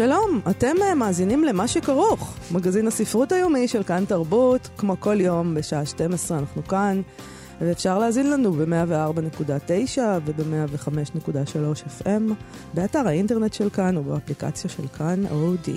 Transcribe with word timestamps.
שלום, 0.00 0.40
אתם 0.50 0.74
אה, 0.82 0.94
מאזינים 0.94 1.44
למה 1.44 1.68
שכרוך, 1.68 2.36
מגזין 2.52 2.86
הספרות 2.86 3.32
היומי 3.32 3.68
של 3.68 3.82
כאן 3.82 4.04
תרבות, 4.04 4.68
כמו 4.76 4.96
כל 5.00 5.20
יום 5.20 5.54
בשעה 5.54 5.86
12 5.86 6.38
אנחנו 6.38 6.64
כאן, 6.64 7.02
ואפשר 7.60 7.98
להאזין 7.98 8.30
לנו 8.30 8.52
ב-104.9 8.52 10.00
וב-105.3 10.24 12.02
FM, 12.02 12.32
באתר 12.74 13.08
האינטרנט 13.08 13.52
של 13.52 13.70
כאן 13.70 13.96
ובאפליקציה 13.96 14.70
של 14.70 14.86
כאן 14.98 15.26
אודי. 15.30 15.76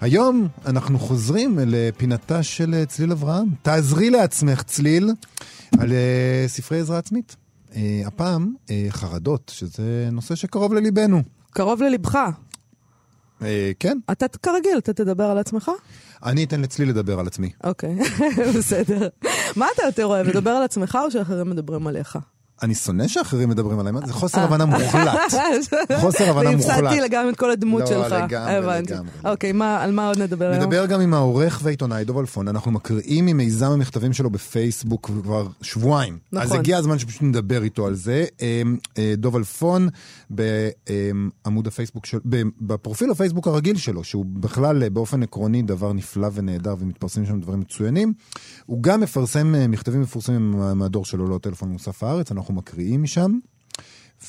היום 0.00 0.48
אנחנו 0.66 0.98
חוזרים 0.98 1.58
לפינתה 1.66 2.42
של 2.42 2.74
אה, 2.74 2.86
צליל 2.86 3.12
אברהם. 3.12 3.48
תעזרי 3.62 4.10
לעצמך, 4.10 4.62
צליל, 4.62 5.10
על 5.78 5.92
אה, 5.92 6.44
ספרי 6.46 6.80
עזרה 6.80 6.98
עצמית. 6.98 7.36
אה, 7.76 8.02
הפעם, 8.06 8.54
חרדות, 8.90 9.52
שזה 9.54 10.08
נושא 10.12 10.34
שקרוב 10.34 10.74
לליבנו. 10.74 11.22
קרוב 11.50 11.82
ללבך. 11.82 12.18
אה, 13.42 13.72
כן, 13.80 13.98
אתה 14.12 14.26
כרגיל, 14.28 14.78
אתה 14.78 14.92
תדבר 14.92 15.24
על 15.24 15.38
עצמך? 15.38 15.70
אני 16.24 16.44
אתן 16.44 16.60
לצליל 16.60 16.88
לדבר 16.88 17.20
על 17.20 17.26
עצמי. 17.26 17.50
אוקיי, 17.64 17.96
בסדר. 18.58 19.08
מה 19.56 19.66
אתה 19.74 19.82
יותר 19.86 20.06
אוהב, 20.06 20.26
לדבר 20.26 20.50
על 20.50 20.62
עצמך 20.62 20.98
או 21.04 21.10
שאחרים 21.10 21.50
מדברים 21.50 21.86
עליך? 21.86 22.18
אני 22.62 22.74
שונא 22.74 23.08
שאחרים 23.08 23.48
מדברים 23.48 23.78
עליי, 23.78 23.92
זה 24.06 24.12
חוסר 24.12 24.40
הבנה 24.40 24.64
מוחלט. 24.64 25.18
חוסר 26.00 26.30
הבנה 26.30 26.50
והפסדתי 26.50 26.80
מוחלט. 26.82 26.98
לגמרי 27.02 27.30
את 27.30 27.36
כל 27.36 27.50
הדמות 27.50 27.80
לא, 27.80 27.86
שלך. 27.86 28.12
לגמרי, 28.12 28.52
הבנתי. 28.54 28.92
לגמרי. 28.92 29.10
אוקיי, 29.24 29.52
על 29.78 29.92
מה 29.92 30.08
עוד 30.08 30.18
נדבר 30.18 30.50
היום? 30.50 30.62
נדבר 30.62 30.86
גם 30.86 31.00
עם 31.00 31.14
העורך 31.14 31.60
והעיתונאי 31.62 32.04
דוב 32.04 32.18
אלפון, 32.18 32.48
אנחנו 32.48 32.70
מקריאים 32.70 33.26
ממיזם 33.26 33.70
המכתבים 33.70 34.12
שלו 34.12 34.30
בפייסבוק 34.30 35.10
כבר 35.22 35.46
שבועיים. 35.62 36.18
אז 36.32 36.46
נכון. 36.48 36.58
הגיע 36.58 36.78
הזמן 36.78 36.98
שפשוט 36.98 37.22
נדבר 37.22 37.62
איתו 37.62 37.86
על 37.86 37.94
זה. 37.94 38.24
אמ, 38.40 38.76
אה, 38.98 39.14
דוב 39.16 39.36
אלפון 39.36 39.88
בעמוד 40.30 41.66
הפייסבוק 41.66 42.06
של... 42.06 42.18
ב- 42.28 42.42
בפרופיל 42.60 43.10
הפייסבוק 43.10 43.46
הרגיל 43.46 43.76
שלו, 43.76 44.04
שהוא 44.04 44.24
בכלל 44.28 44.82
אה, 44.82 44.90
באופן 44.90 45.22
עקרוני 45.22 45.62
דבר 45.62 45.92
נפלא 45.92 46.28
ונהדר 46.34 46.74
ומתפרסמים 46.78 47.26
שם 47.26 47.40
דברים 47.40 47.60
מצוינים. 47.60 48.12
הוא 48.66 48.82
גם 48.82 49.00
מפרסם 49.00 49.54
אה, 49.54 49.68
מכתבים 49.68 50.00
מפורסמים 50.00 50.50
מה- 50.50 50.74
מהדור 50.74 51.04
שלו, 51.04 51.26
לא 51.28 51.38
טלפון 51.38 51.68
מוסף 51.68 52.02
הארץ, 52.02 52.32
אנחנו 52.32 52.45
מקריאים 52.52 53.02
משם. 53.02 53.38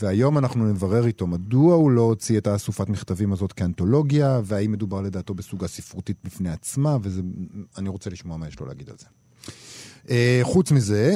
והיום 0.01 0.37
אנחנו 0.37 0.65
נברר 0.65 1.05
איתו 1.05 1.27
מדוע 1.27 1.75
הוא 1.75 1.91
לא 1.91 2.01
הוציא 2.01 2.37
את 2.37 2.47
האסופת 2.47 2.89
מכתבים 2.89 3.33
הזאת 3.33 3.53
כאנתולוגיה, 3.53 4.41
והאם 4.43 4.71
מדובר 4.71 5.01
לדעתו 5.01 5.33
בסוגה 5.33 5.67
ספרותית 5.67 6.17
בפני 6.23 6.49
עצמה, 6.49 6.97
ואני 7.01 7.89
רוצה 7.89 8.09
לשמוע 8.09 8.37
מה 8.37 8.47
יש 8.47 8.59
לו 8.59 8.65
להגיד 8.65 8.89
על 8.89 8.95
זה. 8.99 9.05
אה, 10.09 10.39
חוץ 10.43 10.71
מזה, 10.71 11.15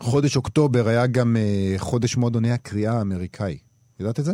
חודש 0.00 0.36
אוקטובר 0.36 0.88
היה 0.88 1.06
גם 1.06 1.36
אה, 1.36 1.74
חודש 1.78 2.16
מועדוני 2.16 2.52
הקריאה 2.52 2.98
האמריקאי. 2.98 3.58
ידעת 4.00 4.20
את 4.20 4.24
זה? 4.24 4.32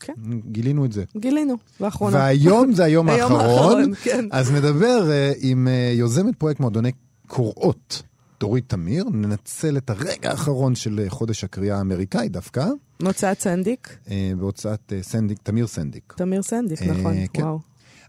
כן. 0.00 0.12
גילינו 0.46 0.84
את 0.84 0.92
זה. 0.92 1.04
גילינו, 1.16 1.54
לאחרונה. 1.80 2.16
והיום 2.16 2.72
זה 2.72 2.84
היום 2.84 3.08
היום 3.10 3.30
האחרון, 3.30 3.40
האחרון, 3.40 3.94
כן. 3.94 4.28
אז 4.30 4.50
נדבר 4.50 5.10
אה, 5.10 5.32
עם 5.40 5.68
יוזמת 5.92 6.36
פרויקט 6.36 6.60
מועדוני 6.60 6.92
קוראות, 7.26 8.02
דורית 8.40 8.64
תמיר, 8.68 9.04
ננצל 9.12 9.76
את 9.76 9.90
הרגע 9.90 10.30
האחרון 10.30 10.74
של 10.74 11.00
אה, 11.04 11.10
חודש 11.10 11.44
הקריאה 11.44 11.78
האמריקאי 11.78 12.28
דווקא, 12.28 12.66
מהוצאת 13.02 13.40
סנדיק, 13.40 13.96
אה, 14.10 14.32
בהוצאת 14.38 14.92
אה, 14.96 15.02
סנדיק, 15.02 15.38
תמיר 15.42 15.66
סנדיק. 15.66 16.14
תמיר 16.16 16.42
סנדיק, 16.42 16.82
אה, 16.82 16.86
נכון, 16.86 17.14
כן. 17.32 17.42
וואו. 17.42 17.58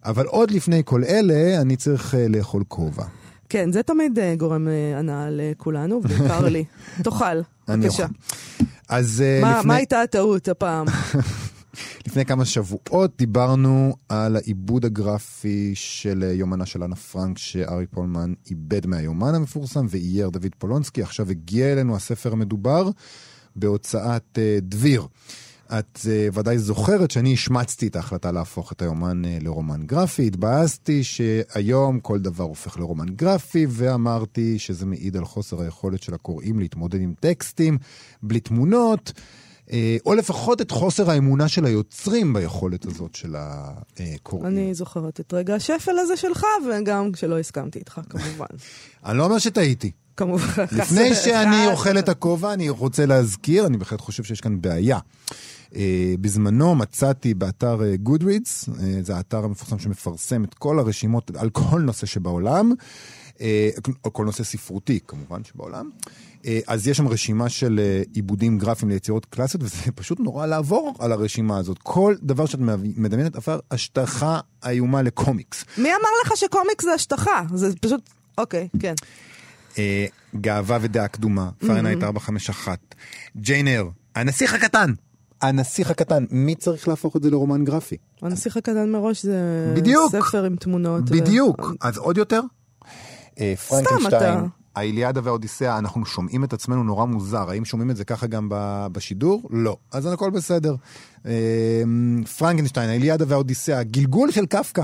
אבל 0.05 0.25
עוד 0.25 0.51
לפני 0.51 0.81
כל 0.85 1.03
אלה, 1.03 1.61
אני 1.61 1.75
צריך 1.75 2.15
אה, 2.15 2.27
לאכול 2.27 2.63
כובע. 2.67 3.05
כן, 3.49 3.71
זה 3.71 3.83
תמיד 3.83 4.19
אה, 4.19 4.35
גורם 4.37 4.67
אה, 4.67 4.99
הנאה 4.99 5.27
לכולנו, 5.31 5.95
ובעיקר 5.95 6.47
לי. 6.55 6.63
תאכל, 7.03 7.41
בבקשה. 7.67 8.05
אז 8.89 9.23
אה, 9.25 9.39
מה 9.41 9.51
לפני... 9.57 9.67
מה 9.67 9.75
הייתה 9.75 10.01
הטעות 10.01 10.47
הפעם? 10.47 10.85
לפני 12.07 12.25
כמה 12.25 12.45
שבועות 12.45 13.17
דיברנו 13.17 13.95
על 14.09 14.35
העיבוד 14.35 14.85
הגרפי 14.85 15.71
של 15.75 16.23
אה, 16.23 16.33
יומנה 16.33 16.65
של 16.65 16.83
אנה 16.83 16.95
פרנק 16.95 17.37
שארי 17.37 17.85
פולמן 17.87 18.33
איבד 18.49 18.87
מהיומן 18.87 19.35
המפורסם 19.35 19.85
ואייר 19.89 20.29
דוד 20.29 20.55
פולונסקי. 20.57 21.01
עכשיו 21.01 21.29
הגיע 21.29 21.73
אלינו 21.73 21.95
הספר 21.95 22.31
המדובר 22.31 22.89
בהוצאת 23.55 24.37
אה, 24.37 24.57
דביר. 24.61 25.07
את 25.79 25.99
uh, 26.01 26.37
ודאי 26.37 26.59
זוכרת 26.59 27.11
שאני 27.11 27.33
השמצתי 27.33 27.87
את 27.87 27.95
ההחלטה 27.95 28.31
להפוך 28.31 28.71
את 28.71 28.81
היומן 28.81 29.21
uh, 29.25 29.43
לרומן 29.43 29.85
גרפי, 29.85 30.27
התבאסתי 30.27 31.03
שהיום 31.03 31.99
כל 31.99 32.19
דבר 32.19 32.43
הופך 32.43 32.77
לרומן 32.77 33.09
גרפי, 33.09 33.65
ואמרתי 33.69 34.59
שזה 34.59 34.85
מעיד 34.85 35.17
על 35.17 35.25
חוסר 35.25 35.61
היכולת 35.61 36.03
של 36.03 36.13
הקוראים 36.13 36.59
להתמודד 36.59 37.01
עם 37.01 37.13
טקסטים 37.19 37.77
בלי 38.23 38.39
תמונות, 38.39 39.13
uh, 39.15 39.44
או 40.05 40.13
לפחות 40.13 40.61
את 40.61 40.71
חוסר 40.71 41.11
האמונה 41.11 41.47
של 41.47 41.65
היוצרים 41.65 42.33
ביכולת 42.33 42.85
הזאת 42.85 43.15
של 43.15 43.35
הקוראים. 43.37 44.45
אני 44.45 44.73
זוכרת 44.73 45.19
את 45.19 45.33
רגע 45.33 45.55
השפל 45.55 45.99
הזה 45.99 46.17
שלך, 46.17 46.45
וגם 46.69 47.11
כשלא 47.11 47.39
הסכמתי 47.39 47.79
איתך, 47.79 48.01
כמובן. 48.09 48.45
אני 49.05 49.17
לא 49.17 49.25
אומר 49.25 49.37
שטעיתי. 49.37 49.91
כמובן. 50.17 50.65
לפני 50.71 51.15
שאני. 51.23 51.67
אוכל 51.67 51.99
את 51.99 52.09
הכובע, 52.09 52.53
אני 52.53 52.69
רוצה 52.69 53.05
להזכיר, 53.05 53.65
אני 53.65 53.77
בהחלט 53.77 54.01
חושב 54.01 54.23
שיש 54.23 54.41
כאן 54.41 54.61
בעיה. 54.61 54.99
Uh, 55.69 55.77
בזמנו 56.21 56.75
מצאתי 56.75 57.33
באתר 57.33 57.79
גודרידס, 57.95 58.69
uh, 58.69 58.71
זה 59.01 59.15
האתר 59.15 59.43
המפורסם 59.43 59.79
שמפרסם 59.79 60.43
את 60.43 60.53
כל 60.53 60.79
הרשימות 60.79 61.31
על 61.35 61.49
כל 61.49 61.81
נושא 61.81 62.05
שבעולם, 62.05 62.71
uh, 63.33 63.39
על 64.03 64.11
כל 64.11 64.25
נושא 64.25 64.43
ספרותי 64.43 64.99
כמובן 65.07 65.43
שבעולם. 65.43 65.89
Uh, 66.45 66.47
אז 66.67 66.87
יש 66.87 66.97
שם 66.97 67.07
רשימה 67.07 67.49
של 67.49 67.79
uh, 67.79 68.09
עיבודים 68.13 68.57
גרפיים 68.57 68.91
ליצירות 68.91 69.25
קלאסיות, 69.25 69.63
וזה 69.63 69.91
פשוט 69.95 70.19
נורא 70.19 70.45
לעבור 70.45 70.93
על 70.99 71.11
הרשימה 71.11 71.57
הזאת. 71.57 71.77
כל 71.83 72.15
דבר 72.21 72.45
שאת 72.45 72.59
מדמיינת 72.97 73.35
עבר 73.35 73.59
השטחה 73.71 74.39
איומה 74.65 75.01
לקומיקס. 75.01 75.65
מי 75.77 75.89
אמר 75.89 76.09
לך 76.25 76.31
שקומיקס 76.37 76.85
זה 76.85 76.93
השטחה? 76.93 77.43
זה 77.53 77.75
פשוט... 77.81 78.09
אוקיי, 78.37 78.67
כן. 78.79 78.93
אה, 79.77 80.05
גאווה 80.35 80.77
ודעה 80.81 81.07
קדומה, 81.07 81.49
פרנהייט 81.57 82.03
451, 82.03 82.79
ג'יין 83.37 83.67
אייר, 83.67 83.87
הנסיך 84.15 84.53
הקטן. 84.53 84.93
הנסיך 85.41 85.91
הקטן, 85.91 86.25
מי 86.31 86.55
צריך 86.55 86.87
להפוך 86.87 87.15
את 87.15 87.23
זה 87.23 87.29
לרומן 87.29 87.63
גרפי? 87.63 87.97
הנסיך 88.21 88.57
הקטן 88.57 88.91
מראש 88.91 89.23
זה... 89.23 89.73
בדיוק. 89.75 90.11
ספר 90.11 90.43
עם 90.43 90.55
תמונות. 90.55 91.03
ו- 91.03 91.13
בדיוק. 91.13 91.73
אז 91.81 91.97
עוד 91.97 92.17
יותר? 92.17 92.41
אה, 93.39 93.53
אתה. 93.53 93.61
פרנקנשטיין, 93.61 94.39
האיליאדה 94.75 95.21
והאודיסאה, 95.23 95.77
אנחנו 95.77 96.05
שומעים 96.05 96.43
את 96.43 96.53
עצמנו 96.53 96.83
נורא 96.83 97.05
מוזר. 97.05 97.49
האם 97.49 97.65
שומעים 97.65 97.91
את 97.91 97.97
זה 97.97 98.05
ככה 98.05 98.27
גם 98.27 98.47
בשידור? 98.91 99.49
לא. 99.49 99.77
אז 99.91 100.05
הכל 100.05 100.29
בסדר. 100.29 100.75
אה, 101.25 101.83
פרנקנשטיין, 102.37 102.89
האיליאדה 102.89 103.25
והאודיסאה, 103.27 103.83
גלגול 103.83 104.31
של 104.31 104.45
קפקא. 104.45 104.83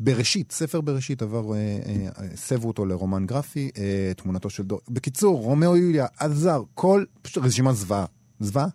בראשית, 0.00 0.52
ספר 0.52 0.80
בראשית 0.80 1.22
עבר, 1.22 1.52
אה, 1.52 1.58
אה, 1.58 2.08
הסבו 2.34 2.68
אותו 2.68 2.86
לרומן 2.86 3.26
גרפי, 3.26 3.70
אה, 3.78 4.12
תמונתו 4.16 4.50
של 4.50 4.62
דור. 4.62 4.80
בקיצור, 4.88 5.40
רומאו 5.42 5.76
ויוליה, 5.76 6.06
עזר, 6.18 6.62
כל, 6.74 7.04
פשוט 7.22 7.44
רשימה 7.44 7.72
זוועה. 7.72 8.04
זוועה? 8.40 8.66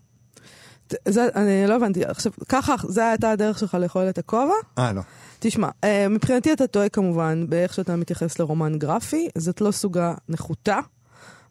זה, 1.08 1.28
אני 1.36 1.68
לא 1.68 1.76
הבנתי. 1.76 2.06
עכשיו, 2.06 2.32
ככה, 2.50 2.76
זה 2.88 3.10
הייתה 3.10 3.32
הדרך 3.32 3.60
שלך 3.60 3.74
לאכול 3.74 4.10
את 4.10 4.18
הכובע? 4.18 4.54
אה, 4.78 4.94
לא. 4.94 5.02
תשמע, 5.40 5.70
אה, 5.84 6.08
מבחינתי 6.10 6.54
אתה 6.54 6.68
טועה 6.68 6.90
כמובן 6.90 7.46
באיך 7.50 7.74
שאתה 7.74 7.96
מתייחס 7.96 8.40
לרומן 8.40 8.78
גרפי, 8.78 9.28
זאת 9.38 9.62
לא 9.62 9.72
סוגה 9.72 10.14
נחותה, 10.30 10.80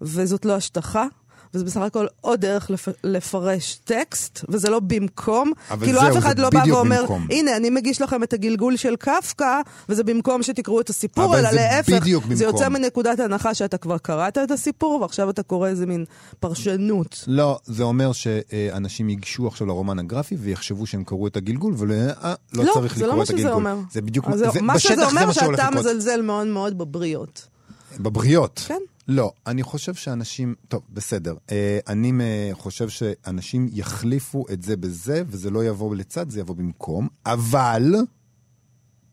וזאת 0.00 0.44
לא 0.44 0.56
השטחה, 0.56 1.06
וזה 1.54 1.64
בסך 1.64 1.80
הכל 1.80 2.06
עוד 2.20 2.40
דרך 2.40 2.70
לפ... 2.70 2.88
לפרש 3.04 3.78
טקסט, 3.84 4.44
וזה 4.48 4.70
לא 4.70 4.80
במקום. 4.80 5.52
כאילו 5.80 6.00
זהו, 6.00 6.10
אף 6.10 6.18
אחד 6.18 6.36
זה 6.36 6.42
לא 6.42 6.50
בא 6.50 6.62
ואומר, 6.68 7.00
במקום. 7.00 7.26
הנה, 7.30 7.56
אני 7.56 7.70
מגיש 7.70 8.02
לכם 8.02 8.22
את 8.22 8.32
הגלגול 8.32 8.76
של 8.76 8.96
קפקא, 8.96 9.60
וזה 9.88 10.04
במקום 10.04 10.42
שתקראו 10.42 10.80
את 10.80 10.90
הסיפור, 10.90 11.38
אלא 11.38 11.50
זה 11.50 11.56
להפך. 11.56 11.92
בדיוק 11.92 12.24
זה 12.32 12.44
יוצא. 12.44 12.68
מנקודת 12.68 13.20
הנחה 13.20 13.54
שאתה 13.54 13.78
כבר 13.78 13.98
קראת 13.98 14.38
את 14.38 14.50
הסיפור, 14.50 15.00
ועכשיו 15.00 15.30
אתה 15.30 15.42
קורא 15.42 15.68
איזה 15.68 15.86
מין 15.86 16.04
פרשנות. 16.40 17.24
לא, 17.26 17.58
זה 17.64 17.82
אומר 17.82 18.12
שאנשים 18.12 19.08
ייגשו 19.08 19.46
עכשיו 19.46 19.66
לרומן 19.66 19.98
הגרפי 19.98 20.36
ויחשבו 20.38 20.86
שהם 20.86 21.04
קראו 21.04 21.26
את 21.26 21.36
הגלגול, 21.36 21.74
ולא 21.78 21.94
אה, 21.94 22.34
לא, 22.52 22.64
לא, 22.64 22.72
צריך 22.74 22.96
זה 22.96 23.06
לא 23.06 23.06
לקרוא 23.06 23.16
מה 23.16 23.22
את 23.22 23.26
שזה 23.26 23.36
הגלגול. 23.36 23.52
אומר. 23.52 23.76
זה 23.92 24.02
בדיוק, 24.02 24.26
זה, 24.34 24.46
מה 24.60 24.78
שזה 24.78 24.96
זה 24.96 25.06
אומר 25.06 25.26
מה 25.26 25.34
שאתה. 25.34 25.68
מזלזל 25.74 26.22
מאוד 26.22 26.46
מאוד 26.46 26.78
בבריות. 26.78 27.53
בבריות. 28.00 28.64
כן. 28.66 28.80
לא, 29.08 29.32
אני 29.46 29.62
חושב 29.62 29.94
שאנשים, 29.94 30.54
טוב, 30.68 30.82
בסדר. 30.90 31.36
אה, 31.52 31.78
אני 31.88 32.12
אה, 32.20 32.50
חושב 32.52 32.88
שאנשים 32.88 33.68
יחליפו 33.72 34.44
את 34.52 34.62
זה 34.62 34.76
בזה, 34.76 35.22
וזה 35.26 35.50
לא 35.50 35.64
יבוא 35.64 35.96
לצד, 35.96 36.30
זה 36.30 36.40
יבוא 36.40 36.56
במקום, 36.56 37.08
אבל, 37.26 37.94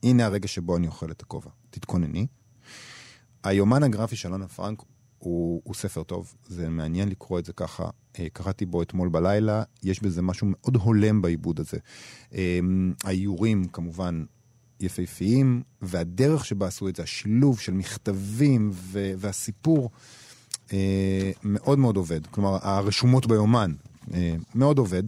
הנה 0.04 0.26
הרגע 0.26 0.48
שבו 0.48 0.78
אני 0.78 0.88
אוכל 0.88 1.12
את 1.12 1.22
הכובע. 1.22 1.50
תתכונני. 1.70 2.28
היומן 3.44 3.84
הגרפי 3.84 4.16
של 4.16 4.34
אנה 4.34 4.48
פרנק 4.48 4.82
הוא, 5.18 5.62
הוא 5.64 5.76
ספר 5.76 6.04
טוב, 6.04 6.34
זה 6.48 6.70
מעניין 6.70 7.10
לקרוא 7.10 7.40
את 7.40 7.46
זה 7.46 7.54
ככה. 7.54 7.90
אה, 8.20 8.28
קראתי 8.34 8.66
בו 8.66 8.82
אתמול 8.82 9.10
בלילה, 9.10 9.64
יש 9.84 10.04
בזה 10.04 10.22
משהו 10.22 10.48
מאוד 10.50 10.76
הולם 10.76 11.22
בעיבוד 11.22 11.60
הזה. 11.60 11.78
האיורים, 13.04 13.66
כמובן, 13.66 14.24
יפהפיים, 14.84 15.62
והדרך 15.82 16.46
שבה 16.46 16.68
עשו 16.68 16.88
את 16.90 16.96
זה, 16.96 17.04
השילוב 17.04 17.60
של 17.60 17.74
מכתבים 17.74 18.70
ו- 18.74 19.12
והסיפור, 19.18 19.90
אה, 20.74 21.32
מאוד 21.44 21.80
מאוד 21.80 21.98
עובד. 21.98 22.28
כלומר, 22.28 22.58
הרשומות 22.62 23.26
ביומן, 23.26 23.74
אה, 24.14 24.36
מאוד 24.56 24.78
עובד. 24.78 25.04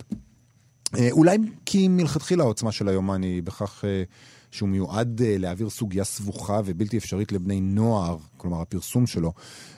אה, 0.98 1.12
אולי 1.12 1.38
כי 1.66 1.88
מלכתחילה 1.88 2.44
העוצמה 2.44 2.72
של 2.72 2.88
היומן 2.88 3.24
היא 3.24 3.44
בכך 3.44 3.86
אה, 3.86 4.04
שהוא 4.52 4.70
מיועד 4.70 5.22
אה, 5.22 5.38
להעביר 5.38 5.70
סוגיה 5.70 6.04
סבוכה 6.04 6.62
ובלתי 6.66 6.98
אפשרית 6.98 7.31
לבני 7.31 7.62
נוער, 7.62 8.18
כלומר 8.38 8.62
הפרסום 8.62 9.08
שלו, 9.08 9.34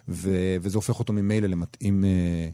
ו- 0.07 0.55
וזה 0.61 0.77
הופך 0.77 0.99
אותו 0.99 1.13
ממילא 1.13 1.47
למתאים 1.47 2.05
אה, 2.05 2.49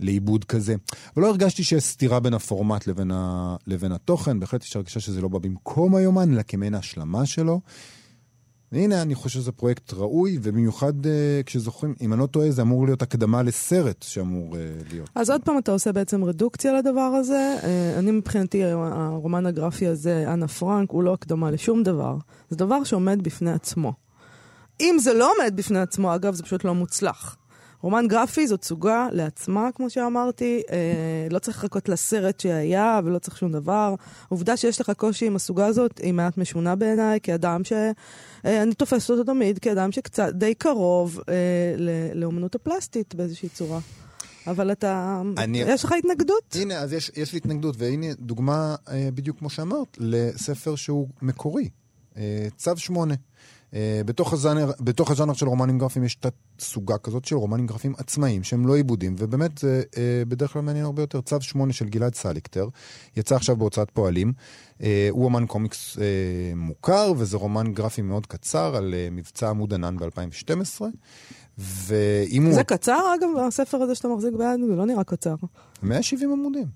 לעיבוד 0.00 0.44
כזה. 0.44 0.74
אבל 1.14 1.22
לא 1.22 1.28
הרגשתי 1.28 1.64
שיש 1.64 1.84
סתירה 1.84 2.20
בין 2.20 2.34
הפורמט 2.34 2.86
לבין, 2.86 3.10
ה- 3.10 3.56
לבין 3.66 3.92
התוכן, 3.92 4.40
בהחלט 4.40 4.64
יש 4.64 4.76
הרגשה 4.76 5.00
שזה 5.00 5.20
לא 5.20 5.28
בא 5.28 5.38
במקום 5.38 5.94
היומן, 5.94 6.32
אלא 6.34 6.42
כמעין 6.42 6.74
ההשלמה 6.74 7.26
שלו. 7.26 7.60
והנה, 8.72 9.02
אני 9.02 9.14
חושב 9.14 9.40
שזה 9.40 9.52
פרויקט 9.52 9.92
ראוי, 9.92 10.38
ובמיוחד 10.42 11.06
uh, 11.06 11.08
כשזוכרים, 11.46 11.94
אם 12.00 12.12
אני 12.12 12.20
לא 12.20 12.26
טועה, 12.26 12.50
זה 12.50 12.62
אמור 12.62 12.84
להיות 12.86 13.02
הקדמה 13.02 13.42
לסרט 13.42 14.02
שאמור 14.02 14.54
uh, 14.54 14.58
להיות. 14.92 15.10
אז 15.14 15.30
עוד 15.30 15.40
פעם 15.44 15.58
אתה 15.58 15.72
עושה 15.72 15.92
בעצם 15.92 16.24
רדוקציה 16.24 16.72
לדבר 16.72 17.00
הזה. 17.00 17.56
אה, 17.62 17.98
אני 17.98 18.10
מבחינתי, 18.10 18.64
הרומן 18.64 19.46
הגרפי 19.46 19.86
הזה, 19.86 20.24
אנה 20.32 20.48
פרנק, 20.48 20.90
הוא 20.90 21.02
לא 21.02 21.12
הקדמה 21.12 21.50
לשום 21.50 21.82
דבר. 21.82 22.16
זה 22.50 22.56
דבר 22.56 22.84
שעומד 22.84 23.22
בפני 23.22 23.52
עצמו. 23.52 23.92
אם 24.80 24.96
זה 25.00 25.14
לא 25.14 25.32
עומד 25.32 25.56
בפני 25.56 25.78
עצמו, 25.78 26.14
אגב, 26.14 26.34
זה 26.34 26.42
פשוט 26.42 26.64
לא 26.64 26.74
מוצלח. 26.74 27.36
רומן 27.82 28.08
גרפי 28.08 28.46
זאת 28.46 28.64
סוגה 28.64 29.08
לעצמה, 29.12 29.68
כמו 29.74 29.90
שאמרתי, 29.90 30.62
אה, 30.70 30.76
לא 31.30 31.38
צריך 31.38 31.56
לחכות 31.64 31.88
לסרט 31.88 32.40
שהיה 32.40 33.00
ולא 33.04 33.18
צריך 33.18 33.38
שום 33.38 33.52
דבר. 33.52 33.94
העובדה 34.28 34.56
שיש 34.56 34.80
לך 34.80 34.90
קושי 34.96 35.26
עם 35.26 35.36
הסוגה 35.36 35.66
הזאת 35.66 35.98
היא 35.98 36.12
מעט 36.12 36.38
משונה 36.38 36.76
בעיניי, 36.76 37.20
כאדם 37.22 37.64
ש... 37.64 37.72
אה, 37.72 38.62
אני 38.62 38.74
תופסת 38.74 39.10
אותו 39.10 39.24
תמיד 39.24 39.58
כאדם 39.58 39.92
שקצת 39.92 40.32
די 40.34 40.54
קרוב 40.54 41.20
אה, 41.28 41.34
ל- 41.76 41.90
לאומנות 42.20 42.54
הפלסטית 42.54 43.14
באיזושהי 43.14 43.48
צורה. 43.48 43.78
אבל 44.46 44.72
אתה... 44.72 45.22
אני- 45.38 45.58
יש 45.66 45.84
לך 45.84 45.92
התנגדות? 45.98 46.56
הנה, 46.60 46.78
אז 46.78 46.92
יש, 46.92 47.10
יש 47.16 47.32
לי 47.32 47.36
התנגדות, 47.36 47.74
והנה 47.78 48.06
דוגמה, 48.18 48.74
אה, 48.88 49.08
בדיוק 49.14 49.38
כמו 49.38 49.50
שאמרת, 49.50 49.96
לספר 50.00 50.76
שהוא 50.76 51.08
מקורי, 51.22 51.68
אה, 52.16 52.46
צו 52.56 52.76
שמונה. 52.76 53.14
אה, 53.74 54.00
בתוך 54.06 54.32
הז'אנר, 54.32 54.70
בתוך 54.80 55.10
הז'אנר 55.10 55.32
של 55.32 55.46
רומנים 55.46 55.78
גרפיים 55.78 56.04
יש 56.04 56.14
תת 56.14 56.34
סוגה 56.58 56.98
כזאת 56.98 57.24
של 57.24 57.36
רומנים 57.36 57.66
גרפיים 57.66 57.94
עצמאיים, 57.98 58.42
שהם 58.42 58.66
לא 58.66 58.76
עיבודים, 58.76 59.16
ובאמת 59.18 59.58
זה 59.58 59.82
אה, 59.96 60.22
בדרך 60.28 60.52
כלל 60.52 60.62
מעניין 60.62 60.84
הרבה 60.84 61.02
יותר. 61.02 61.20
צו 61.20 61.40
שמונה 61.40 61.72
של 61.72 61.88
גלעד 61.88 62.14
סליקטר, 62.14 62.68
יצא 63.16 63.36
עכשיו 63.36 63.56
בהוצאת 63.56 63.90
פועלים. 63.90 64.32
אה, 64.82 65.08
הוא 65.10 65.24
אומן 65.24 65.46
קומיקס 65.46 65.98
אה, 65.98 66.04
מוכר, 66.56 67.12
וזה 67.16 67.36
רומן 67.36 67.72
גרפי 67.72 68.02
מאוד 68.02 68.26
קצר 68.26 68.76
על 68.76 68.94
אה, 68.94 69.08
מבצע 69.10 69.48
עמוד 69.48 69.74
ענן 69.74 69.96
ב-2012. 69.96 70.82
ואם 71.58 72.44
הוא... 72.44 72.54
זה 72.54 72.64
קצר, 72.64 73.14
אגב, 73.18 73.28
הספר 73.46 73.82
הזה 73.82 73.94
שאתה 73.94 74.08
מחזיק 74.08 74.34
ביד, 74.34 74.60
זה 74.68 74.76
לא 74.76 74.86
נראה 74.86 75.04
קצר. 75.04 75.34
170 75.82 76.32
עמודים. 76.32 76.66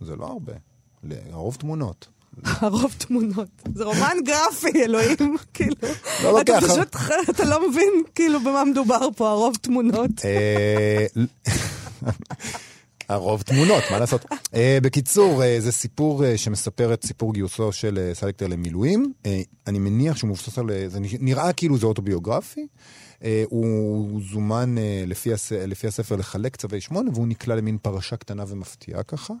זה 0.00 0.16
לא 0.16 0.26
הרבה. 0.26 0.52
הרוב 1.30 1.54
תמונות. 1.54 2.08
הרוב 2.44 2.94
תמונות. 2.98 3.48
זה 3.74 3.84
רומן 3.84 4.16
גרפי, 4.24 4.84
אלוהים, 4.84 5.36
כאילו. 5.54 5.74
לא 6.22 6.40
אתה 6.40 6.60
לוקח. 6.60 6.72
פשוט, 6.72 6.96
אתה 7.30 7.44
לא 7.44 7.68
מבין 7.70 7.92
כאילו 8.14 8.40
במה 8.40 8.64
מדובר 8.64 9.08
פה, 9.16 9.30
הרוב 9.30 9.56
תמונות. 9.60 10.10
אה, 10.24 11.06
הרוב 13.08 13.42
תמונות, 13.42 13.82
מה 13.90 13.98
לעשות? 13.98 14.24
אה, 14.54 14.78
בקיצור, 14.82 15.42
אה, 15.44 15.56
זה 15.60 15.72
סיפור 15.72 16.24
אה, 16.24 16.38
שמספר 16.38 16.94
את 16.94 17.04
סיפור 17.06 17.34
גיוסו 17.34 17.72
של 17.72 17.98
אה, 17.98 18.14
סלקטר 18.14 18.46
למילואים. 18.46 19.12
אה, 19.26 19.40
אני 19.66 19.78
מניח 19.78 20.16
שהוא 20.16 20.28
מבוסס 20.28 20.58
על... 20.58 20.70
אה, 20.70 20.88
זה 20.88 20.98
נראה 21.20 21.52
כאילו 21.52 21.78
זה 21.78 21.86
אוטוביוגרפי. 21.86 22.66
אה, 23.24 23.44
הוא 23.48 24.20
זומן 24.32 24.78
אה, 24.78 25.04
לפי, 25.06 25.32
הס... 25.32 25.52
לפי 25.52 25.86
הספר 25.86 26.16
לחלק 26.16 26.56
צווי 26.56 26.80
שמונה, 26.80 27.10
והוא 27.14 27.26
נקלע 27.28 27.54
למין 27.54 27.78
פרשה 27.82 28.16
קטנה 28.16 28.44
ומפתיעה 28.48 29.02
ככה. 29.02 29.34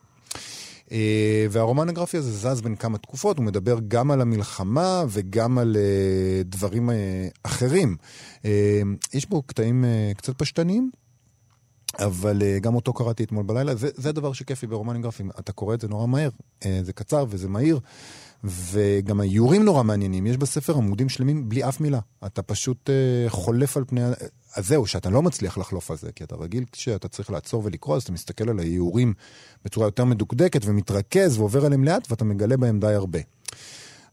אה, 0.92 1.46
והרומן 1.50 1.88
הגרפי 1.88 2.16
הזה 2.16 2.32
זז 2.32 2.60
בין 2.60 2.76
כמה 2.76 2.98
תקופות, 2.98 3.38
הוא 3.38 3.44
מדבר 3.44 3.78
גם 3.88 4.10
על 4.10 4.20
המלחמה 4.20 5.04
וגם 5.08 5.58
על 5.58 5.76
אה, 5.76 6.42
דברים 6.44 6.90
אה, 6.90 7.28
אחרים. 7.42 7.96
אה, 8.44 8.82
יש 9.14 9.28
בו 9.28 9.42
קטעים 9.42 9.84
אה, 9.84 10.12
קצת 10.16 10.38
פשטניים, 10.38 10.90
אבל 11.98 12.42
גם 12.60 12.74
אותו 12.74 12.92
קראתי 12.92 13.24
אתמול 13.24 13.44
בלילה, 13.44 13.74
זה, 13.74 13.88
זה 13.94 14.08
הדבר 14.08 14.32
שכיף 14.32 14.62
לי 14.62 14.68
ברומנים 14.68 15.02
גרפיים, 15.02 15.30
אתה 15.38 15.52
קורא 15.52 15.74
את 15.74 15.80
זה 15.80 15.88
נורא 15.88 16.06
מהר, 16.06 16.30
זה 16.82 16.92
קצר 16.92 17.24
וזה 17.28 17.48
מהיר, 17.48 17.80
וגם 18.44 19.20
האיורים 19.20 19.64
נורא 19.64 19.82
מעניינים, 19.82 20.26
יש 20.26 20.36
בספר 20.36 20.76
עמודים 20.76 21.08
שלמים 21.08 21.48
בלי 21.48 21.68
אף 21.68 21.80
מילה, 21.80 21.98
אתה 22.26 22.42
פשוט 22.42 22.90
uh, 22.90 23.30
חולף 23.30 23.76
על 23.76 23.84
פני, 23.86 24.00
אז 24.56 24.68
זהו, 24.68 24.86
שאתה 24.86 25.10
לא 25.10 25.22
מצליח 25.22 25.58
לחלוף 25.58 25.90
על 25.90 25.96
זה, 25.96 26.12
כי 26.12 26.24
אתה 26.24 26.36
רגיל 26.36 26.64
כשאתה 26.72 27.08
צריך 27.08 27.30
לעצור 27.30 27.62
ולקרוא, 27.64 27.96
אז 27.96 28.02
אתה 28.02 28.12
מסתכל 28.12 28.50
על 28.50 28.58
האיורים 28.58 29.14
בצורה 29.64 29.86
יותר 29.86 30.04
מדוקדקת 30.04 30.60
ומתרכז 30.64 31.38
ועובר 31.38 31.66
עליהם 31.66 31.84
לאט, 31.84 32.10
ואתה 32.10 32.24
מגלה 32.24 32.56
בהם 32.56 32.80
די 32.80 32.92
הרבה. 32.92 33.18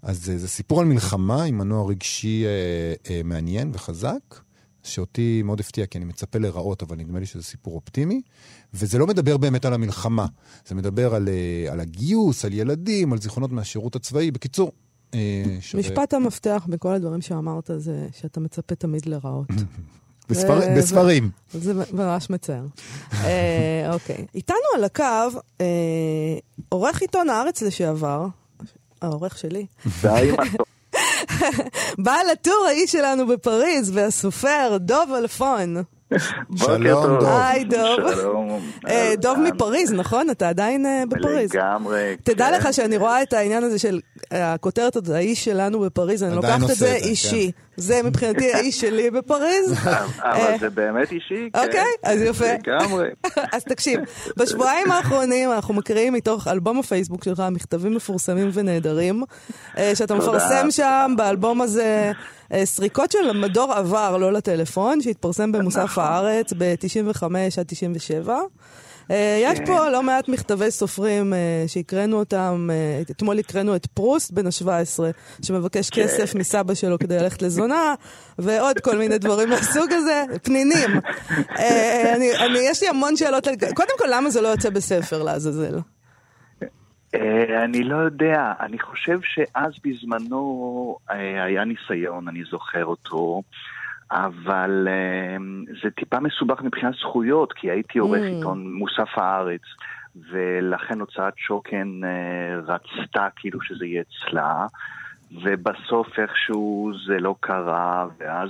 אז 0.01 0.17
uh, 0.17 0.37
זה 0.37 0.47
סיפור 0.47 0.79
על 0.79 0.85
מלחמה 0.85 1.43
עם 1.43 1.57
מנוע 1.57 1.89
רגשי 1.89 2.43
uh, 2.45 3.07
uh, 3.07 3.09
מעניין 3.23 3.71
וחזק. 3.73 4.47
שאותי 4.87 5.41
מאוד 5.43 5.59
הפתיע, 5.59 5.85
כי 5.85 5.97
אני 5.97 6.05
מצפה 6.05 6.39
לרעות, 6.39 6.83
אבל 6.83 6.95
נדמה 6.95 7.19
לי 7.19 7.25
שזה 7.25 7.43
סיפור 7.43 7.75
אופטימי. 7.75 8.21
וזה 8.73 8.97
לא 8.97 9.07
מדבר 9.07 9.37
באמת 9.37 9.65
על 9.65 9.73
המלחמה, 9.73 10.25
זה 10.65 10.75
מדבר 10.75 11.15
על, 11.15 11.29
אה, 11.29 11.73
על 11.73 11.79
הגיוס, 11.79 12.45
על 12.45 12.53
ילדים, 12.53 13.13
על 13.13 13.21
זיכרונות 13.21 13.51
מהשירות 13.51 13.95
הצבאי. 13.95 14.31
בקיצור, 14.31 14.71
אה, 15.13 15.57
שווה... 15.59 15.83
משפט 15.83 16.13
המפתח 16.13 16.67
בכל 16.69 16.93
הדברים 16.93 17.21
שאמרת 17.21 17.69
זה 17.77 18.07
שאתה 18.11 18.39
מצפה 18.39 18.75
תמיד 18.75 19.05
לרעות. 19.05 19.47
בספר... 20.29 20.59
זה- 20.61 20.73
בספרים. 20.77 21.29
זה 21.53 21.73
ממש 21.93 22.29
מצער. 22.29 22.63
אה, 23.13 23.89
אוקיי. 23.93 24.25
איתנו 24.35 24.55
על 24.75 24.83
הקו, 24.83 25.03
אה, 25.61 25.65
עורך 26.69 27.01
עיתון 27.01 27.29
הארץ 27.29 27.61
לשעבר, 27.61 28.27
העורך 29.01 29.37
שלי. 29.37 29.65
בעל 31.97 32.29
הטור 32.29 32.65
האיש 32.67 32.91
שלנו 32.91 33.27
בפריז, 33.27 33.91
והסופר 33.93 34.77
דוב 34.79 35.11
אלפון. 35.17 35.77
שלום. 36.55 36.81
דוב. 36.83 37.23
היי, 37.23 37.63
דוב. 37.63 38.13
שלום. 38.15 38.59
אה, 38.87 39.13
דוב. 39.17 39.39
מפריז, 39.39 39.93
נכון? 39.93 40.29
אתה 40.29 40.49
עדיין 40.49 40.85
אה, 40.85 41.03
בפריז. 41.09 41.53
לגמרי. 41.53 42.15
תדע 42.23 42.47
כן. 42.49 42.53
לך 42.53 42.73
שאני 42.73 42.97
רואה 42.97 43.21
את 43.21 43.33
העניין 43.33 43.63
הזה 43.63 43.79
של 43.79 43.99
אה, 44.33 44.53
הכותרת 44.53 44.95
הזאת, 44.95 45.15
האיש 45.15 45.45
שלנו 45.45 45.79
בפריז, 45.79 46.23
אני 46.23 46.35
לוקחת 46.35 46.69
את 46.71 46.75
זה 46.75 46.93
אישי. 46.95 47.51
זה 47.77 48.03
מבחינתי 48.03 48.53
האיש 48.53 48.81
שלי 48.81 49.11
בפריז. 49.11 49.73
אבל 50.23 50.59
זה 50.59 50.69
באמת 50.69 51.11
אישי, 51.11 51.49
כן. 51.53 51.59
אוקיי, 51.65 51.91
אז 52.03 52.21
יפה. 52.21 52.45
לגמרי. 52.53 53.09
אז 53.55 53.63
תקשיב, 53.63 53.99
בשבועיים 54.37 54.91
האחרונים 54.91 55.51
אנחנו 55.51 55.73
מקריאים 55.73 56.13
מתוך 56.13 56.47
אלבום 56.47 56.79
הפייסבוק 56.79 57.23
שלך 57.23 57.43
מכתבים 57.51 57.93
מפורסמים 57.95 58.49
ונהדרים, 58.53 59.23
שאתה. 59.93 60.15
מפרסם 60.15 60.71
שם 60.71 61.13
באלבום 61.17 61.61
הזה 61.61 62.11
סריקות 62.63 63.11
של 63.11 63.31
מדור 63.31 63.73
עבר, 63.73 64.17
לא 64.17 64.33
לטלפון, 64.33 65.01
שהתפרסם 65.01 65.51
במוסף 65.51 65.83
נכון. 65.83 66.03
הארץ 66.03 66.53
ב-95 66.57 67.23
עד 67.57 67.65
97. 67.67 68.39
אה, 69.11 69.39
יש 69.41 69.59
כן. 69.59 69.65
פה 69.65 69.89
לא 69.89 70.03
מעט 70.03 70.29
מכתבי 70.29 70.71
סופרים 70.71 71.33
אה, 71.33 71.63
שהקראנו 71.67 72.19
אותם, 72.19 72.69
אה, 72.71 73.01
אתמול 73.11 73.39
הקראנו 73.39 73.75
את 73.75 73.85
פרוסט 73.85 74.31
בן 74.31 74.47
ה-17, 74.47 74.99
שמבקש 75.41 75.89
כן. 75.89 76.03
כסף 76.03 76.35
מסבא 76.35 76.73
שלו 76.73 76.99
כדי 76.99 77.17
ללכת 77.17 77.41
לזונה, 77.41 77.95
ועוד 78.39 78.79
כל 78.79 78.97
מיני 78.97 79.17
דברים 79.17 79.49
מהסוג 79.53 79.93
הזה, 79.93 80.23
פנינים. 80.43 80.99
אה, 81.59 82.15
אני, 82.15 82.37
אני, 82.37 82.59
יש 82.59 82.83
לי 82.83 82.89
המון 82.89 83.17
שאלות, 83.17 83.47
קודם 83.75 83.93
כל, 83.97 84.05
למה 84.09 84.29
זה 84.29 84.41
לא 84.41 84.47
יוצא 84.47 84.69
בספר 84.69 85.23
לעזאזל? 85.23 85.79
אה, 87.15 87.63
אני 87.63 87.83
לא 87.83 87.95
יודע, 87.95 88.53
אני 88.59 88.79
חושב 88.79 89.19
שאז 89.21 89.73
בזמנו 89.85 90.97
אה, 91.11 91.43
היה 91.43 91.63
ניסיון, 91.63 92.27
אני 92.27 92.43
זוכר 92.43 92.85
אותו, 92.85 93.41
אבל 94.11 94.87
אה, 94.89 95.37
זה 95.83 95.91
טיפה 95.91 96.19
מסובך 96.19 96.61
מבחינת 96.61 96.93
זכויות, 96.93 97.53
כי 97.53 97.71
הייתי 97.71 97.99
עורך 97.99 98.21
Mm. 98.21 98.25
עיתון 98.25 98.73
מוסף 98.73 99.17
הארץ, 99.17 99.61
ולכן 100.31 100.99
הוצאת 100.99 101.33
שוקן 101.37 102.01
רצתה 102.67 103.27
כאילו 103.35 103.61
שזה 103.61 103.85
יהיה 103.85 104.01
אצלה, 104.01 104.65
ובסוף 105.43 106.19
איכשהו 106.19 106.91
זה 107.07 107.19
לא 107.19 107.35
קרה, 107.39 108.07
ואז 108.19 108.49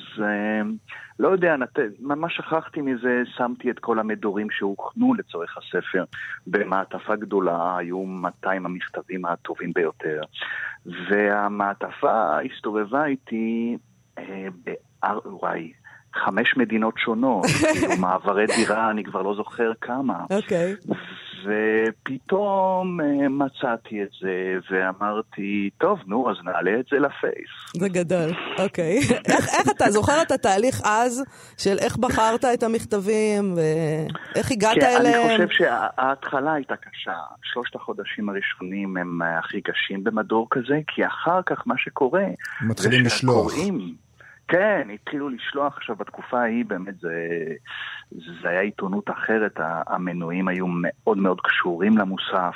לא 1.19 1.27
יודע, 1.27 1.55
נת... 1.55 1.79
ממש 1.99 2.37
שכחתי 2.37 2.81
מזה, 2.81 3.21
שמתי 3.37 3.71
את 3.71 3.79
כל 3.79 3.99
המדורים 3.99 4.47
שהוכנו 4.51 5.13
לצורך 5.13 5.57
הספר 5.57 6.03
במעטפה 6.47 7.15
גדולה, 7.15 7.77
היו 7.77 8.03
200 8.05 8.65
המכתבים 8.65 9.25
הטובים 9.25 9.73
ביותר, 9.73 10.21
והמעטפה 10.85 12.39
הסתובבה 12.39 13.05
איתי 13.05 13.77
אה, 14.17 14.47
באר... 14.63 15.19
וואי, 15.25 15.71
חמש 16.13 16.57
מדינות 16.57 16.93
שונות, 16.97 17.45
כאילו 17.73 17.97
מעברי 17.99 18.45
דירה, 18.45 18.89
אני 18.89 19.03
כבר 19.03 19.21
לא 19.21 19.35
זוכר 19.35 19.71
כמה. 19.81 20.25
אוקיי. 20.29 20.75
ופתאום 21.47 23.01
אה, 23.01 23.29
מצאתי 23.29 24.03
את 24.03 24.09
זה 24.21 24.53
ואמרתי, 24.71 25.69
טוב, 25.77 25.99
נו, 26.07 26.31
אז 26.31 26.35
נעלה 26.43 26.79
את 26.79 26.85
זה 26.91 26.99
לפייס. 26.99 27.49
זה 27.77 27.89
גדול, 27.89 28.29
אוקיי. 28.59 28.97
איך, 29.31 29.47
איך 29.59 29.69
אתה 29.75 29.91
זוכר 29.91 30.21
את 30.21 30.31
התהליך 30.31 30.81
אז, 30.83 31.23
של 31.57 31.77
איך 31.79 31.97
בחרת 31.97 32.45
את 32.45 32.63
המכתבים, 32.63 33.53
ואיך 33.55 34.51
הגעת 34.51 34.77
כן, 34.79 34.95
אליהם? 34.99 35.29
אני 35.29 35.47
חושב 35.47 35.57
שההתחלה 35.57 36.53
הייתה 36.53 36.75
קשה. 36.75 37.17
שלושת 37.43 37.75
החודשים 37.75 38.29
הראשונים 38.29 38.97
הם 38.97 39.21
אה, 39.21 39.39
הכי 39.39 39.61
קשים 39.61 40.03
במדור 40.03 40.47
כזה, 40.51 40.79
כי 40.87 41.05
אחר 41.05 41.39
כך 41.45 41.63
מה 41.65 41.75
שקורה... 41.77 42.23
מתחילים 42.61 43.05
לשלוח. 43.05 43.53
כן, 44.47 44.87
התחילו 44.93 45.29
לשלוח. 45.29 45.77
עכשיו, 45.77 45.95
בתקופה 45.95 46.41
ההיא 46.41 46.65
באמת 46.65 46.99
זה, 46.99 47.43
זה 48.11 48.49
היה 48.49 48.61
עיתונות 48.61 49.09
אחרת, 49.09 49.59
המנויים 49.87 50.47
היו 50.47 50.65
מאוד 50.67 51.17
מאוד 51.17 51.41
קשורים 51.41 51.97
למוסף, 51.97 52.55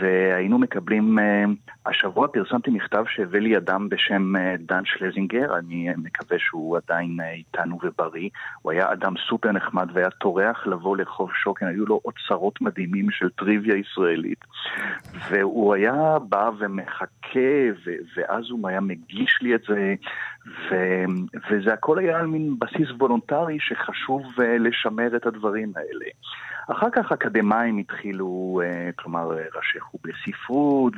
והיינו 0.00 0.58
מקבלים... 0.58 1.18
אה, 1.18 1.44
השבוע 1.88 2.28
פרסמתי 2.28 2.70
מכתב 2.70 3.04
שהביא 3.08 3.40
לי 3.40 3.56
אדם 3.56 3.88
בשם 3.88 4.36
אה, 4.36 4.54
דן 4.58 4.82
שלזינגר, 4.84 5.58
אני 5.58 5.88
מקווה 5.96 6.38
שהוא 6.38 6.76
עדיין 6.76 7.20
אה, 7.20 7.32
איתנו 7.32 7.78
ובריא. 7.82 8.28
הוא 8.62 8.72
היה 8.72 8.92
אדם 8.92 9.14
סופר 9.28 9.52
נחמד 9.52 9.88
והיה 9.92 10.10
טורח 10.10 10.66
לבוא 10.66 10.96
לרחוב 10.96 11.30
שוקן, 11.34 11.66
היו 11.66 11.86
לו 11.86 12.00
אוצרות 12.04 12.60
מדהימים 12.60 13.10
של 13.10 13.28
טריוויה 13.30 13.76
ישראלית. 13.76 14.44
והוא 15.30 15.74
היה 15.74 16.18
בא 16.28 16.50
ומחכה, 16.58 17.50
ואז 18.16 18.44
הוא 18.50 18.68
היה 18.68 18.80
מגיש 18.80 19.38
לי 19.42 19.54
את 19.54 19.62
זה, 19.68 19.94
ו- 20.48 21.04
וזה 21.50 21.72
הכל 21.72 21.98
היה 21.98 22.18
על 22.18 22.26
מין 22.26 22.54
בסיס 22.58 22.90
וולונטרי 22.98 23.56
שחשוב 23.60 24.22
אה, 24.40 24.58
לשמר 24.58 25.16
את 25.16 25.26
הדברים 25.26 25.72
האלה. 25.76 26.10
אחר 26.68 26.90
כך 26.92 27.12
אקדמאים 27.12 27.78
התחילו, 27.78 28.60
אה, 28.64 28.90
כלומר, 28.96 29.38
אה, 29.38 29.44
ראשי 29.56 29.80
חוג 29.80 30.00
לספרות, 30.04 30.92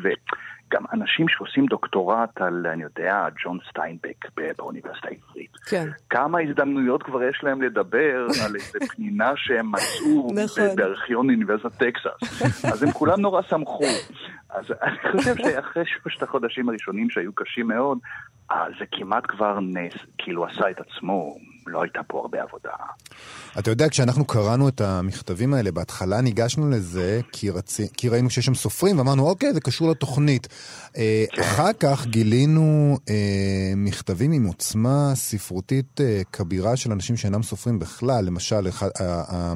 וגם 0.70 0.84
אנשים 0.92 1.26
שעושים 1.28 1.66
דוקטורט 1.66 2.40
על, 2.40 2.66
אני 2.66 2.82
יודע, 2.82 3.26
ג'ון 3.44 3.58
סטיינבק 3.70 4.24
באוניברסיטה 4.58 5.08
העברית. 5.08 5.56
כן. 5.70 5.88
כמה 6.10 6.38
הזדמנויות 6.40 7.02
כבר 7.02 7.22
יש 7.22 7.40
להם 7.42 7.62
לדבר 7.62 8.26
על 8.44 8.54
איזה 8.54 8.78
פנינה 8.94 9.32
שהם 9.36 9.72
מצאו 9.72 10.30
נכון. 10.44 10.76
בארכיון 10.76 11.30
אוניברסיטת 11.30 11.72
טקסס. 11.72 12.42
אז 12.72 12.82
הם 12.82 12.90
כולם 12.90 13.20
נורא 13.20 13.42
שמחו. 13.42 13.84
אז 14.50 14.64
אני 14.82 14.98
חושב 15.12 15.36
שאחרי 15.36 15.84
שלושת 15.86 16.22
החודשים 16.22 16.68
הראשונים 16.68 17.10
שהיו 17.10 17.32
קשים 17.32 17.68
מאוד, 17.68 17.98
אז 18.50 18.72
זה 18.78 18.84
כמעט 18.92 19.22
כבר 19.28 19.60
נס, 19.60 19.92
כאילו 20.18 20.46
עשה 20.46 20.70
את 20.70 20.80
עצמו, 20.80 21.36
לא 21.70 21.82
הייתה 21.82 22.00
פה 22.06 22.18
הרבה 22.18 22.42
עבודה. 22.42 22.70
אתה 23.58 23.70
יודע, 23.70 23.88
כשאנחנו 23.88 24.24
קראנו 24.24 24.68
את 24.68 24.80
המכתבים 24.80 25.54
האלה, 25.54 25.72
בהתחלה 25.72 26.20
ניגשנו 26.20 26.70
לזה 26.70 27.20
כי, 27.32 27.50
רצי, 27.50 27.88
כי 27.96 28.08
ראינו 28.08 28.30
שיש 28.30 28.46
שם 28.46 28.54
סופרים, 28.54 28.98
ואמרנו, 28.98 29.28
אוקיי, 29.28 29.54
זה 29.54 29.60
קשור 29.60 29.90
לתוכנית. 29.90 30.48
אה, 30.96 31.24
אחר 31.40 31.72
כך 31.80 32.06
גילינו 32.06 32.98
אה, 33.08 33.72
מכתבים 33.76 34.32
עם 34.32 34.44
עוצמה 34.44 35.12
ספרותית 35.14 36.00
אה, 36.00 36.20
כבירה 36.32 36.76
של 36.76 36.92
אנשים 36.92 37.16
שאינם 37.16 37.42
סופרים 37.42 37.78
בכלל. 37.78 38.24
למשל, 38.24 38.68
אחד, 38.68 38.88
אה, 39.00 39.22
אה, 39.32 39.52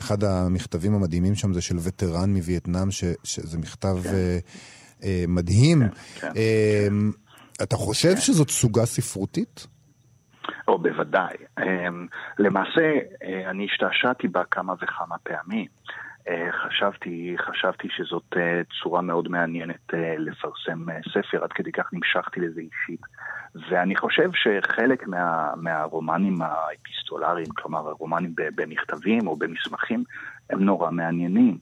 אחד 0.00 0.24
המכתבים 0.24 0.94
המדהימים 0.94 1.34
שם 1.34 1.54
זה 1.54 1.60
של 1.60 1.76
וטרן 1.80 2.34
מווייטנאם, 2.34 2.90
ש, 2.90 3.04
שזה 3.24 3.58
מכתב 3.58 3.96
אה, 4.06 4.38
אה, 5.04 5.24
מדהים. 5.28 5.82
כן. 6.20 6.32
אה, 6.36 6.88
אתה 7.62 7.76
חושב 7.76 8.16
שזאת 8.18 8.50
סוגה 8.50 8.86
ספרותית? 8.86 9.66
או 10.68 10.78
בוודאי. 10.78 11.36
אמ, 11.62 12.06
למעשה, 12.38 12.98
אה, 13.22 13.50
אני 13.50 13.64
השתעשעתי 13.64 14.28
בה 14.28 14.44
כמה 14.50 14.74
וכמה 14.82 15.16
פעמים. 15.22 15.66
אה, 16.28 16.48
חשבתי, 16.52 17.34
חשבתי 17.38 17.88
שזאת 17.90 18.36
אה, 18.36 18.60
צורה 18.82 19.00
מאוד 19.00 19.28
מעניינת 19.28 19.94
לפרסם 20.18 20.84
ספר, 21.12 21.44
עד 21.44 21.52
כדי 21.52 21.72
כך 21.72 21.90
נמשכתי 21.92 22.40
לזה 22.40 22.60
אישית. 22.60 23.00
ואני 23.70 23.96
חושב 23.96 24.30
שחלק 24.34 25.06
מה, 25.06 25.52
מהרומנים 25.56 26.42
האפיסטולריים, 26.42 27.46
כלומר 27.56 27.88
הרומנים 27.88 28.34
במכתבים 28.36 29.26
או 29.26 29.36
במסמכים, 29.36 30.04
הם 30.50 30.64
נורא 30.64 30.90
מעניינים. 30.90 31.58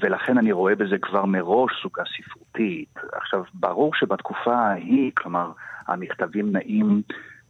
ולכן 0.00 0.38
אני 0.38 0.52
רואה 0.52 0.74
בזה 0.74 0.98
כבר 0.98 1.24
מראש 1.24 1.72
סוגה 1.82 2.02
ספרותית. 2.16 2.94
עכשיו, 3.12 3.42
ברור 3.54 3.94
שבתקופה 3.94 4.54
ההיא, 4.54 5.12
כלומר, 5.16 5.52
המכתבים 5.86 6.52
נעים 6.52 7.02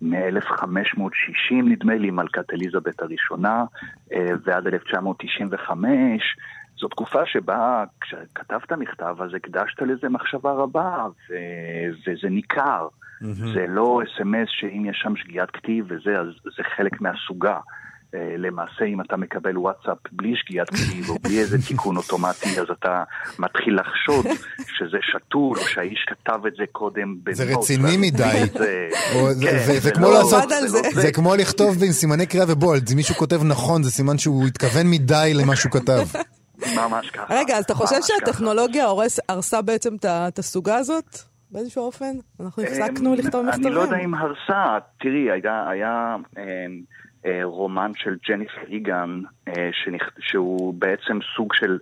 מ-1560, 0.03 1.55
נדמה 1.65 1.95
לי, 1.95 2.11
מלכת 2.11 2.53
אליזבת 2.53 3.03
הראשונה, 3.03 3.65
אה, 4.13 4.27
ועד 4.45 4.67
1995. 4.67 6.37
זו 6.81 6.89
תקופה 6.89 7.27
שבה 7.27 7.85
כשכתבת 8.01 8.73
מכתב, 8.73 9.17
אז 9.21 9.35
הקדשת 9.35 9.83
לזה 9.83 10.09
מחשבה 10.09 10.53
רבה, 10.53 11.07
ו- 11.31 11.89
וזה 12.07 12.29
ניכר. 12.29 12.89
זה 13.55 13.67
לא 13.69 14.01
אס.אם.אס 14.05 14.49
שאם 14.49 14.87
יש 14.91 15.01
שם 15.03 15.17
שגיאת 15.17 15.51
כתיב 15.51 15.85
וזה, 15.89 16.21
אז 16.21 16.27
זה 16.57 16.63
חלק 16.77 17.01
מהסוגה. 17.01 17.59
אה, 18.15 18.35
למעשה, 18.39 18.85
אם 18.85 19.01
אתה 19.01 19.17
מקבל 19.17 19.59
וואטסאפ 19.59 19.99
בלי 20.13 20.33
שגיאת 20.37 20.69
כתיב 20.71 21.09
או 21.09 21.15
בלי 21.23 21.39
איזה 21.39 21.59
תיקון 21.69 21.97
אוטומטי, 21.97 22.61
אז 22.61 22.67
אתה 22.79 23.03
מתחיל 23.39 23.79
לחשוד 23.81 24.27
שזה 24.79 24.97
שתול, 25.03 25.59
או 25.59 25.65
שהאיש 25.65 26.07
כתב 26.09 26.47
את 26.47 26.53
זה 26.59 26.65
קודם 26.73 27.15
בנוט. 27.23 27.37
זה 27.37 27.45
רציני 27.45 27.97
מדי. 27.97 28.41
זה- 28.59 28.89
כן, 29.43 29.91
כמו 29.95 30.07
לא- 30.07 30.13
לא 30.13 30.25
זה. 30.95 31.13
כמו 31.13 31.35
לכתוב 31.35 31.83
עם 31.85 31.93
סימני 31.93 32.27
קריאה 32.27 32.45
ובולד, 32.49 32.89
אם 32.93 32.97
מישהו 32.97 33.15
כותב 33.15 33.45
נכון 33.45 33.83
זה 33.83 33.91
סימן 33.91 34.19
שהוא 34.19 34.47
התכוון 34.47 34.91
מדי 34.91 35.33
למה 35.35 35.57
שהוא 35.57 35.73
כתב. 35.73 36.07
ממש 36.77 37.11
ככה. 37.11 37.35
רגע, 37.39 37.57
אז 37.59 37.65
אתה 37.65 37.75
חושב. 37.75 37.97
שהטכנולוגיה 38.03 38.87
הרסה 39.29 39.63
בעצם 39.63 39.95
את 40.05 40.39
הסוגה 40.39 40.77
הזאת? 40.77 41.19
באיזשהו 41.51 41.83
אופן? 41.83 42.17
אנחנו 42.41 42.63
הפסקנו 42.63 43.15
אמ, 43.15 43.19
לכתוב 43.19 43.47
מכתבים. 43.47 43.67
אני 43.67 43.75
לא 43.75 43.81
יודע 43.81 43.97
אם 44.05 44.15
הרסה, 44.15 44.79
תראי, 45.01 45.31
היה, 45.71 46.17
אמ, 46.39 46.81
רומן 47.43 47.93
של 47.95 48.17
ג'ניפר 48.29 48.61
היגן, 48.69 49.21
אה, 49.49 49.71
שנכ... 49.73 50.11
שהוא 50.19 50.75
בעצם 50.75 51.19
סוג 51.37 51.55
של, 51.55 51.79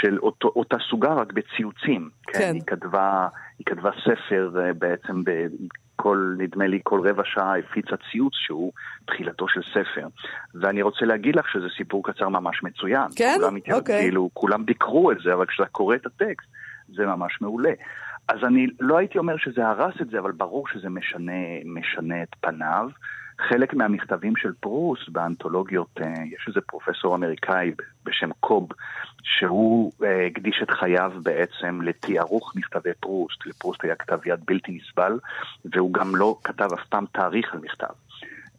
של 0.00 0.18
אותו, 0.18 0.52
אותה 0.56 0.76
סוגה 0.90 1.14
רק 1.14 1.32
בציוצים. 1.32 2.08
כן. 2.26 2.50
היא 2.54 2.62
כתבה, 2.66 3.28
היא 3.58 3.66
כתבה 3.66 3.90
ספר 4.04 4.52
אה, 4.60 4.72
בעצם 4.72 5.22
בכל, 5.24 6.34
נדמה 6.38 6.66
לי, 6.66 6.80
כל 6.82 7.08
רבע 7.08 7.22
שעה 7.24 7.58
הפיצה 7.58 7.96
ציוץ 8.10 8.32
שהוא 8.34 8.72
תחילתו 9.06 9.48
של 9.48 9.60
ספר. 9.62 10.06
ואני 10.54 10.82
רוצה 10.82 11.04
להגיד 11.04 11.36
לך 11.36 11.48
שזה 11.52 11.66
סיפור 11.76 12.04
קצר 12.04 12.28
ממש 12.28 12.62
מצוין. 12.62 13.06
כן? 13.16 13.36
כולם 13.40 13.56
התייחסו, 13.56 13.80
אוקיי. 13.80 14.00
כאילו, 14.00 14.30
כולם 14.32 14.66
ביקרו 14.66 15.12
את 15.12 15.16
זה, 15.24 15.32
אבל 15.34 15.46
כשאתה 15.46 15.68
קורא 15.68 15.96
את 15.96 16.06
הטקסט, 16.06 16.48
זה 16.88 17.06
ממש 17.06 17.40
מעולה. 17.40 17.72
אז 18.28 18.38
אני 18.46 18.66
לא 18.80 18.98
הייתי 18.98 19.18
אומר 19.18 19.36
שזה 19.36 19.66
הרס 19.66 19.94
את 20.00 20.10
זה, 20.10 20.18
אבל 20.18 20.32
ברור 20.32 20.68
שזה 20.68 20.88
משנה, 20.88 21.32
משנה 21.64 22.22
את 22.22 22.28
פניו. 22.40 22.88
חלק 23.48 23.74
מהמכתבים 23.74 24.36
של 24.36 24.52
פרוס 24.60 25.08
באנתולוגיות, 25.08 26.00
אה, 26.00 26.06
יש 26.06 26.44
איזה 26.48 26.60
פרופסור 26.60 27.14
אמריקאי 27.14 27.72
בשם 28.04 28.30
קוב, 28.40 28.68
שהוא 29.22 29.92
אה, 30.04 30.26
הקדיש 30.26 30.60
את 30.62 30.70
חייו 30.70 31.12
בעצם 31.22 31.82
לתיארוך 31.82 32.52
מכתבי 32.56 32.90
פרוסט. 33.00 33.46
לפרוסט 33.46 33.84
היה 33.84 33.94
כתב 33.94 34.18
יד 34.26 34.40
בלתי 34.46 34.72
נסבל, 34.72 35.18
והוא 35.64 35.92
גם 35.92 36.16
לא 36.16 36.38
כתב 36.44 36.68
אף 36.72 36.86
פעם 36.88 37.04
תאריך 37.12 37.54
על 37.54 37.60
מכתב. 37.60 37.94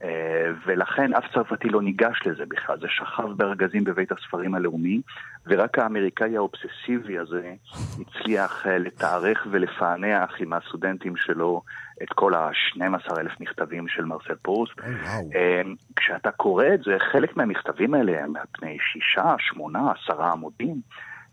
אה, 0.04 0.52
ולכן 0.66 1.14
אף 1.14 1.24
צרפתי 1.34 1.70
לא 1.70 1.82
ניגש 1.82 2.20
לזה 2.26 2.44
בכלל, 2.48 2.80
זה 2.80 2.88
שכב 2.90 3.34
בארגזים 3.38 3.84
בבית 3.84 4.12
הספרים 4.12 4.56
הלאומי, 4.56 5.02
ורק 5.48 5.80
האמריקאי 5.80 6.38
האובססיבי 6.38 7.18
הזה 7.18 7.54
הצליח 8.00 8.66
לתארך 8.68 9.48
ולפענח 9.52 10.36
עם 10.40 10.54
הסטודנטים 10.54 11.16
שלו 11.16 11.62
את 12.04 12.14
כל 12.16 12.34
ה-12 12.34 13.20
אלף 13.20 13.32
מכתבים 13.40 13.88
של 13.88 14.06
מרסל 14.06 14.36
פרוסט. 14.42 14.74
וואו. 14.80 15.30
אה, 15.36 15.62
כשאתה 15.96 16.32
קורא 16.32 16.66
את 16.74 16.80
זה, 16.86 16.92
חלק 17.12 17.38
מהמכתבים 17.38 17.94
האלה 17.94 18.24
הם 18.24 18.36
על 18.36 18.46
פני 18.52 18.78
שישה, 18.94 19.36
שמונה, 19.40 19.92
עשרה 19.92 20.32
עמודים. 20.32 20.82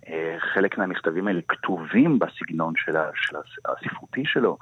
אה, 0.09 0.37
חלק 0.55 0.79
מהמכתבים 0.79 1.29
האלה 1.29 1.41
כתובים 1.49 2.19
בסגנון 2.19 2.73
של, 2.77 2.97
ה, 2.97 3.11
של 3.15 3.37
הס- 3.37 3.65
הספרותי 3.85 4.23
שלו. 4.27 4.59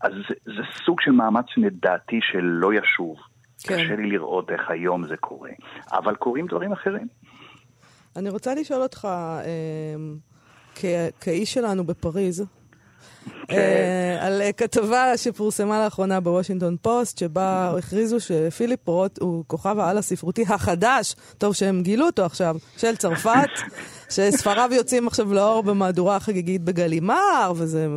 אז 0.00 0.12
זה, 0.28 0.34
זה 0.44 0.62
סוג 0.84 1.00
של 1.00 1.10
מאמץ 1.10 1.46
לדעתי 1.56 2.18
שלא 2.22 2.74
ישוב. 2.74 3.16
כן. 3.64 3.74
קשה 3.74 3.96
לי 3.96 4.10
לראות 4.10 4.50
איך 4.50 4.70
היום 4.70 5.06
זה 5.06 5.16
קורה. 5.16 5.50
אבל 5.92 6.14
קורים 6.14 6.46
דברים 6.46 6.72
אחרים. 6.72 7.06
אני 8.16 8.30
רוצה 8.30 8.54
לשאול 8.54 8.82
אותך, 8.82 9.04
אה, 9.04 9.94
כ- 10.74 10.84
כאיש 11.20 11.54
שלנו 11.54 11.84
בפריז, 11.84 12.46
על 14.20 14.42
אה, 14.42 14.52
כתבה 14.52 15.16
שפורסמה 15.16 15.84
לאחרונה 15.84 16.20
בוושינגטון 16.20 16.76
פוסט, 16.82 17.18
שבה 17.18 17.72
הכריזו 17.78 18.20
שפיליפ 18.20 18.88
רוט 18.88 19.18
הוא 19.20 19.44
כוכב 19.46 19.78
העל 19.78 19.98
הספרותי 19.98 20.44
החדש, 20.48 21.14
טוב 21.38 21.54
שהם 21.54 21.82
גילו 21.82 22.06
אותו 22.06 22.24
עכשיו, 22.24 22.56
של 22.76 22.96
צרפת, 22.96 23.50
שספריו 24.14 24.70
יוצאים 24.72 25.06
עכשיו 25.06 25.34
לאור 25.34 25.62
במהדורה 25.62 26.20
חגיגית 26.20 26.62
בגלימר, 26.62 27.52
וזה, 27.56 27.88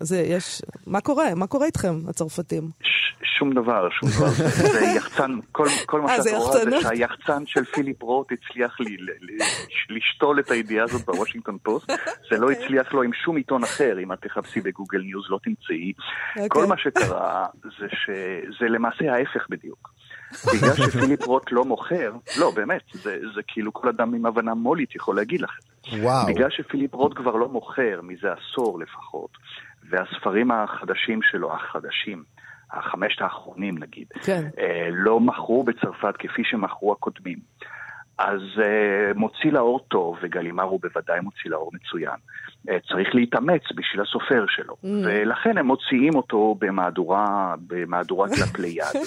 זה, 0.00 0.20
יש, 0.20 0.62
מה 0.86 1.00
קורה? 1.00 1.34
מה 1.34 1.46
קורה 1.46 1.66
איתכם, 1.66 1.94
הצרפתים? 2.08 2.70
שום 3.38 3.52
דבר, 3.52 3.88
שום 3.90 4.08
דבר. 4.08 4.28
זה, 4.74 4.84
יחצן, 4.96 5.38
כל, 5.52 5.66
כל 5.86 6.00
מה 6.00 6.08
אה, 6.08 6.22
שאת 6.22 6.32
רואה 6.34 6.64
זה? 6.64 6.80
שהיחצן 6.80 7.42
של 7.46 7.64
פיליפ 7.64 8.02
רוט 8.02 8.32
הצליח 8.32 8.80
לי, 8.80 8.96
ל, 8.96 9.10
ל, 9.20 9.42
לשתול 9.96 10.40
את 10.40 10.50
הידיעה 10.50 10.84
הזאת 10.84 11.04
בוושינגטון 11.06 11.58
פוסט. 11.62 11.90
זה 12.30 12.38
לא 12.38 12.50
הצליח 12.50 12.92
לו 12.94 13.02
עם 13.02 13.10
שום 13.24 13.36
עיתון 13.36 13.64
אחר, 13.64 13.98
אם 14.02 14.12
את 14.12 14.18
תחפשי 14.20 14.60
בגוגל 14.76 14.98
ניוז 14.98 15.24
לא 15.28 15.38
תמצאי. 15.42 15.92
אוקיי. 16.30 16.48
כל 16.48 16.66
מה 16.66 16.78
שקרה 16.78 17.46
זה 17.62 17.86
שזה 17.90 18.68
למעשה 18.68 19.12
ההפך 19.12 19.46
בדיוק. 19.50 19.96
בגלל 20.32 20.86
שפיליפ 20.86 21.26
רוט 21.26 21.52
לא 21.52 21.64
מוכר, 21.64 22.12
לא 22.40 22.50
באמת, 22.50 22.82
זה, 22.92 23.18
זה 23.34 23.40
כאילו 23.46 23.72
כל 23.72 23.88
אדם 23.88 24.14
עם 24.14 24.26
הבנה 24.26 24.54
מו"לית 24.54 24.94
יכול 24.94 25.16
להגיד 25.16 25.40
לך 25.40 25.58
את 25.58 25.90
זה. 25.90 26.02
וואו. 26.02 26.26
בגלל 26.26 26.50
שפיליפ 26.50 26.94
רוט 26.94 27.16
כבר 27.16 27.36
לא 27.36 27.48
מוכר 27.48 28.00
מזה 28.02 28.28
עשור 28.32 28.78
לפחות, 28.78 29.30
והספרים 29.90 30.50
החדשים 30.50 31.22
שלו, 31.22 31.54
החדשים, 31.54 32.22
החמשת 32.70 33.20
האחרונים 33.20 33.78
נגיד, 33.78 34.06
כן. 34.22 34.48
אה, 34.58 34.88
לא 34.92 35.20
מכרו 35.20 35.64
בצרפת 35.64 36.14
כפי 36.18 36.42
שמכרו 36.44 36.92
הקודמים. 36.92 37.38
אז 38.18 38.40
אה, 38.62 39.12
מוציא 39.14 39.52
לאור 39.52 39.80
טוב, 39.88 40.16
וגלימר 40.22 40.64
הוא 40.64 40.80
בוודאי 40.82 41.20
מוציא 41.20 41.50
לאור 41.50 41.70
מצוין. 41.74 42.16
אה, 42.70 42.76
צריך 42.88 43.14
להתאמץ 43.14 43.62
בשביל 43.74 44.02
הסופר 44.02 44.44
שלו, 44.48 44.74
Mm. 44.74 44.86
ולכן 45.04 45.58
הם 45.58 45.66
מוציאים 45.66 46.14
אותו 46.14 46.56
במהדורה, 46.58 47.54
במהדורת 47.66 48.30
כלפי 48.36 48.66
יד, 48.66 49.02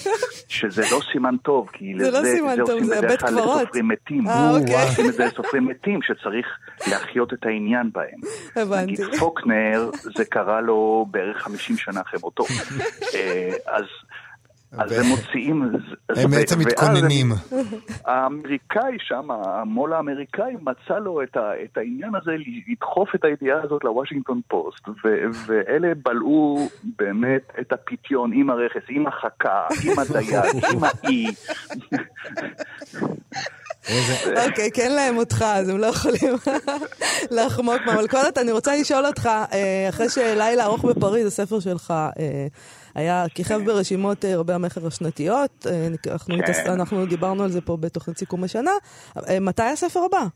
שזה 0.49 0.81
לא 0.91 0.99
סימן 1.11 1.35
טוב, 1.37 1.69
כי 1.73 1.93
זה 1.97 2.11
לא 2.11 2.19
לזה, 2.19 2.31
סימן 2.35 2.55
זה 2.55 2.61
טוב, 2.65 2.83
זה 2.83 3.01
בדרך 3.01 3.19
כלל 3.21 3.29
קברות. 3.29 3.61
לסופרים 3.61 3.87
מתים. 3.87 4.27
אה, 4.27 4.49
אוקיי. 4.59 4.75
עושים 4.89 5.05
את 5.09 5.13
זה 5.13 5.25
לסופרים 5.25 5.65
מתים 5.65 5.99
שצריך 6.01 6.47
להחיות 6.87 7.33
את 7.33 7.45
העניין 7.45 7.89
בהם. 7.93 8.19
הבנתי. 8.55 8.91
נגיד 8.91 9.15
פוקנר, 9.19 9.89
זה 10.15 10.25
קרה 10.25 10.61
לו 10.61 11.05
בערך 11.11 11.37
50 11.37 11.77
שנה 11.77 12.01
אחרי 12.01 12.19
מותו. 12.23 12.43
אה, 13.15 13.51
אז... 13.65 13.85
אז 14.77 14.91
הם 14.91 15.05
מוציאים... 15.05 15.71
הם 16.09 16.31
בעצם 16.31 16.59
מתכוננים. 16.59 17.31
האמריקאי 18.05 18.97
שם, 18.99 19.31
המו"ל 19.31 19.93
האמריקאי 19.93 20.53
מצא 20.61 20.99
לו 20.99 21.23
את, 21.23 21.37
ה, 21.37 21.51
את 21.63 21.77
העניין 21.77 22.15
הזה 22.15 22.31
לדחוף 22.67 23.15
את 23.15 23.25
הידיעה 23.25 23.61
הזאת 23.63 23.83
לוושינגטון 23.83 24.41
פוסט, 24.47 24.87
ו, 24.89 24.93
ואלה 25.45 25.91
בלעו 26.03 26.69
באמת 26.83 27.41
את 27.61 27.73
הפיתיון 27.73 28.31
עם 28.33 28.49
הרכס, 28.49 28.81
עם 28.89 29.07
החכה, 29.07 29.67
עם 29.83 29.99
הדייג, 29.99 30.63
עם 30.73 30.83
האי. 30.83 31.25
אוקיי, 34.47 34.71
כן 34.71 34.91
להם 34.91 35.17
אותך, 35.17 35.45
אז 35.47 35.69
הם 35.69 35.77
לא 35.77 35.85
יכולים 35.85 36.35
לחמוק 37.37 37.81
מהמלכודת. 37.85 38.37
אני 38.37 38.51
רוצה 38.51 38.75
לשאול 38.75 39.05
אותך, 39.05 39.29
אה, 39.53 39.85
אחרי 39.89 40.09
שלילה 40.09 40.65
ארוך 40.65 40.85
בפריז, 40.85 41.27
הספר 41.27 41.59
שלך 41.59 41.93
אה, 42.19 42.47
היה 42.95 43.25
כיכב 43.35 43.61
ברשימות 43.65 44.25
אה, 44.25 44.37
רבי 44.37 44.53
המכר 44.53 44.87
השנתיות, 44.87 45.67
אה, 45.69 45.87
אנחנו 46.11 46.35
כן. 46.45 46.71
אנחנו 46.71 47.05
דיברנו 47.05 47.43
על 47.43 47.51
זה 47.51 47.61
פה 47.61 47.77
בתוכנית 47.77 48.17
סיכום 48.17 48.43
השנה. 48.43 48.71
אה, 49.29 49.39
מתי 49.39 49.63
הספר 49.63 49.99
הבא? 49.99 50.27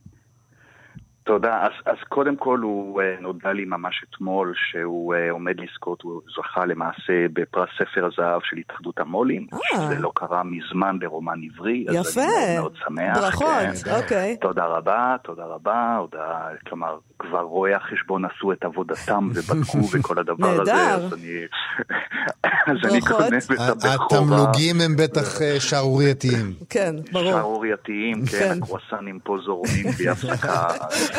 תודה. 1.24 1.62
אז, 1.62 1.72
אז 1.86 1.98
קודם 2.10 2.36
כל 2.36 2.60
הוא 2.60 3.02
אה, 3.02 3.16
נודע 3.22 3.54
לי 3.54 3.66
ממש 3.66 4.06
אתמול 4.10 4.54
שהוא 4.56 5.16
אה, 5.16 5.32
עומד 5.32 5.56
לזכות, 5.60 6.02
הוא 6.02 6.22
זכה 6.38 6.66
למעשה 6.66 7.26
בפרס 7.34 7.70
ספר 7.78 8.06
הזהב 8.06 8.42
של 8.44 8.58
התאחדות 8.58 9.00
המו"לים, 9.00 9.48
אה. 9.54 9.60
שזה 9.72 10.00
לא 10.00 10.12
קרה 10.16 10.42
מזמן 10.44 11.00
ברומן 11.00 11.40
עברי, 11.44 11.86
אז 11.90 11.96
יפה. 11.96 12.22
אני 12.22 12.56
מאוד 12.56 12.62
מאוד 12.62 12.74
שמח. 12.86 13.18
ברכות, 13.18 13.48
כן. 13.84 13.96
אוקיי. 13.96 14.38
תודה 14.38 14.66
רבה, 14.66 15.16
תודה 15.24 15.44
רבה. 15.46 15.98
הודעה, 16.00 16.48
כלומר, 16.68 16.98
כבר 17.20 17.42
רואי 17.42 17.74
החשבון 17.74 18.26
עשו 18.26 18.52
את 18.52 18.64
עבודתם 18.64 19.30
ובדקו 19.34 19.78
וכל 19.94 20.20
הדבר 20.20 20.62
הזה, 20.62 20.74
נהדר. 20.74 21.06
אז 21.06 21.14
אני, 21.14 21.38
אז 22.72 22.92
אני. 22.92 23.02
קונה 23.02 23.38
את 23.38 23.84
הבכורה. 23.84 24.20
התמלוגים 24.20 24.82
הם 24.82 24.96
בטח 24.96 25.40
שערורייתיים. 25.60 26.54
כן, 26.70 26.96
ברור. 27.12 27.32
שערורייתיים, 27.32 28.26
כן. 28.26 28.40
כן, 28.40 28.58
הקרואסנים 28.64 29.20
פה 29.24 29.38
זורמים 29.46 29.86
בלי 29.98 30.10
הפסקה. 30.10 30.68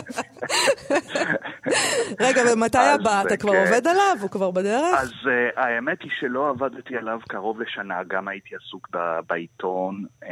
רגע, 2.20 2.42
ומתי 2.52 2.78
הבא? 2.78 3.22
אתה 3.26 3.36
כבר 3.36 3.52
כן. 3.52 3.58
עובד 3.58 3.86
עליו? 3.86 4.16
הוא 4.20 4.30
כבר 4.30 4.50
בדרך? 4.50 4.98
אז 4.98 5.10
uh, 5.10 5.60
האמת 5.60 6.02
היא 6.02 6.10
שלא 6.20 6.48
עבדתי 6.48 6.96
עליו 6.96 7.18
קרוב 7.28 7.60
לשנה, 7.60 8.02
גם 8.08 8.28
הייתי 8.28 8.54
עסוק 8.56 8.88
בעיתון, 9.28 10.04
uh, 10.22 10.26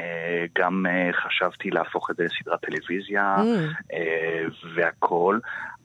גם 0.58 0.86
uh, 0.86 1.16
חשבתי 1.16 1.70
להפוך 1.70 2.10
את 2.10 2.16
זה 2.16 2.24
לסדרת 2.24 2.60
טלוויזיה 2.60 3.36
Mm. 3.42 3.94
והכל, 4.74 5.38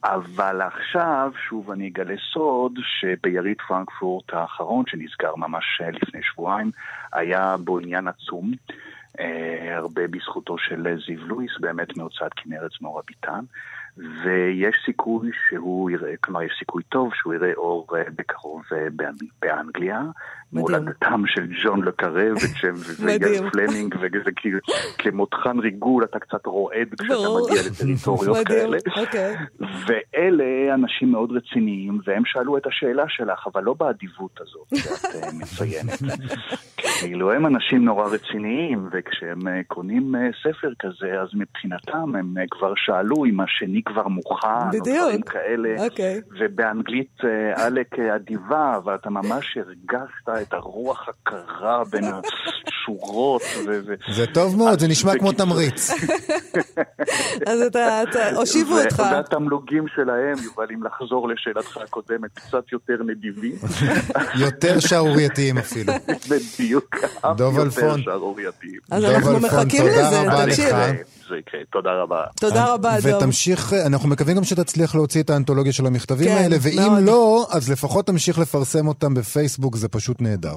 אבל 0.03 0.61
עכשיו, 0.61 1.31
שוב 1.49 1.71
אני 1.71 1.87
אגלה 1.87 2.15
סוד, 2.33 2.79
שביריד 2.83 3.57
פרנקפורט 3.67 4.33
האחרון, 4.33 4.83
שנסגר 4.87 5.35
ממש 5.35 5.81
לפני 5.93 6.19
שבועיים, 6.23 6.71
היה 7.13 7.55
בו 7.59 7.79
עניין 7.79 8.07
עצום. 8.07 8.51
Uh, 9.17 9.21
הרבה 9.75 10.07
בזכותו 10.07 10.57
של 10.57 10.95
זיו 11.05 11.27
לואיס, 11.27 11.51
באמת 11.59 11.97
מהוצאת 11.97 12.31
כנרת 12.35 12.71
זמורה 12.79 13.01
ביטן, 13.07 13.43
ויש 13.97 14.75
סיכוי 14.85 15.29
שהוא 15.49 15.89
יראה, 15.89 16.13
כלומר 16.21 16.41
יש 16.41 16.51
סיכוי 16.59 16.83
טוב 16.83 17.11
שהוא 17.13 17.33
יראה 17.33 17.53
אור 17.57 17.87
אה, 17.97 18.03
בקרוב 18.15 18.61
אה, 18.71 18.87
באנ- 18.95 19.25
באנגליה, 19.41 20.01
מולדתם 20.53 21.23
של 21.27 21.47
ג'ון 21.63 21.81
מדהים. 23.05 23.21
ויגאל 23.21 23.49
פלמינג, 23.49 23.95
וזה 24.01 24.31
כאילו 24.35 24.59
כמותחן 24.97 25.59
ריגול 25.59 26.03
אתה 26.03 26.19
קצת 26.19 26.45
רועד 26.45 26.87
כשאתה. 26.99 27.13
מגיע 27.51 27.61
לטריטוריות 27.71 28.37
כאלה. 28.47 28.77
אוקיי. 28.97 29.35
ואלה 29.59 30.73
אנשים 30.73 31.11
מאוד 31.11 31.31
רציניים, 31.31 31.99
והם 32.05 32.23
שאלו 32.25 32.57
את 32.57 32.67
השאלה 32.67 33.03
שלך, 33.07 33.47
אבל 33.53 33.63
לא 33.63 33.73
באדיבות 33.73 34.39
הזאת 34.41 34.67
שאת 34.75 35.23
אה, 35.23 35.29
מציינת. 35.39 35.99
כאילו 36.99 37.31
הם 37.31 37.45
אנשים 37.45 37.85
נורא 37.85 38.05
רציניים, 38.07 38.89
וכשהם 38.91 39.47
אה, 39.47 39.61
קונים 39.67 40.15
אה, 40.15 40.21
ספר 40.43 40.69
כזה, 40.79 41.21
אז 41.21 41.27
מבחינתם 41.33 42.15
הם 42.15 42.37
אה, 42.37 42.43
כבר 42.51 42.73
שאלו 42.75 43.25
אם 43.25 43.39
השני 43.39 43.81
כבר 43.85 44.07
מוכן, 44.07 44.47
או 44.47 44.67
בדיוק. 44.69 44.87
דברים 44.97 45.21
כאלה. 45.21 45.69
אוקיי. 45.85 46.21
ובאנגלית 46.39 47.17
עלק 47.55 47.87
אדיבה, 48.15 48.73
אבל 48.77 48.95
אתה 48.95 49.09
ממש 49.09 49.57
הרגשת 49.57 50.07
את 50.47 50.53
הרוח 50.53 51.09
הקרה 51.09 51.83
בין 51.91 52.03
השורות. 52.13 53.41
ו- 53.65 53.79
ו- 53.87 54.13
זה 54.13 54.25
טוב 54.27 54.57
מאוד, 54.57 54.79
זה 54.79 54.87
נשמע 54.87 55.11
כמו. 55.19 55.31
תמריץ. 55.31 55.89
אז 57.49 57.61
אתה, 57.61 58.03
אתה- 58.03 58.29
הושיבו 58.35 58.79
אותך. 58.79 58.99
והתמלוגים 58.99 59.85
שלהם, 59.95 60.33
יובל, 60.45 60.67
אם 60.73 60.83
לחזור 60.83 61.27
לשאלתך 61.29 61.77
הקודמת, 61.77 62.31
קצת 62.33 62.71
יותר 62.71 62.93
נדיבים. 63.05 63.51
יותר 64.45 64.79
שערורייתיים 64.79 65.57
אפילו. 65.57 65.93
בדיוק, 66.29 66.86
דוב 67.35 67.59
אלפון. 67.59 68.01
אז 68.91 69.03
אנחנו 69.03 69.39
מחכים 69.39 69.81
תודה 69.81 70.07
לזה, 70.07 70.21
רבה 70.21 70.45
תקשיב. 70.45 70.65
לך. 70.65 71.07
זה 71.29 71.35
יקרה, 71.37 71.59
תודה 71.71 71.89
רבה. 71.89 72.23
תודה 72.39 72.73
רבה, 72.73 72.97
דוב. 73.01 73.15
ותמשיך, 73.15 73.73
אנחנו 73.73 74.09
מקווים 74.09 74.37
גם 74.37 74.43
שתצליח 74.43 74.95
להוציא 74.95 75.23
את 75.23 75.29
האנתולוגיה 75.29 75.73
של 75.73 75.85
המכתבים 75.85 76.27
כן, 76.27 76.37
האלה, 76.37 76.57
ואם. 76.61 77.05
לא, 77.05 77.47
אז 77.51 77.71
לפחות 77.71 78.07
תמשיך 78.07 78.39
לפרסם 78.39 78.87
אותם 78.87 79.13
בפייסבוק, 79.13 79.75
זה 79.75 79.87
פשוט 79.87 80.21
נהדר. 80.21 80.55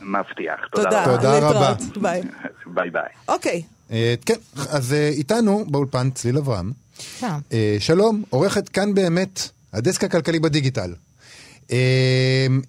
מבטיח, 0.00 0.60
תודה. 0.72 0.90
תודה 0.90 1.02
רבה. 1.04 1.16
תודה 1.16 1.38
רבה. 1.38 1.70
להתראות, 1.70 1.98
ביי. 1.98 2.22
ביי 2.66 2.90
ביי. 2.90 3.02
אוקיי. 3.28 3.62
אה, 3.90 4.14
כן, 4.26 4.34
אז 4.70 4.92
אה, 4.92 5.08
איתנו 5.08 5.64
באולפן 5.68 6.10
צליל 6.10 6.38
אברהם. 6.38 6.72
שלום. 6.98 7.40
אה, 7.52 7.76
שלום, 7.78 8.22
עורכת 8.30 8.68
כאן 8.68 8.94
באמת, 8.94 9.48
הדסק 9.72 10.04
הכלכלי 10.04 10.38
בדיגיטל. 10.38 10.94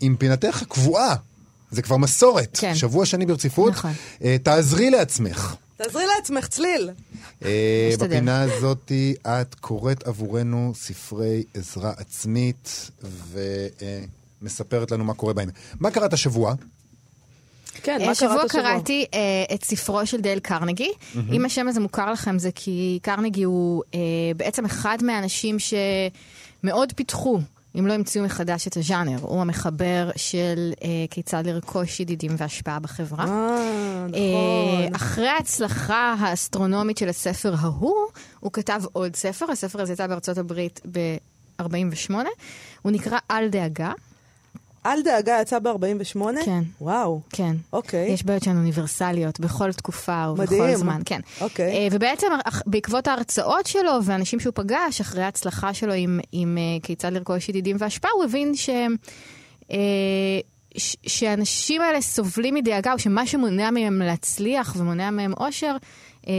עם 0.02 0.16
פינתך 0.20 0.62
הקבועה, 0.62 1.16
זה 1.72 1.82
כבר 1.82 1.98
מסורת. 1.98 2.58
כן. 2.62 2.76
שבוע 2.76 3.06
שני 3.06 3.26
ברציפות. 3.26 3.74
נכון. 3.74 3.92
אה, 4.24 4.38
תעזרי 4.44 4.90
לעצמך. 4.90 5.56
תעזרי 5.78 6.04
לעצמך 6.18 6.48
צליל. 6.48 6.90
אה. 7.46 7.92
בפינה 8.00 8.42
הזאת 8.42 8.92
את 9.28 9.56
קוראת 9.56 10.08
עבורנו 10.08 10.72
ספרי 10.76 11.44
עזרה 11.54 11.92
עצמית 11.98 12.92
ומספרת 14.42 14.92
לנו 14.92 15.04
מה 15.04 15.14
קורה 15.14 15.34
בהם. 15.34 15.50
מה 15.80 15.92
קראת 15.92 16.14
השבוע? 16.14 16.54
כן, 17.84 18.02
מה 18.06 18.12
השבוע 18.12 18.36
קראת 18.36 18.46
השבוע? 18.46 18.64
קראתי 18.64 19.06
אה, 19.14 19.56
את 19.56 19.64
ספרו 19.64 20.06
של 20.06 20.22
דייל 20.22 20.40
קרנגי. 20.40 20.92
אם 21.32 21.46
השם 21.46 21.68
הזה 21.68 21.80
מוכר 21.80 22.12
לכם 22.12 22.40
זה 22.40 22.50
כי 22.56 23.00
קרנגי 23.02 23.44
הוא 23.44 23.84
אה, 23.94 24.00
בעצם 24.38 24.66
אחד 24.66 24.98
מהאנשים 25.02 25.58
שמאוד 25.60 26.94
פיתחו. 26.96 27.40
אם 27.80 27.88
לא 27.88 27.94
המציאו 27.94 28.24
מחדש 28.24 28.68
את 28.68 28.78
הז'אנר, 28.78 29.18
הוא 29.22 29.42
המחבר 29.42 30.10
של 30.16 30.74
אה, 30.84 30.88
כיצד 31.10 31.48
לרכוש 31.48 32.00
ידידים 32.00 32.32
והשפעה 32.38 32.80
בחברה. 32.80 33.26
אה, 33.26 34.06
נכון. 34.08 34.16
אה, 34.16 34.88
אחרי 34.96 35.28
ההצלחה 35.28 36.16
האסטרונומית 36.20 36.98
של 36.98 37.10
הספר 37.10 37.54
ההוא, 37.60 38.08
הוא 38.40 38.52
כתב 38.52 38.82
עוד 38.94 39.16
ספר, 39.16 39.52
הספר 39.52 39.82
הזה 39.82 39.94
יצא 39.94 40.08
בארצות 40.08 40.38
הברית 40.38 40.82
ב-48, 40.92 42.14
הוא 42.82 42.92
נקרא 42.92 43.18
אל 43.32 43.50
דאגה. 43.50 43.92
אל 44.88 45.02
דאגה 45.02 45.38
יצא 45.42 45.60
ב-48? 45.60 46.20
כן. 46.46 46.64
וואו. 46.82 47.22
כן. 47.30 47.56
אוקיי. 47.74 48.10
יש 48.12 48.24
בעיות 48.24 48.44
שהן 48.44 48.58
אוניברסליות 48.58 49.40
בכל 49.40 49.74
תקופה 49.74 50.26
ובכל 50.32 50.56
מדהים. 50.56 50.76
זמן, 50.78 51.02
כן. 51.06 51.20
אוקיי. 51.42 51.72
אה, 51.72 51.88
ובעצם 51.92 52.28
בעקבות 52.66 53.08
ההרצאות 53.08 53.66
שלו 53.66 53.92
ואנשים 54.04 54.40
שהוא 54.40 54.54
פגש, 54.56 55.02
אחרי 55.02 55.24
ההצלחה 55.24 55.74
שלו 55.74 55.94
עם, 55.94 56.20
עם 56.32 56.58
אה, 56.58 56.64
כיצד 56.84 57.12
לרכוש 57.14 57.50
ידידים 57.50 57.76
והשפעה, 57.80 58.12
הוא 58.16 58.24
הבין 58.24 58.56
ש... 58.56 58.70
אה, 59.72 59.78
ש- 60.78 60.96
שהאנשים 61.08 61.82
האלה 61.82 62.02
סובלים 62.02 62.54
מדאגה, 62.56 62.94
או 62.94 63.00
שמה 63.00 63.28
שמונע 63.28 63.72
מהם 63.72 64.02
להצליח 64.02 64.76
ומונע 64.78 65.12
מהם 65.12 65.34
אושר, 65.34 65.76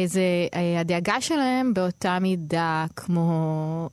זה 0.06 0.20
אה, 0.54 0.80
הדאגה 0.80 1.20
שלהם 1.20 1.74
באותה 1.74 2.18
מידה 2.20 2.84
כמו 2.96 3.28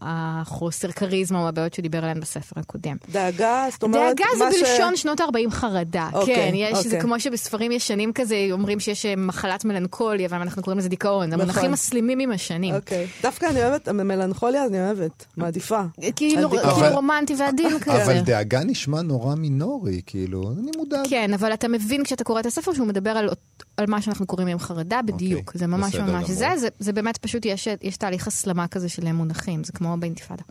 החוסר 0.01 0.91
כריזמה 0.91 1.39
או 1.43 1.47
הבעיות 1.47 1.73
שדיבר 1.73 1.97
עליהן 1.97 2.19
בספר 2.19 2.59
הקודם. 2.59 2.95
דאגה, 3.11 3.65
זאת 3.71 3.83
אומרת, 3.83 4.01
דאגה 4.17 4.29
זה 4.37 4.45
מה 4.45 4.51
ש- 4.51 4.55
בלשון 4.59 4.95
שנות 4.95 5.19
ה-40 5.21 5.49
חרדה. 5.51 6.09
אוקיי, 6.13 6.35
כן, 6.35 6.51
יש, 6.55 6.73
זה 6.77 6.85
אוקיי. 6.85 7.01
כמו 7.01 7.19
שבספרים 7.19 7.71
ישנים 7.71 8.13
כזה 8.13 8.35
אומרים 8.51 8.79
שיש 8.79 9.05
אה, 9.05 9.15
מחלת 9.15 9.65
מלנכוליה, 9.65 10.27
אבל 10.27 10.37
אנחנו 10.41 10.63
קוראים 10.63 10.79
לזה 10.79 10.89
דיכאון. 10.89 11.27
נכון. 11.29 11.41
המונחים 11.41 11.71
מסלימים 11.71 12.19
עם 12.19 12.31
השנים. 12.31 12.75
אוקיי. 12.75 13.07
דווקא 13.21 13.45
אני 13.45 13.59
אוהבת, 13.63 13.89
מלנכוליה 13.89 14.65
אני 14.65 14.79
אוהבת, 14.85 15.25
מעדיפה. 15.37 15.81
כאילו. 16.15 16.49
כאילו 16.49 16.63
אבל- 16.63 16.93
רומנטי 16.93 17.35
ועדין 17.39 17.79
כזה. 17.79 18.03
אבל 18.03 18.19
דאגה 18.19 18.59
נשמע 18.63 19.01
נורא 19.01 19.35
מינורי, 19.35 20.01
כאילו, 20.05 20.51
אני 20.59 20.71
מודאג. 20.77 21.07
כן, 21.09 21.33
אבל 21.33 21.53
אתה 21.53 21.67
מבין 21.67 22.03
כשאתה 22.03 22.23
קורא 22.23 22.39
את 22.39 22.45
הספר 22.45 22.73
שהוא 22.73 22.87
מדבר 22.87 23.09
על, 23.09 23.29
על 23.77 23.85
מה 23.87 24.01
שאנחנו 24.01 24.25
קוראים 24.25 24.47
היום 24.47 24.59
חרדה 24.59 24.99
בדיוק. 25.01 25.47
אוקיי, 25.47 25.59
זה 25.59 25.67
ממש 25.67 25.95
ממש. 25.95 26.29
זה, 26.29 26.47
זה, 26.57 26.67
זה 26.79 26.93
באמת 26.93 27.17
פשוט, 27.17 27.45
יש, 27.45 27.67
יש 27.81 27.97
תהליך 27.97 28.27
הסלמה 28.27 28.67
כזה 28.67 28.89
של 28.89 29.11
מונחים, 29.11 29.63
זה 29.63 29.71
כמו 29.73 29.95
באינתיפאדה. 29.99 30.43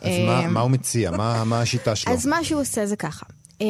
אז 0.00 0.12
מה- 0.26 0.40
אה, 0.42 0.48
מה 0.48 0.60
הוא 0.60 0.70
מציע? 0.70 1.10
מה 1.10 1.44
מה 1.44 1.60
השיטה 1.60 1.96
שלו? 1.96 2.12
אז 2.12 2.26
מה 2.26 2.44
שהוא 2.44 2.60
עושה 2.60 2.86
זה 2.86 2.96
ככה. 2.96 3.26
אה, 3.60 3.66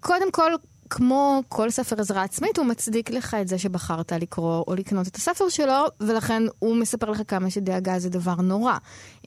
קודם 0.00 0.32
כל, 0.32 0.52
כמו 0.94 1.42
כל 1.48 1.70
ספר 1.70 2.00
עזרה 2.00 2.22
עצמית, 2.22 2.58
הוא 2.58 2.66
מצדיק 2.66 3.10
לך 3.10 3.36
את 3.40 3.48
זה 3.48 3.58
שבחרת 3.58 4.12
לקרוא 4.12 4.64
או 4.66 4.74
לקנות 4.74 5.08
את 5.08 5.16
הספר 5.16 5.48
שלו, 5.48 5.84
ולכן 6.00 6.42
הוא 6.58 6.76
מספר 6.76 7.10
לך 7.10 7.22
כמה 7.28 7.50
שדאגה 7.50 7.98
זה 7.98 8.10
דבר 8.10 8.34
נורא. 8.34 8.74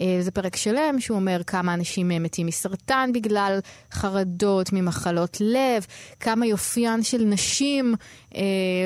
אה, 0.01 0.17
זה 0.21 0.31
פרק 0.31 0.55
שלם 0.55 0.95
שהוא 0.99 1.15
אומר 1.15 1.41
כמה 1.47 1.73
אנשים 1.73 2.11
אה, 2.11 2.19
מתים 2.19 2.47
מסרטן 2.47 3.09
בגלל 3.13 3.59
חרדות, 3.91 4.73
ממחלות 4.73 5.37
לב, 5.41 5.85
כמה 6.19 6.45
יופיין 6.45 7.03
של 7.03 7.23
נשים 7.25 7.95
אה, 8.35 8.41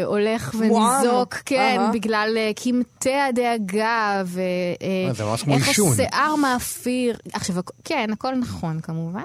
הולך. 0.05 0.55
וניזוק, 0.59 1.33
כן, 1.45 1.77
אהה. 1.79 1.91
בגלל 1.91 2.33
אה, 2.37 2.51
קמטי 2.55 3.15
הדאגה, 3.15 4.23
אה, 4.37 5.13
כמו 5.43 5.53
ואיך 5.53 5.67
עישון. 5.67 5.91
השיער 5.93 6.35
מאפיר. 6.35 7.17
עכשיו, 7.33 7.55
כן, 7.83 8.09
הכל 8.13 8.35
נכון 8.35 8.79
כמובן. 8.79 9.23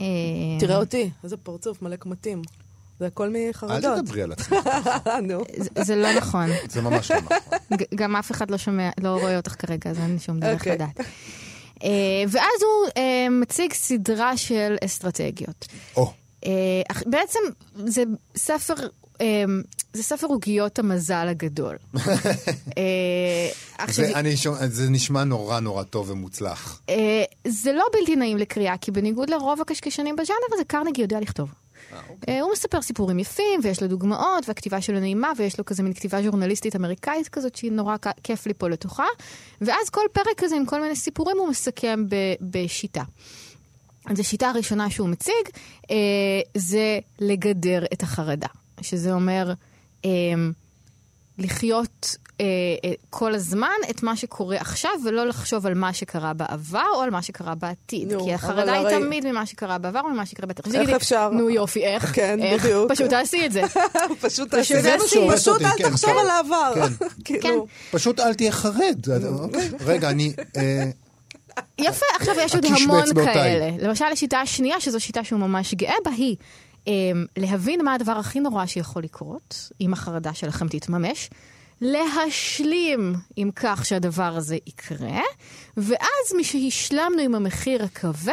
אה, 0.00 0.06
תראה 0.60 0.76
אותי, 0.76 1.10
איזה 1.24 1.36
פרצוף 1.36 1.82
מלא 1.82 1.96
קמטים. 1.96 2.42
זה 3.00 3.06
הכל 3.06 3.24
אל 3.36 3.48
מחרדות. 3.50 3.98
תדברי 3.98 4.22
על 4.22 4.32
עצמך, 4.32 4.68
נו. 5.28 5.44
זה- 5.56 5.84
זה 5.84 5.96
לא 5.96 6.12
נכון. 6.16 6.46
זה 6.68 6.80
ממש 6.82 7.10
לא 7.10 7.16
נכון. 7.16 7.36
גם 7.94 8.16
אף 8.16 8.30
אחד 8.30 8.50
לא 8.50 8.56
שומע, 8.58 8.90
לא 9.00 9.08
רואה 9.20 9.36
אותך 9.36 9.54
כרגע, 9.66 9.90
אז 9.90 9.98
אין 9.98 10.18
שום 10.18 10.40
דרך 10.40 10.58
אוקיי. 10.60 10.72
לדעת. 10.72 11.00
אה, 11.84 11.88
ואז 12.28 12.62
הוא 12.62 12.90
אה, 12.96 13.28
מציג 13.30 13.72
סדרה 13.72 14.36
של 14.36 14.76
אסטרטגיות. 14.84 15.66
או, 15.96 16.12
אה, 16.46 16.50
בעצם 17.06 17.38
זה 17.86 18.02
ספר, 18.36 18.74
זה 19.92 20.02
ספר 20.02 20.26
עוגיות 20.26 20.78
המזל 20.78 21.28
הגדול. 21.28 21.76
זה- 23.88 24.12
אני 24.14 24.36
שומע- 24.36 24.66
זה 24.68 24.90
נשמע 24.90 25.24
נורא 25.24 25.60
נורא 25.60 25.82
טוב 25.82 26.10
ומוצלח. 26.10 26.80
זה 27.48 27.72
לא 27.72 27.84
בלתי 27.92 28.16
נעים 28.16 28.36
לקריאה, 28.36 28.76
כי 28.76 28.90
בניגוד 28.90 29.30
לרוב 29.30 29.60
הקשקשנים 29.60 30.16
בז'אנר 30.16 30.38
הזה, 30.54 30.64
קרנגי 30.64 31.02
יודע 31.02 31.20
לכתוב. 31.20 31.48
אה, 32.28 32.40
הוא 32.40 32.52
מספר 32.52 32.82
סיפורים 32.82 33.18
יפים, 33.18 33.60
ויש 33.62 33.82
לו 33.82 33.88
דוגמאות, 33.88 34.48
והכתיבה 34.48 34.80
שלו 34.80 35.00
נעימה, 35.00 35.32
ויש 35.36 35.58
לו 35.58 35.64
כזה 35.64 35.82
מין 35.82 35.92
כתיבה 35.92 36.22
ז'ורנליסטית 36.22 36.76
אמריקאית 36.76 37.28
כזאת, 37.28 37.56
שהיא 37.56 37.72
נורא 37.72 37.96
כיף 38.22 38.46
לי 38.46 38.54
פה 38.54 38.68
לתוכה. 38.68 39.06
ואז 39.60 39.90
כל 39.90 40.04
פרק 40.12 40.26
כזה 40.36 40.56
עם 40.56 40.66
כל 40.66 40.80
מיני 40.80 40.96
סיפורים 40.96 41.36
הוא 41.38 41.48
מסכם 41.48 42.04
בשיטה. 42.40 43.02
אז 44.06 44.20
השיטה 44.20 44.48
הראשונה 44.48 44.90
שהוא 44.90 45.08
מציג 45.08 45.34
אה, 45.90 45.96
זה 46.54 46.98
לגדר 47.18 47.84
את 47.92 48.02
החרדה, 48.02 48.48
שזה 48.80 49.12
אומר 49.12 49.52
אה, 50.04 50.10
לחיות 51.38 52.16
אה, 52.40 52.44
אה, 52.84 52.92
כל 53.10 53.34
הזמן 53.34 53.68
את 53.90 54.02
מה 54.02 54.16
שקורה 54.16 54.56
עכשיו, 54.56 54.90
ולא 55.04 55.26
לחשוב 55.26 55.66
על 55.66 55.74
מה 55.74 55.92
שקרה 55.92 56.32
בעבר 56.32 56.84
או 56.94 57.00
על 57.00 57.10
מה 57.10 57.22
שקרה 57.22 57.54
בעתיד. 57.54 58.12
נו, 58.12 58.24
כי 58.24 58.34
החרדה 58.34 58.72
היא 58.72 58.80
הרי- 58.86 59.00
תמיד 59.00 59.26
ממה 59.26 59.46
שקרה 59.46 59.78
בעבר 59.78 60.00
או 60.00 60.08
ממה 60.08 60.26
שקרה 60.26 60.46
בעתיד. 60.46 60.74
איך 60.74 60.90
אפשר? 60.90 61.30
נו 61.30 61.50
יופי, 61.50 61.84
איך? 61.84 62.12
כן, 62.16 62.42
איך? 62.42 62.64
בדיוק. 62.64 62.92
פשוט 62.92 63.10
תעשי 63.10 63.46
את 63.46 63.52
זה. 63.52 63.62
פשוט 64.20 64.50
זה 64.50 64.56
תעשי 64.56 64.74
מה 64.74 65.08
שהורס 65.08 65.40
פשוט 65.40 65.54
אותי, 65.54 65.64
אל 65.64 65.70
כן, 65.78 65.90
תחשוב 65.90 66.10
כן. 66.10 66.16
על 66.20 66.30
העבר. 66.30 66.74
כן. 67.24 67.34
כאילו, 67.40 67.66
פשוט 67.90 68.20
אל 68.20 68.34
תהיה 68.34 68.52
חרד. 68.52 69.00
אוקיי, 69.38 69.70
רגע, 69.80 70.10
אני... 70.10 70.32
אה, 70.56 70.84
יפה, 71.78 72.06
עכשיו 72.16 72.34
יש 72.38 72.54
עוד 72.54 72.64
המון. 72.64 73.24
כאלה. 73.24 73.70
למשל, 73.88 74.04
השיטה 74.04 74.40
השנייה, 74.40 74.80
שזו 74.80 75.00
שיטה 75.00 75.24
שהוא 75.24 75.40
ממש 75.40 75.74
גאה 75.74 75.94
בה, 76.04 76.10
היא 76.10 76.36
אמ, 76.86 76.92
להבין 77.36 77.84
מה 77.84 77.94
הדבר 77.94 78.12
הכי 78.12 78.40
נורא 78.40 78.66
שיכול 78.66 79.02
לקרות, 79.02 79.70
אם 79.80 79.92
החרדה 79.92 80.34
שלכם 80.34 80.68
תתממש, 80.68 81.30
להשלים 81.80 83.14
עם 83.36 83.50
כך 83.56 83.86
שהדבר 83.86 84.36
הזה 84.36 84.56
יקרה, 84.66 85.20
ואז 85.76 86.34
משהשלמנו 86.38 87.22
עם 87.22 87.34
המחיר 87.34 87.84
הכבד, 87.84 88.32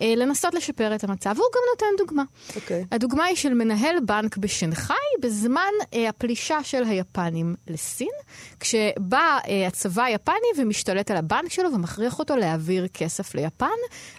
אה, 0.00 0.14
לנסות 0.16 0.54
לשפר 0.54 0.94
את 0.94 1.04
המצב. 1.04 1.34
והוא 1.36 1.48
גם 1.54 1.60
נותן 1.72 2.04
דוגמה. 2.04 2.22
אוקיי. 2.56 2.84
הדוגמה 2.92 3.24
היא 3.24 3.36
של 3.36 3.54
מנהל 3.54 3.96
בנק 4.06 4.36
בשנגחאי 4.36 4.96
בזמן 5.22 5.72
אה, 5.94 6.08
הפלישה 6.08 6.58
של 6.62 6.84
היפנים 6.84 7.54
לסין, 7.68 8.12
כשבא 8.60 9.38
אה, 9.48 9.66
הצבא 9.66 10.02
היפני 10.02 10.34
ומשתלט 10.58 11.10
על 11.10 11.16
הבנק 11.16 11.52
שלו 11.52 11.74
ומכריח 11.74 12.18
אותו 12.18 12.36
להעביר 12.36 12.88
כסף 12.88 13.34
ליפן, 13.34 13.66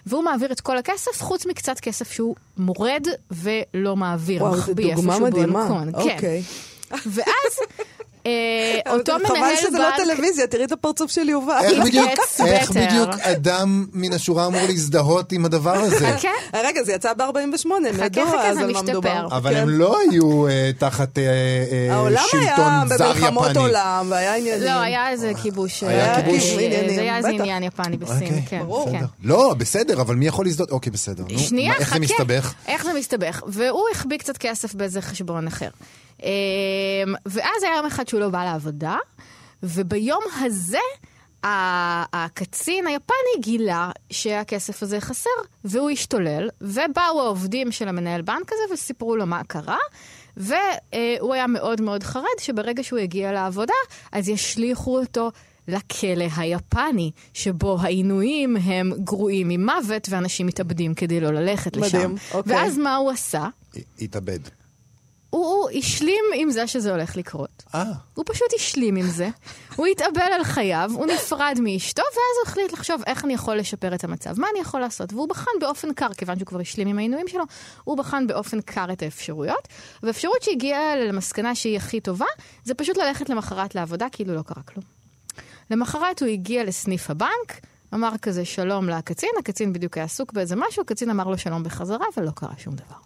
והוא 0.06 0.24
מעביר 0.24 0.52
את 0.52 0.60
כל 0.60 0.78
הכסף 0.78 1.22
חוץ 1.22 1.46
מקצת 1.46 1.80
כסף 1.80 2.12
שהוא 2.12 2.34
מורד 2.58 3.06
ולא 3.30 3.96
מעביר, 3.96 4.42
וואו, 4.42 4.56
זו 4.56 4.74
דוגמה 4.74 5.18
מדהימה. 5.18 5.68
כן. 5.68 5.94
אוקיי. 5.94 6.42
ואז 6.90 7.58
אה, 7.60 7.84
אותו 8.90 9.12
מנהל 9.18 9.26
חבל 9.26 9.56
שזה 9.56 9.78
לא 9.78 9.90
בנק... 9.90 9.96
טלוויזיה, 9.96 10.46
תראי 10.46 10.64
את 10.64 10.72
הפרצוף 10.72 11.10
של 11.10 11.28
יובל. 11.28 11.58
איך 12.46 12.70
בדיוק, 12.70 13.10
אדם 13.20 13.86
מן 13.92 14.12
השורה 14.12 14.46
אמור 14.46 14.60
להזדהות 14.68 15.32
עם 15.32 15.44
הדבר 15.44 15.74
הזה? 15.74 16.16
כן, 16.20 16.28
אה, 16.54 16.60
רגע, 16.64 16.82
זה 16.82 16.92
יצא 16.92 17.12
ב-48, 17.14 17.24
הם 17.24 17.92
חכה, 17.94 18.04
ידעו 18.04 18.26
חכה, 18.26 18.48
אז 18.48 18.54
זה 18.54 18.60
על 18.60 18.66
מה 18.66 18.72
משתפר. 18.72 18.90
מדובר. 18.90 19.26
אבל 19.30 19.54
כן. 19.54 19.60
הם 19.60 19.68
לא 19.68 19.98
היו 20.00 20.48
אה, 20.48 20.70
תחת 20.78 21.18
אה, 21.18 21.24
אה, 21.24 21.94
העולם 21.94 22.16
היה 22.32 22.46
שלטון 22.48 22.98
זר 22.98 23.12
במלחמות 23.12 23.50
יפני. 23.50 23.62
עולם, 23.62 24.06
והיה 24.10 24.36
עניינים. 24.36 24.62
לא, 24.64 24.80
היה 24.80 25.10
איזה 25.10 25.32
כיבוש. 25.42 25.82
היה 25.82 26.16
אה, 26.16 26.22
כיבוש. 26.22 26.50
אה, 26.50 26.54
עניינים, 26.64 26.94
זה 26.94 27.00
היה 27.00 27.16
איזה. 27.16 27.28
עניין 27.28 27.62
יפני 27.62 27.96
בסין, 27.96 28.14
אוקיי, 28.14 28.42
כן. 28.48 28.62
ברור. 28.62 28.90
כן. 28.92 29.04
לא, 29.22 29.54
בסדר, 29.58 30.00
אבל 30.00 30.14
מי 30.14 30.26
יכול 30.26 30.46
להזדהות? 30.46 30.70
אוקיי, 30.70 30.92
בסדר. 30.92 31.24
שנייה, 31.36 31.72
מה, 31.72 31.78
איך 31.78 31.88
חכה. 31.88 31.98
זה 31.98 32.00
מסתבך? 32.00 32.54
איך 32.68 32.84
זה 32.84 32.92
מסתבך? 32.92 33.42
והוא 33.46 33.84
החביא 33.92 34.18
קצת 34.18 34.36
כסף 34.36 34.74
באיזה 34.74 35.02
חשבון 35.02 35.46
אחר. 35.46 35.68
אמ, 36.22 36.28
ואז 37.26 37.62
היה 37.62 37.76
יום 37.76 37.86
אחד 37.86 38.08
שהוא 38.08 38.20
לא 38.20 38.28
בא 38.28 38.44
לעבודה, 38.44 38.96
וביום 39.62 40.22
הזה 40.40 40.78
הקצין 42.12 42.86
היפני 42.86 43.40
גילה 43.40 43.90
שהכסף 44.10 44.82
הזה 44.82 45.00
חסר, 45.00 45.30
והוא 45.64 45.90
השתולל, 45.90 46.48
ובאו 46.60 47.20
העובדים 47.20 47.72
של 47.72 47.88
המנהל 47.88 48.22
בנק 48.22 48.52
הזה 48.52 48.74
וסיפרו 48.74 49.16
לו 49.16 49.26
מה 49.26 49.44
קרה. 49.44 49.78
והוא 50.36 51.34
היה 51.34 51.46
מאוד 51.46 51.80
מאוד 51.80 52.02
חרד 52.02 52.38
שברגע 52.38 52.82
שהוא 52.82 52.98
יגיע 52.98 53.32
לעבודה, 53.32 53.74
אז 54.12 54.28
ישליכו 54.28 54.98
אותו 54.98 55.30
לכלא 55.68 56.24
היפני, 56.36 57.10
שבו 57.34 57.78
העינויים 57.80 58.56
הם 58.56 58.92
גרועים 58.98 59.48
ממוות 59.48 60.08
ואנשים 60.10 60.46
מתאבדים 60.46 60.94
כדי 60.94 61.20
לא 61.20 61.30
ללכת 61.30 61.76
לשם. 61.76 61.98
מדהים, 61.98 62.14
אוקיי. 62.34 62.56
ואז 62.56 62.78
מה 62.78 62.96
הוא 62.96 63.10
עשה? 63.10 63.46
התאבד. 64.00 64.38
הוא, 65.32 65.70
השלים 65.78 66.24
עם 66.34 66.50
זה 66.50 66.66
שזה 66.66 66.90
הולך 66.90 67.16
לקרות. 67.16 67.62
אה. 67.74 67.84
הוא 68.14 68.24
פשוט 68.28 68.46
השלים 68.56 68.96
עם 68.96 69.06
זה, 69.06 69.28
הוא 69.76 69.86
התאבל 69.86 70.32
על 70.34 70.44
חייו, 70.44 70.90
הוא 70.94 71.06
נפרד 71.06 71.58
מאשתו, 71.62 72.02
ואז 72.02 72.36
הוא 72.42 72.46
החליט 72.46 72.72
לחשוב 72.72 73.02
איך 73.06 73.24
אני 73.24 73.34
יכול 73.34 73.56
לשפר 73.56 73.94
את 73.94 74.04
המצב, 74.04 74.40
מה 74.40 74.46
אני 74.52 74.60
יכול 74.60 74.80
לעשות. 74.80 75.12
והוא 75.12 75.28
בחן 75.28 75.50
באופן 75.60 75.92
קר, 75.92 76.12
כיוון 76.14 76.38
שהוא 76.38 76.46
כבר 76.46 76.60
השלים 76.60 76.88
עם 76.88 76.98
העינויים 76.98 77.28
שלו, 77.28 77.44
הוא 77.84 77.96
בחן 77.96 78.26
באופן 78.26 78.60
קר 78.60 78.92
את 78.92 79.02
האפשרויות, 79.02 79.68
והאפשרות 80.02 80.42
שהגיעה 80.42 80.96
למסקנה 80.96 81.54
שהיא 81.54 81.76
הכי 81.76 82.00
טובה, 82.00 82.26
זה 82.64 82.74
פשוט 82.74 82.96
ללכת 82.96 83.28
למחרת 83.28 83.74
לעבודה 83.74 84.06
כאילו 84.12 84.34
לא 84.34 84.42
קרה 84.42 84.62
כלום. 84.62 84.84
למחרת 85.70 86.22
הוא 86.22 86.28
הגיע 86.28 86.64
לסניף 86.64 87.10
הבנק, 87.10 87.60
אמר 87.94 88.12
כזה 88.22 88.44
שלום 88.44 88.88
לקצין, 88.88 89.30
הקצין 89.38 89.72
בדיוק 89.72 89.96
היה 89.96 90.04
עסוק 90.04 90.32
באיזה 90.32 90.56
משהו, 90.56 90.82
הקצין 90.82 91.10
אמר 91.10 91.24
לו 91.24 91.38
שלום 91.38 91.62
בחזרה, 91.62 92.06
ולא 92.16 92.30
קרה 92.30 92.52
שום 92.58 92.74
דבר. 92.74 92.96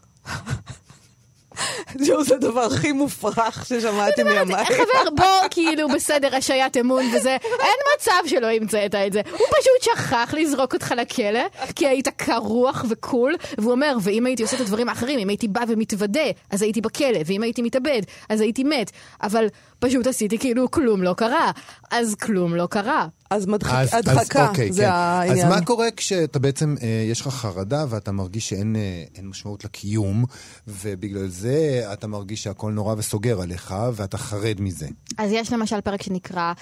זהו, 1.94 2.24
זה 2.24 2.34
הדבר 2.34 2.60
הכי 2.60 2.92
מופרך 2.92 3.66
ששמעתי 3.66 4.22
מימיי. 4.22 4.64
חבר, 4.64 5.10
בוא, 5.16 5.48
כאילו, 5.50 5.88
בסדר, 5.88 6.36
השעיית 6.36 6.76
אמון 6.76 7.04
וזה, 7.14 7.36
אין 7.60 7.78
מצב 7.96 8.12
שלא 8.26 8.46
המצאת 8.46 8.94
את 8.94 9.12
זה. 9.12 9.20
הוא 9.30 9.46
פשוט 9.60 9.82
שכח 9.82 10.34
לזרוק 10.34 10.74
אותך 10.74 10.94
לכלא, 10.96 11.40
כי 11.76 11.86
היית 11.86 12.08
קר 12.08 12.36
רוח 12.36 12.84
וקול, 12.88 13.34
והוא 13.58 13.72
אומר, 13.72 13.96
ואם 14.02 14.26
הייתי 14.26 14.42
עושה 14.42 14.56
את 14.56 14.60
הדברים 14.60 14.88
האחרים, 14.88 15.18
אם 15.18 15.28
הייתי 15.28 15.48
בא 15.48 15.60
ומתוודה, 15.68 16.20
אז 16.50 16.62
הייתי 16.62 16.80
בכלא, 16.80 17.18
ואם 17.26 17.42
הייתי 17.42 17.62
מתאבד, 17.62 18.02
אז 18.28 18.40
הייתי 18.40 18.64
מת. 18.64 18.90
אבל 19.22 19.46
פשוט 19.78 20.06
עשיתי 20.06 20.38
כאילו 20.38 20.70
כלום 20.70 21.02
לא 21.02 21.14
קרה. 21.16 21.50
אז 21.90 22.14
כלום 22.14 22.54
לא 22.54 22.66
קרה. 22.70 23.06
אז 23.30 23.46
מדחק- 23.46 23.74
אז- 23.74 23.88
אז 23.88 23.94
הדחקה, 24.08 24.48
אוקיי, 24.48 24.72
זה 24.72 24.82
כן. 24.82 24.88
העניין. 24.92 25.46
אז 25.46 25.58
מה 25.58 25.64
קורה 25.64 25.88
כשאתה 25.96 26.38
בעצם, 26.38 26.74
אה, 26.82 26.86
יש 27.10 27.20
לך 27.20 27.28
חרדה 27.28 27.84
ואתה 27.88 28.12
מרגיש 28.12 28.48
שאין 28.48 28.76
אה, 28.76 28.82
משמעות 29.22 29.64
לקיום, 29.64 30.24
ובגלל 30.68 31.26
זה 31.28 31.56
אתה 31.92 32.06
מרגיש 32.06 32.42
שהכל 32.42 32.72
נורא 32.72 32.94
וסוגר 32.98 33.40
עליך, 33.40 33.74
ואתה 33.94 34.18
חרד 34.18 34.60
מזה. 34.60 34.88
אז 35.18 35.30
יש 35.32 35.52
למשל 35.52 35.80
פרק 35.80 36.02
שנקרא 36.02 36.52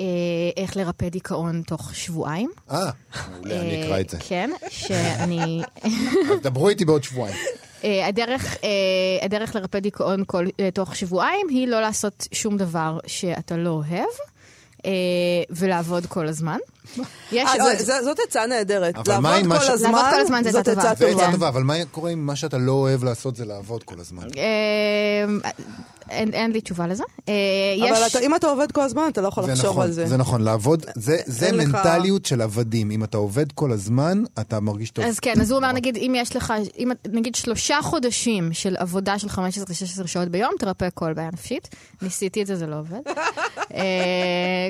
אה, 0.00 0.04
איך 0.56 0.76
לרפא 0.76 1.08
דיכאון 1.08 1.62
תוך 1.66 1.94
שבועיים. 1.94 2.50
אה, 2.70 2.90
מעולה, 3.32 3.60
אני 3.60 3.84
אקרא 3.86 4.00
את 4.00 4.10
זה. 4.10 4.16
אה, 4.16 4.22
כן, 4.28 4.50
שאני... 4.70 5.62
אז 6.32 6.40
דברו 6.42 6.68
איתי 6.68 6.84
בעוד 6.84 7.02
שבועיים. 7.04 7.36
אה, 7.84 8.06
הדרך, 8.06 8.56
אה, 8.64 8.68
הדרך 9.24 9.54
לרפא 9.56 9.78
דיכאון 9.78 10.22
כל, 10.26 10.46
אה, 10.60 10.70
תוך 10.70 10.96
שבועיים 10.96 11.46
היא 11.50 11.68
לא 11.68 11.80
לעשות 11.80 12.28
שום 12.32 12.56
דבר 12.56 12.98
שאתה 13.06 13.56
לא 13.56 13.70
אוהב. 13.70 14.06
ולעבוד 15.50 16.06
כל 16.06 16.28
הזמן. 16.28 16.58
יש 17.32 17.50
עוד... 17.60 17.76
זה- 17.78 17.84
זה- 17.84 18.02
זאת 18.04 18.18
עצה 18.28 18.46
נהדרת. 18.46 18.94
לעבוד 19.08 19.24
כל 19.66 19.72
הזמן, 19.72 19.90
לעבוד 19.92 20.14
כל 20.14 20.20
הזמן 20.20 20.42
זאת 20.52 20.68
עצה 20.68 20.94
טובה. 21.12 21.48
אבל 21.48 21.62
מה 21.62 21.74
קורה 21.90 22.10
עם 22.10 22.26
מה 22.26 22.36
שאתה 22.36 22.58
לא 22.58 22.72
אוהב 22.72 23.04
לעשות 23.04 23.36
זה 23.36 23.44
לעבוד 23.44 23.82
כל 23.82 23.94
הזמן? 24.00 24.22
אה, 26.12 26.16
אין, 26.18 26.34
אין 26.34 26.50
לי 26.52 26.60
תשובה 26.60 26.86
לזה. 26.86 27.04
אה, 27.28 27.34
אבל 27.90 28.06
יש... 28.06 28.16
אתה- 28.16 28.24
אם 28.26 28.34
אתה 28.34 28.46
עובד 28.46 28.72
כל 28.72 28.80
הזמן, 28.80 29.02
אתה 29.12 29.20
לא 29.20 29.28
יכול 29.28 29.44
זה 29.46 29.52
לחשוב 29.52 29.70
נכון, 29.70 29.82
על 29.84 29.92
זה. 29.92 30.06
זה 30.06 30.16
נכון, 30.16 30.40
לעבוד, 30.42 30.86
זה, 30.94 31.16
זה 31.26 31.46
אין 31.46 31.54
לך- 31.54 31.68
מנטליות 31.68 32.26
של 32.26 32.40
עבדים. 32.40 32.90
אם 32.90 33.04
אתה 33.04 33.16
עובד 33.16 33.52
כל 33.52 33.72
הזמן, 33.72 34.22
אתה 34.40 34.60
מרגיש 34.60 34.90
טוב. 34.90 35.04
אז 35.04 35.20
כן, 35.20 35.40
אז 35.40 35.50
הוא 35.50 35.56
אומר, 35.56 35.72
נגיד, 35.72 35.96
אם 35.96 36.12
יש 36.16 36.36
לך, 36.36 36.52
אם, 36.78 36.90
נגיד 37.12 37.34
שלושה 37.34 37.78
חודשים 37.82 38.52
של 38.52 38.76
עבודה 38.78 39.18
של 39.18 39.28
15-16 39.28 39.32
שעות 40.06 40.28
ביום, 40.28 40.50
תרפא 40.58 40.88
כל 40.94 41.12
בעיה 41.12 41.30
נפשית. 41.32 41.68
ניסיתי 42.02 42.42
את 42.42 42.46
זה, 42.46 42.56
זה 42.56 42.66
לא 42.66 42.78
עובד. 42.78 43.00
אה, 43.74 44.68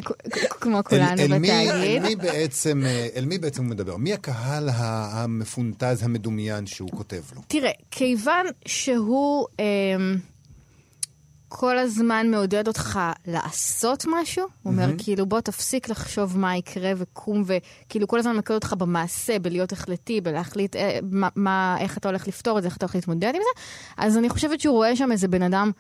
כמו 0.61 0.78
כולנו 0.85 1.11
אל, 1.22 1.33
אל, 1.33 1.38
מי, 1.38 1.50
אל, 1.50 1.66
בתאגיד. 1.68 2.02
מי 2.02 2.16
בעצם, 2.16 2.83
אה, 2.87 3.09
אל 3.16 3.24
מי 3.24 3.38
בעצם 3.38 3.62
הוא 3.62 3.70
מדבר? 3.70 3.96
מי 3.96 4.12
הקהל 4.12 4.68
המפונטז, 4.74 6.02
המדומיין 6.02 6.66
שהוא 6.66 6.90
כותב 6.90 7.20
לו? 7.37 7.42
תראה, 7.48 7.70
כיוון 7.90 8.46
שהוא 8.66 9.46
אמ, 9.59 10.16
כל 11.62 11.79
הזמן 11.79 12.27
מעודד 12.31 12.68
אותך 12.68 13.01
לעשות 13.27 14.05
משהו, 14.09 14.46
הוא 14.62 14.72
אומר, 14.72 14.87
כאילו, 14.98 15.27
בוא 15.27 15.40
תפסיק 15.40 15.88
לחשוב 15.88 16.38
מה 16.38 16.57
יקרה 16.57 16.92
וקום, 16.96 17.44
וכאילו 17.46 18.09
כל 18.09 18.18
הזמן 18.18 18.37
מקד 18.37 18.55
אותך 18.55 18.75
במעשה, 18.79 19.38
בלהיות 19.38 19.72
החלטי, 19.72 20.20
בלהחליט 20.20 20.77
אה, 20.77 20.98
מה, 21.03 21.29
מה, 21.37 21.77
איך 21.81 21.98
אתה 21.98 22.09
הולך 22.09 22.29
לפתור 22.29 22.59
את 22.59 22.62
זה, 22.62 22.68
איך 22.68 22.77
אתה 22.77 22.87
הולך 22.87 22.94
להתמודד 22.94 23.33
עם 23.35 23.40
זה. 23.42 23.62
אז 23.96 24.18
אני 24.18 24.29
חושבת 24.29 24.61
שהוא 24.61 24.75
רואה 24.75 24.96
שם 24.96 25.12
איזה 25.12 25.29
בן 25.29 25.42
אדם 25.42 25.70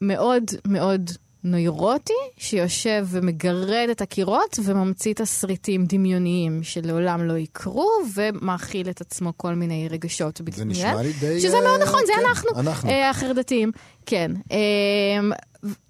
מאוד 0.00 0.44
מאוד 0.66 1.10
נוירוטי, 1.44 2.12
שיושב 2.36 3.06
ומגרד 3.10 3.88
את 3.90 4.00
הקירות 4.00 4.58
וממציא 4.64 5.14
תסריטים 5.14 5.84
דמיוניים 5.86 6.62
שלעולם 6.62 7.24
לא 7.24 7.38
יקרו, 7.38 7.90
ומאכיל 8.14 8.90
את 8.90 9.00
עצמו 9.00 9.32
כל 9.36 9.54
מיני 9.54 9.88
רגשות. 9.90 10.36
זה 10.36 10.44
בגלל- 10.44 10.64
נשמע 10.64 11.02
לי 11.02 11.12
די... 11.20 11.40
שזה 11.40 11.56
אה, 11.56 11.62
מאוד 11.62 11.82
נכון, 11.82 12.00
זה 12.06 12.12
כן, 12.16 12.26
אנחנו, 12.28 12.50
אנחנו. 12.60 12.90
אה, 12.90 13.10
החרדתיים, 13.10 13.72
כן. 14.06 14.30
אה, 14.52 14.58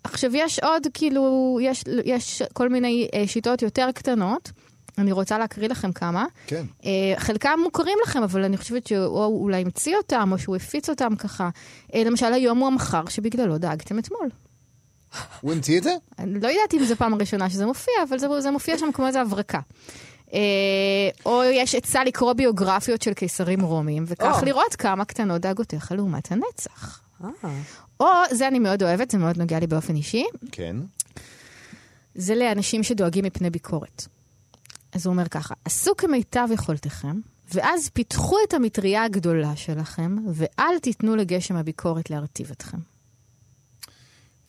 עכשיו 0.05 0.31
יש 0.37 0.59
עוד, 0.59 0.87
כאילו, 0.95 1.59
יש, 1.62 1.85
יש 2.05 2.43
כל 2.53 2.69
מיני 2.69 3.09
אה, 3.15 3.27
שיטות 3.27 3.62
יותר 3.62 3.88
קטנות. 3.95 4.51
אני 4.99 5.12
רוצה 5.12 5.38
להקריא 5.38 5.69
לכם 5.69 5.93
כמה. 5.93 6.25
כן. 6.47 6.65
אה, 6.85 6.91
חלקם 7.19 7.59
מוכרים 7.62 7.99
לכם, 8.07 8.23
אבל 8.23 8.45
אני 8.45 8.57
חושבת 8.57 8.87
שהוא 8.87 9.25
אולי 9.43 9.61
המציא 9.61 9.97
אותם, 9.97 10.29
או 10.33 10.38
שהוא 10.38 10.57
הפיץ 10.57 10.88
אותם 10.91 11.17
ככה. 11.17 11.51
אה, 11.95 12.03
למשל, 12.05 12.33
היום 12.33 12.59
הוא 12.59 12.67
המחר 12.67 13.03
שבגללו 13.09 13.59
דאגתם 13.59 13.99
אתמול. 13.99 14.29
הוא 15.40 15.53
המציא 15.53 15.79
את 15.79 15.83
זה? 15.83 15.94
אני 16.18 16.40
לא 16.40 16.48
יודעת 16.48 16.75
אם 16.75 16.85
זו 16.85 16.96
פעם 16.96 17.14
ראשונה 17.14 17.51
שזה 17.51 17.66
מופיע, 17.66 17.94
אבל 18.09 18.18
זה, 18.18 18.40
זה 18.40 18.51
מופיע 18.51 18.79
שם 18.79 18.92
כמו 18.92 19.07
איזה 19.07 19.20
הברקה. 19.20 19.61
אה, 20.35 20.38
או 21.27 21.42
יש 21.44 21.75
עצה 21.75 22.05
לקרוא 22.05 22.33
ביוגרפיות 22.33 23.03
של 23.03 23.14
קיסרים 23.14 23.61
רומיים, 23.61 24.05
וכך 24.07 24.38
או. 24.40 24.46
לראות 24.46 24.77
כמה 24.77 25.05
קטנות 25.05 25.40
דאגותיך 25.40 25.92
לעומת 25.92 26.33
הנצח. 26.33 27.03
אה, 27.25 27.29
או, 28.01 28.07
זה 28.31 28.48
אני 28.48 28.59
מאוד 28.59 28.83
אוהבת, 28.83 29.11
זה 29.11 29.18
מאוד 29.18 29.38
נוגע 29.38 29.61
לי 29.61 29.66
באופן 29.66 29.96
אישי, 29.96 30.25
כן. 30.53 30.77
זה 32.14 32.35
לאנשים 32.35 32.83
שדואגים 32.83 33.25
מפני 33.25 33.51
ביקורת. 33.51 34.07
אז 34.92 35.07
הוא 35.07 35.12
אומר 35.12 35.29
ככה, 35.29 35.55
עשו 35.64 35.96
כמיטב 35.96 36.48
יכולתכם, 36.53 37.20
ואז 37.55 37.88
פיתחו 37.88 38.37
את 38.48 38.55
המטריה 38.55 39.05
הגדולה 39.05 39.57
שלכם, 39.57 40.16
ואל 40.33 40.79
תיתנו 40.83 41.16
לגשם 41.16 41.57
הביקורת 41.57 42.11
להרטיב 42.11 42.51
אתכם. 42.51 42.79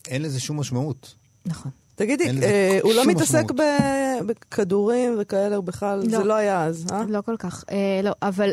אין 0.08 0.22
לזה 0.22 0.40
שום 0.40 0.60
משמעות. 0.60 1.14
נכון. 1.46 1.72
תגידי, 1.94 2.24
אה, 2.42 2.78
הוא 2.82 2.92
לא 2.92 3.06
מתעסק. 3.06 3.50
ב- 3.50 4.26
בכדורים 4.26 5.16
וכאלה, 5.18 5.56
הוא 5.56 5.64
בכלל, 5.64 6.02
לא. 6.04 6.18
זה 6.18 6.24
לא 6.24 6.34
היה 6.34 6.64
אז, 6.64 6.86
אה? 6.92 7.02
לא 7.08 7.20
כל 7.26 7.36
כך, 7.38 7.64
אה, 7.70 8.00
לא, 8.04 8.10
אבל 8.22 8.50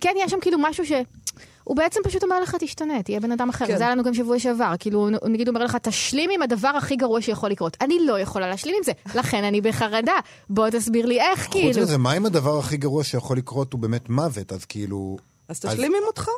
כן, 0.00 0.14
יש 0.24 0.30
שם 0.30 0.40
כאילו 0.40 0.58
משהו 0.60 0.86
ש... 0.86 0.92
הוא 1.64 1.76
בעצם 1.76 2.00
פשוט 2.04 2.22
אומר 2.22 2.40
לך, 2.40 2.56
תשתנה, 2.60 3.02
תהיה 3.02 3.20
בן 3.20 3.32
אדם 3.32 3.48
אחר. 3.48 3.66
כן. 3.66 3.76
זה 3.78 3.84
היה 3.84 3.92
לנו 3.92 4.02
גם 4.02 4.14
שבוע 4.14 4.38
שעבר. 4.38 4.72
כאילו, 4.78 5.08
הוא 5.22 5.28
נגיד 5.28 5.48
אומר 5.48 5.64
לך, 5.64 5.76
תשלים 5.76 6.30
עם 6.30 6.42
הדבר 6.42 6.68
הכי 6.68 6.96
גרוע 6.96 7.22
שיכול 7.22 7.50
לקרות. 7.50 7.76
אני 7.80 7.98
לא 8.06 8.20
יכולה 8.20 8.48
להשלים 8.48 8.74
עם 8.78 8.82
זה, 8.84 8.92
לכן 9.18 9.44
אני 9.44 9.60
בחרדה. 9.60 10.12
בוא 10.50 10.70
תסביר 10.70 11.06
לי 11.06 11.20
איך, 11.20 11.42
חוץ 11.44 11.52
כאילו. 11.52 11.82
מזה, 11.82 11.98
מה 11.98 12.16
אם 12.16 12.26
הדבר 12.26 12.58
הכי 12.58 12.76
גרוע 12.76 13.04
שיכול 13.04 13.36
לקרות 13.36 13.72
הוא 13.72 13.80
באמת 13.80 14.08
מוות? 14.08 14.52
אז 14.52 14.64
כאילו... 14.64 15.16
אז 15.48 15.60
תשלים 15.60 15.92
עם 15.94 16.02
אותך. 16.06 16.28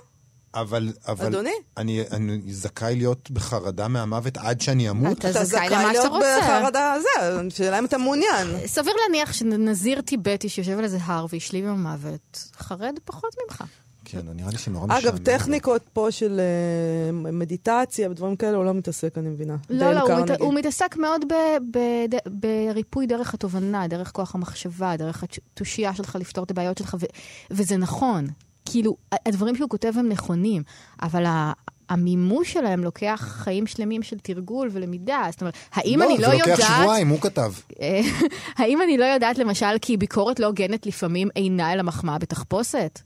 אבל, 0.55 0.93
אבל... 1.09 1.27
אדוני? 1.27 1.51
אני, 1.77 2.03
אני 2.11 2.41
זכאי 2.47 2.97
להיות 2.97 3.31
בחרדה 3.31 3.89
מהמוות 3.89 4.37
עד 4.37 4.61
שאני 4.61 4.91
אמות? 4.91 5.19
אתה 5.19 5.45
זכאי 5.45 5.69
למה 5.71 5.95
שאתה 5.95 6.09
להיות. 6.09 6.23
בחרדה 6.43 6.95
זה, 7.01 7.41
השאלה 7.47 7.79
אם 7.79 7.85
אתה 7.85 7.99
מעוניין. 7.99 8.47
סביר 8.67 8.93
להניח 9.03 9.33
שנזיר 9.33 10.01
טיבטי 10.01 10.49
שיושב 10.49 10.79
על 10.79 10.85
איזה 10.85 10.99
הר 11.03 11.27
והשלים 11.33 11.67
עם 11.67 11.87
המוות, 11.87 12.49
חרד 12.57 12.99
פחות 13.05 13.35
ממך. 13.45 13.65
כן, 14.11 14.21
נראה 14.35 14.51
לי 14.51 14.59
שנורא 14.59 14.87
משעמם. 14.87 15.03
אגב, 15.03 15.19
טכניקות 15.19 15.83
פה 15.93 16.11
של 16.11 16.41
אה, 16.41 17.13
מדיטציה 17.13 18.11
ודברים 18.11 18.37
כאלה, 18.37 18.57
הוא 18.57 18.65
לא 18.65 18.75
מתעסק, 18.75 19.19
אני 19.19 19.29
מבינה. 19.29 19.57
לא, 19.71 19.93
לא, 19.93 20.01
הוא, 20.01 20.21
מת. 20.21 20.41
הוא 20.41 20.55
מתעסק 20.55 20.97
מאוד 20.97 21.25
ב, 21.29 21.35
ב, 21.71 21.79
ד, 22.15 22.19
בריפוי 22.27 23.07
דרך 23.07 23.35
התובנה, 23.35 23.89
דרך 23.89 24.11
כוח 24.13 24.35
המחשבה, 24.35 24.97
דרך 24.97 25.25
התושייה 25.25 25.95
שלך 25.95 26.17
לפתור 26.21 26.45
את 26.45 26.51
הבעיות 26.51 26.79
שלך, 26.79 26.97
ו, 27.01 27.07
וזה 27.51 27.77
נכון. 27.77 28.27
כאילו, 28.71 28.97
הדברים 29.27 29.57
שהוא 29.57 29.69
כותב 29.69 29.93
הם 29.97 30.09
נכונים, 30.09 30.63
אבל 31.03 31.27
ה, 31.27 31.53
המימוש 31.89 32.53
שלהם 32.53 32.85
לוקח 32.85 33.21
חיים 33.29 33.67
שלמים 33.67 34.03
של 34.03 34.19
תרגול 34.19 34.69
ולמידה. 34.73 35.27
זאת 35.31 35.41
אומרת, 35.41 35.55
האם 35.73 36.03
אני 36.03 36.19
לא 36.19 36.29
זה 36.29 36.35
יודעת... 36.35 36.59
לוקח 36.59 36.81
שבועיים, 36.83 37.09
הוא 37.09 37.21
כתב. 37.21 37.53
אה, 37.81 38.01
האם 38.59 38.83
אני 38.83 38.99
לא 38.99 39.05
יודעת, 39.05 39.39
למשל, 39.39 39.79
כי 39.81 39.97
ביקורת 39.97 40.41
לא 40.41 40.47
הוגנת 40.47 40.87
לפעמים 40.87 41.29
אינה 41.37 41.73
אלא 41.73 41.83
מחמאה 41.83 42.19
בתחפושת? 42.19 43.01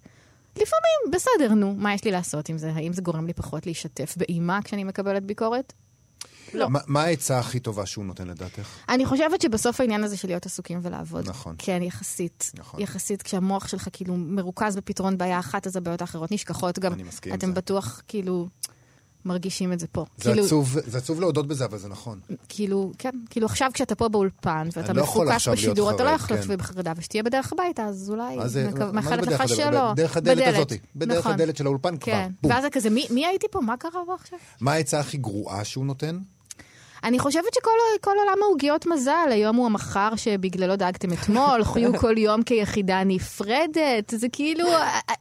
לפעמים, 0.56 1.12
בסדר, 1.12 1.54
נו, 1.54 1.74
מה 1.78 1.94
יש 1.94 2.04
לי 2.04 2.10
לעשות 2.10 2.48
עם 2.48 2.58
זה? 2.58 2.72
האם 2.74 2.92
זה 2.92 3.02
גורם 3.02 3.26
לי 3.26 3.32
פחות 3.32 3.66
להשתף 3.66 4.14
באימה 4.16 4.58
כשאני 4.64 4.84
מקבלת 4.84 5.22
ביקורת? 5.22 5.72
לא. 6.54 6.70
מה- 6.70 6.78
מה 6.86 7.02
העצה 7.02 7.38
הכי 7.38 7.60
טובה 7.60 7.86
שהוא 7.86 8.04
נותן 8.04 8.26
לדעתך? 8.28 8.68
אני 8.88 9.06
חושבת 9.06 9.40
שבסוף 9.40 9.80
העניין 9.80 10.04
הזה 10.04 10.16
של 10.16 10.28
להיות 10.28 10.46
עסוקים 10.46 10.78
ולעבוד. 10.82 11.28
נכון. 11.28 11.54
כן, 11.58 11.82
יחסית. 11.82 12.52
נכון. 12.58 12.80
יחסית, 12.80 13.22
כשהמוח 13.22 13.68
שלך 13.68 13.88
כאילו 13.92 14.14
מרוכז 14.16 14.76
בפתרון 14.76 15.18
בעיה 15.18 15.38
אחת, 15.38 15.66
אז 15.66 15.76
הבעיות 15.76 16.00
האחרות 16.00 16.32
נשכחות 16.32 16.78
גם. 16.78 16.92
אני 16.92 17.02
מסכים 17.02 17.34
אתם 17.34 17.46
זה. 17.46 17.52
בטוח, 17.52 18.02
כאילו, 18.08 18.48
מרגישים 19.24 19.72
את 19.72 19.80
זה 19.80 19.86
פה. 19.86 20.04
זה 20.18 20.30
כאילו, 20.30 20.44
עצוב, 20.46 20.76
זה 20.86 20.98
עצוב 20.98 21.20
להודות 21.20 21.46
בזה, 21.46 21.64
אבל 21.64 21.78
זה 21.78 21.88
נכון. 21.88 22.20
כאילו, 22.48 22.92
כן, 22.98 23.10
כאילו 23.30 23.46
עכשיו 23.46 23.70
כשאתה 23.74 23.94
פה 23.94 24.08
באולפן, 24.08 24.68
ואתה 24.76 24.92
לא 24.92 25.02
מפוקס 25.02 25.30
עכשיו 25.30 25.54
בשידור, 25.54 25.90
אתה 25.90 26.04
לא 26.04 26.08
חרד, 26.08 26.16
יכול 26.16 26.36
כן. 26.36 26.48
להיות 26.48 26.60
בחרדה, 26.60 26.92
ושתהיה 26.96 27.22
בדרך 27.22 27.52
הביתה, 27.52 27.84
אז 27.84 28.10
אולי 28.10 28.36
מאחלת 28.92 29.26
לך? 29.26 29.48
שלא. 29.48 29.92
בדרך 29.92 30.16
הדלת 30.16 30.54
הזאתי. 30.54 30.78
בדרך 30.96 31.18
נכון. 31.18 31.32
הדלת 31.32 31.56
של 31.56 31.66
האולפן 31.66 31.96
כבר. 31.96 32.12
כן, 32.12 32.30
בום. 32.42 32.52
ואז 32.52 32.62
זה 32.62 32.70
כזה, 32.70 32.90
מי 32.90 33.06
מי 33.10 33.26
הייתי 33.26 33.46
פה? 33.50 33.60
מה 33.60 33.76
קרה 33.76 34.00
פה 34.06 34.14
עכשיו? 34.14 34.38
מה 34.60 34.72
העצה 34.72 35.00
הכי 35.00 35.16
גרועה 35.18 35.64
שהוא 35.64 35.86
נותן? 35.86 36.18
אני 37.04 37.18
חושבת 37.18 37.54
שכל 37.54 37.70
כל 38.00 38.14
עולם 38.18 38.42
העוגיות 38.42 38.86
מזל, 38.86 39.28
היום 39.30 39.56
הוא 39.56 39.66
המחר 39.66 40.16
שבגללו 40.16 40.76
דאגתם 40.76 41.12
אתמול, 41.12 41.64
חיו 41.72 41.98
כל 41.98 42.18
יום 42.18 42.42
כיחידה 42.42 43.04
נפרדת, 43.04 44.14
זה 44.16 44.26
כאילו, 44.32 44.68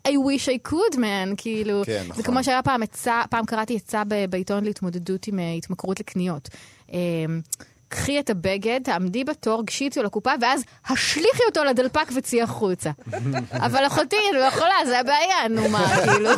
I, 0.07 0.09
wish 0.09 0.47
I 0.47 0.71
could 0.71 0.95
man, 0.95 1.35
כאילו, 1.37 1.81
כן, 1.85 2.03
זה 2.03 2.09
נכון. 2.09 2.23
כמו 2.23 2.43
שהיה 2.43 2.61
פעם 2.63 2.83
עצה, 2.83 3.21
פעם 3.29 3.45
קראתי 3.45 3.75
עצה 3.75 4.03
בעיתון 4.29 4.63
להתמודדות 4.63 5.27
עם 5.27 5.39
אה, 5.39 5.53
התמכרות 5.53 5.99
לקניות. 5.99 6.49
קחי 7.91 8.19
את 8.19 8.29
הבגד, 8.29 8.79
תעמדי 8.83 9.23
בתור, 9.23 9.65
גשי 9.65 9.87
אותו 9.87 10.03
לקופה, 10.03 10.31
ואז 10.41 10.63
השליכי 10.87 11.43
אותו 11.49 11.63
לדלפק 11.63 12.11
וצאי 12.15 12.41
החוצה. 12.41 12.91
אבל 13.65 13.87
אחותי, 13.87 14.15
אני 14.31 14.39
לא 14.39 14.43
יכולה, 14.45 14.75
זה 14.85 14.99
הבעיה, 14.99 15.47
נו 15.49 15.69
מה, 15.69 15.95
כאילו. 16.05 16.29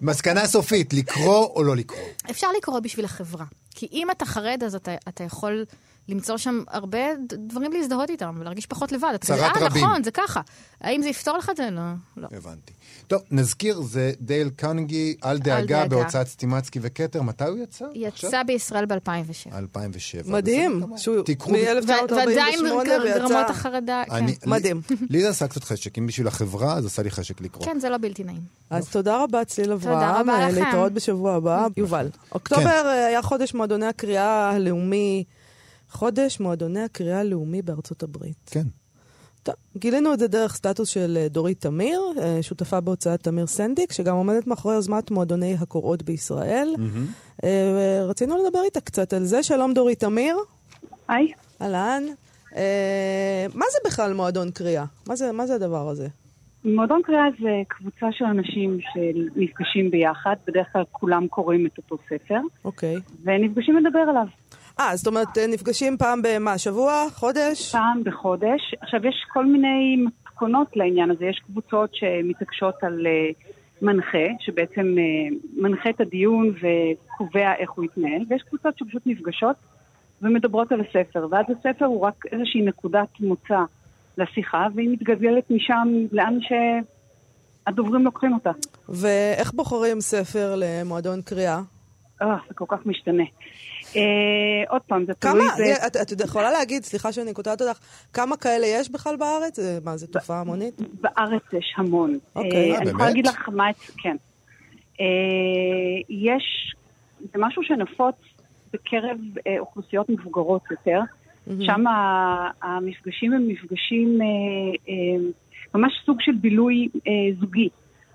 מסקנה 0.00 0.46
סופית, 0.46 0.92
לקרוא 0.92 1.46
או 1.46 1.62
לא 1.62 1.76
לקרוא? 1.76 2.00
אפשר 2.30 2.46
לקרוא 2.58 2.80
בשביל 2.80 3.04
החברה. 3.04 3.44
כי 3.74 3.88
אם 3.92 4.10
אתה 4.10 4.24
חרד, 4.26 4.62
אז 4.66 4.74
אתה, 4.74 4.92
אתה 5.08 5.24
יכול 5.24 5.64
למצוא 6.08 6.36
שם 6.36 6.62
הרבה 6.68 6.98
דברים 7.22 7.72
להזדהות 7.72 8.10
איתם, 8.10 8.34
ולהרגיש 8.38 8.66
פחות 8.66 8.92
לבד. 8.92 9.08
אתה 9.14 9.18
כזה, 9.18 9.36
צרת 9.36 9.56
אה, 9.56 9.66
רבים." 9.66 9.84
נכון, 9.84 10.04
זה 10.04 10.10
ככה. 10.10 10.40
האם 10.80 11.02
זה 11.02 11.08
יפתור 11.08 11.38
לך 11.38 11.50
את 11.50 11.56
זה? 11.56 11.70
לא. 11.70 11.80
לא. 12.16 12.28
הבנתי. 12.32 12.72
טוב, 13.06 13.22
נזכיר, 13.30 13.80
זה 13.82 14.12
דייל 14.20 14.50
קרנגי, 14.56 15.16
אל 15.24 15.38
דאגה, 15.38 15.60
דאגה. 15.66 15.88
בהוצאת 15.88 16.26
סטימצקי 16.26 16.78
וכתר. 16.82 17.22
מתי 17.22 17.44
הוא 17.44 17.58
יצא? 17.58 17.84
יצא 17.94 18.42
בישראל 18.42 18.86
ב-2007. 18.86 19.56
2007. 19.58 20.32
מדהים, 20.32 20.82
תיקחו... 21.24 21.52
ועדיין 21.52 22.60
מ-1948 22.60 22.84
ג- 22.86 22.88
רמות 22.88 23.30
ויצא... 23.32 23.46
החרדה, 23.50 24.02
כן. 24.06 24.14
אני- 24.14 24.36
מדהים. 24.46 24.80
לי- 25.10 25.22
זה 25.22 25.28
עשה 25.28 25.48
קצת 25.48 25.64
חשק, 25.64 25.98
אם 25.98 26.06
בשביל 26.06 26.26
החברה, 26.28 26.74
אז 26.74 26.86
עשה 26.86 27.02
לי 27.02 27.10
חשק 27.10 27.40
לקרוא. 27.40 27.64
כן, 27.64 27.78
זה 27.80 27.88
לא 27.88 27.96
בלתי 27.98 28.24
נעים. 28.24 28.40
אז 28.70 28.88
תודה 28.88 29.22
רבה, 29.22 29.44
צליל 29.44 29.72
אברהם. 29.72 30.20
רבה 30.20 30.32
אה, 30.32 30.48
לכם. 30.50 30.64
להתראות 30.64 30.92
בשבוע 30.92 31.34
הבא. 31.34 31.66
יובל, 31.76 32.08
אוקטובר 32.32 32.66
אה, 32.86 33.06
היה 33.06 33.22
חודש 33.22 33.54
מועדוני 33.54 33.86
הקריאה 33.86 34.50
הלאומי, 34.50 35.24
חודש 35.94 36.40
מועדוני 36.40 36.80
הקריאה 36.80 37.20
הלאומי 37.20 37.62
בארצות 37.62 38.02
הברית. 38.02 38.50
כן. 38.50 38.64
טוב, 39.42 39.54
גילינו 39.76 40.14
את 40.14 40.18
זה 40.18 40.28
דרך 40.28 40.54
סטטוס 40.54 40.88
של 40.88 41.16
אה, 41.20 41.28
דורית 41.28 41.60
תמיר, 41.60 42.00
אה, 42.22 42.38
שותפה 42.42 42.80
בהוצאת 42.80 43.22
תמיר 43.22 43.46
סנדיק, 43.46 43.92
שגם 43.92 44.16
עומדת 44.16 44.46
מאחורי 44.46 44.74
יוזמת 44.74 45.10
מועדוני 45.10 45.54
הקוראות 45.60 46.02
בישראל. 46.02 46.74
אה, 47.44 48.04
רצינו 48.08 48.44
לדבר 48.44 48.62
איתה 48.64 48.80
קצת 48.80 49.12
על 49.12 49.24
זה. 49.24 49.42
שלום 49.42 49.74
דורית 49.74 50.00
תמיר. 50.00 50.36
היי. 51.08 51.32
אהלן. 51.62 52.02
אה, 52.56 53.46
מה 53.54 53.64
זה 53.72 53.78
בכלל 53.88 54.12
מועדון 54.12 54.50
קריאה? 54.50 54.84
מה 55.08 55.16
זה, 55.16 55.32
מה 55.32 55.46
זה 55.46 55.54
הדבר 55.54 55.88
הזה? 55.88 56.08
מועדון 56.64 57.02
קריאה 57.04 57.24
זה 57.40 57.62
קבוצה 57.68 58.06
של 58.12 58.24
אנשים 58.24 58.78
שנפגשים 58.80 59.90
ביחד, 59.90 60.36
בדרך 60.46 60.66
כלל 60.72 60.84
כולם 60.92 61.26
קוראים 61.28 61.66
את 61.66 61.78
אותו 61.78 61.96
ספר, 62.08 62.40
אוקיי. 62.64 62.96
ונפגשים 63.24 63.76
לדבר 63.76 63.98
עליו 63.98 64.26
אה, 64.80 64.96
זאת 64.96 65.06
אומרת, 65.06 65.38
אה, 65.38 65.46
נפגשים 65.46 65.96
פעם 65.96 66.22
במה? 66.22 66.58
שבוע? 66.58 67.04
חודש? 67.12 67.72
פעם 67.72 68.04
בחודש. 68.04 68.74
עכשיו, 68.80 69.06
יש 69.06 69.24
כל 69.32 69.46
מיני 69.46 69.96
מתכונות 69.96 70.76
לעניין 70.76 71.10
הזה. 71.10 71.24
יש 71.24 71.42
קבוצות 71.46 71.90
שמתעקשות 71.94 72.74
על 72.82 73.06
אה, 73.06 73.30
מנחה, 73.82 74.26
שבעצם 74.40 74.94
אה, 74.98 75.36
מנחה 75.56 75.90
את 75.90 76.00
הדיון 76.00 76.54
וקובע 76.54 77.54
איך 77.58 77.70
הוא 77.70 77.84
יתנהל, 77.84 78.22
ויש 78.28 78.42
קבוצות 78.42 78.78
שפשוט 78.78 79.02
נפגשות 79.06 79.56
ומדברות 80.22 80.72
על 80.72 80.80
הספר, 80.80 81.26
ואז 81.30 81.44
הספר 81.58 81.84
הוא 81.84 82.00
רק 82.00 82.24
איזושהי 82.32 82.62
נקודת 82.62 83.08
מוצא 83.20 83.58
לשיחה, 84.18 84.66
והיא 84.74 84.90
מתגלגלת 84.90 85.50
משם 85.50 85.88
לאן 86.12 86.38
שהדוברים 86.40 88.04
לוקחים 88.04 88.34
אותה. 88.34 88.50
ואיך 88.88 89.54
בוחרים 89.54 90.00
ספר 90.00 90.54
למועדון 90.56 91.22
קריאה? 91.22 91.60
אה, 92.22 92.36
זה 92.48 92.54
כל 92.54 92.64
כך 92.68 92.86
משתנה. 92.86 93.24
אה, 93.96 94.02
עוד 94.68 94.82
פעם, 94.82 95.04
זה 95.06 95.14
תלוי... 95.14 95.32
כמה, 95.40 95.86
את, 95.86 95.96
את 96.12 96.20
יכולה 96.24 96.50
להגיד, 96.50 96.84
סליחה 96.84 97.12
שאני 97.12 97.32
קוטעת 97.34 97.62
אותך, 97.62 97.78
כמה 98.12 98.36
כאלה 98.36 98.66
יש 98.66 98.90
בכלל 98.90 99.16
בארץ? 99.16 99.56
זה- 99.60 99.78
מה, 99.84 99.96
זו 99.96 100.06
תופעה 100.06 100.40
המונית? 100.40 100.74
בארץ 101.00 101.42
יש 101.52 101.74
המון. 101.76 102.18
אוקיי. 102.36 102.50
אה, 102.70 102.74
אה, 102.76 102.78
אני 102.82 102.90
יכולה? 102.90 103.04
להגיד 103.06 103.26
לך 103.26 103.48
מה... 103.48 103.70
את- 103.70 103.76
כן. 104.02 104.16
אה, 105.00 105.06
יש... 106.08 106.74
זה 107.20 107.38
משהו 107.38 107.62
שנפוץ 107.62 108.14
בקרב 108.72 109.18
אה, 109.46 109.58
אוכלוסיות 109.58 110.08
מבוגרות 110.10 110.62
יותר. 110.70 111.00
שם 111.60 111.86
ה- 111.86 112.50
המפגשים 112.62 113.32
הם 113.32 113.48
מפגשים, 113.48 114.18
אה, 114.22 114.26
אה, 114.88 115.28
ממש 115.74 115.92
סוג 116.06 116.16
של 116.20 116.32
בילוי 116.32 116.88
אה, 117.06 117.12
זוגי. 117.40 117.68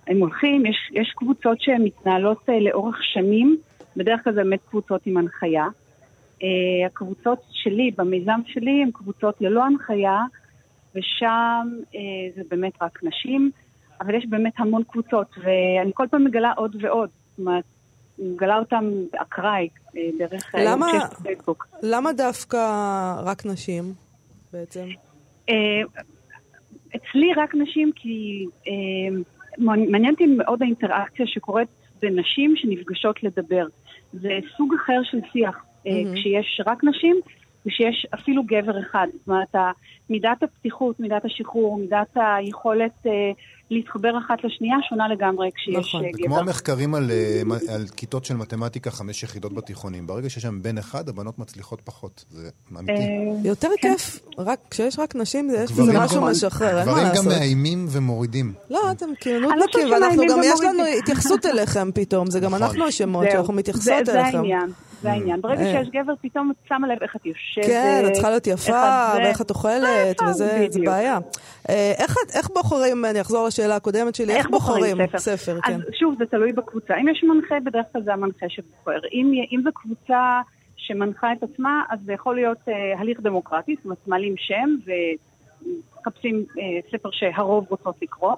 הם 0.08 0.20
הולכים, 0.20 0.66
יש, 0.66 0.76
יש 0.92 1.14
קבוצות 1.16 1.62
שהן 1.62 1.84
מתנהלות 1.84 2.38
אה, 2.50 2.60
לאורך 2.60 2.96
שנים, 3.14 3.58
בדרך 4.00 4.24
כלל 4.24 4.34
זה 4.34 4.44
באמת 4.44 4.60
קבוצות 4.70 5.02
עם 5.06 5.18
הנחיה. 5.18 5.68
אה, 6.44 6.86
הקבוצות 6.86 7.40
שלי, 7.52 7.92
במיזם 7.98 8.40
שלי, 8.48 8.82
הן 8.84 8.92
קבוצות 8.92 9.42
ללא 9.42 9.64
הנחיה, 9.64 10.24
ושם 10.96 11.68
אה, 11.96 12.00
זה 12.36 12.42
באמת 12.50 12.74
רק 12.82 13.00
נשים, 13.04 13.52
אבל 14.02 14.16
יש 14.16 14.26
באמת 14.30 14.54
המון 14.58 14.84
קבוצות, 14.84 15.28
ואני 15.38 15.92
כל 15.94 16.08
פעם 16.12 16.24
מגלה 16.24 16.52
עוד 16.52 16.76
ועוד. 16.82 17.10
זאת 17.30 17.40
אומרת, 17.40 17.64
מגלה 18.20 18.58
אותם 18.58 18.92
באקראי, 19.12 19.70
אה, 19.98 20.02
דרך 20.20 20.56
פייסבוק. 21.24 21.68
למה 21.84 22.14
דווקא 22.14 22.58
רק 23.24 23.46
נשים 23.46 23.94
בעצם? 24.54 24.86
אצלי 26.96 27.34
רק 27.38 27.56
נשים, 27.56 27.92
כי 27.96 28.46
מעניין 29.58 30.14
אותי 30.14 30.26
מאוד 30.26 30.62
האינטראקציה 30.62 31.28
שקורית 31.28 31.70
בין 32.02 32.20
נשים 32.20 32.56
שנפגשות 32.56 33.24
לדבר. 33.24 33.66
זה 34.14 34.40
סוג 34.58 34.74
אחר 34.84 35.00
של 35.04 35.18
שיח, 35.32 35.66
מהמם. 35.86 36.16
כשיש 36.16 36.62
רק 36.68 36.84
נשים 36.84 37.16
ושיש 37.66 38.08
אפילו 38.14 38.44
גבר 38.44 38.80
אחד. 38.80 39.08
זאת 39.14 39.28
אומרת, 39.28 39.56
מידת 40.10 40.44
הפתיחות, 40.44 41.00
מידת 41.00 41.26
השחרור, 41.26 41.78
מידת 41.80 42.08
היכולת 42.16 43.08
אה, 43.08 43.32
להתחבר 43.72 44.18
אחת 44.18 44.38
לשנייה 44.44 44.78
שונה 44.90 45.08
לגמרי 45.08 45.50
כשיש 45.56 45.76
נכון. 45.76 46.06
אה, 46.06 46.10
זה 46.12 46.18
גבר. 46.18 46.26
כמו 46.28 46.40
המחקרים 46.40 46.96
על, 46.96 47.12
אה, 47.12 47.42
על 47.76 47.86
כיתות 47.96 48.26
של 48.26 48.36
מתמטיקה, 48.36 48.92
חמש 48.92 49.24
יחידות 49.24 49.54
בתיכונים. 49.54 50.08
ברגע 50.08 50.30
שיש 50.30 50.44
שם 50.44 50.62
בן 50.62 50.78
אחד, 50.78 51.10
הבנות 51.10 51.40
מצליחות 51.40 51.82
פחות. 51.84 52.26
זה 52.30 52.50
אמיתי. 52.78 52.92
אה, 52.92 52.98
יותר 53.44 53.70
כיף, 53.82 54.20
רק, 54.38 54.60
כשיש 54.70 55.00
רק 55.00 55.16
נשים, 55.16 55.50
זה 55.50 55.58
יש 55.58 55.72
בזה 55.72 55.92
גם- 55.94 56.02
משהו 56.02 56.22
משחרר, 56.22 56.68
אין 56.80 56.86
מה 56.86 56.92
גברים 56.92 57.04
גם 57.08 57.12
לעשות. 57.14 57.26
מאיימים 57.28 57.86
ומורידים. 57.90 58.54
לא, 58.70 58.92
אתם 58.92 59.06
כאילו 59.20 59.40
לא 59.40 59.56
נודניקים, 59.56 59.92
ואנחנו 59.92 60.24
גם, 60.30 60.40
יש 60.44 60.62
לנו. 60.62 60.84
התייחסות 61.00 61.46
אליכם 61.46 61.92
פתאום, 61.92 62.32
זה 62.32 62.40
גם 62.40 62.56
נכון. 62.56 62.64
אנחנו 62.64 62.90
אשמות. 62.90 63.26
שאנחנו 63.32 63.54
מתייחסות 63.54 63.92
אליכם. 63.94 64.12
זה 64.12 64.20
העניין, 64.22 64.72
זה 65.02 65.12
העניין. 65.12 65.42
ברגע 65.42 65.62
אה. 65.62 65.72
שיש 65.72 65.90
גבר, 65.90 66.14
פתאום 66.22 66.52
את 66.52 66.68
שמה 66.68 66.88
לב 66.88 66.98
איך 67.02 67.16
את 67.16 67.26
יושבת. 67.26 67.66
כן, 67.66 68.04
את 68.08 68.12
צריכה 68.12 68.30
להיות 68.30 68.48
יפה. 68.48 69.12
ואיך 69.16 69.42
את 69.42 69.50
אוכלת, 69.50 70.22
אה, 70.22 70.30
וזה. 70.30 70.68
בעיה. 70.86 71.18
אה, 71.70 71.94
איך 72.36 72.50
בוחרים, 72.54 73.06
אני 73.06 73.22
אחזור 73.22 73.48
לשאלה 73.48 73.76
הקודמת 73.76 74.16
שלי, 74.16 74.36
איך 74.36 74.50
בוחרים 74.50 74.98
ספר, 75.18 75.62
כן. 75.62 75.74
אז 75.74 75.82
שוב, 76.00 76.16
זה 76.18 76.26
תלוי 76.26 76.52
בקבוצה. 76.52 76.96
אם 76.96 77.08
יש 77.08 77.24
מנחה, 77.24 77.56
בדרך 77.66 77.86
כלל 77.94 78.04
זה 78.04 78.14
המנחה 78.14 78.46
שבוחר. 78.50 79.00
אם, 79.14 79.62
זו 79.64 79.70
קבוצה 79.74 80.42
שמנחה 80.76 81.34
את 81.34 81.44
עצמה, 81.44 81.84
אז 81.90 82.00
זה 82.06 82.14
יכול 82.14 82.36
להיות 82.36 82.58
הליך 82.98 83.20
דמוקרטי, 83.20 83.76
זאת 83.76 83.86
אומרת, 83.86 84.08
מעלים 84.08 84.36
שם 84.38 84.76
ומחפשים 84.86 86.46
ספר 86.92 87.10
שהרוב 87.12 87.66
רוצות 87.70 87.96
לקרוא. 88.02 88.34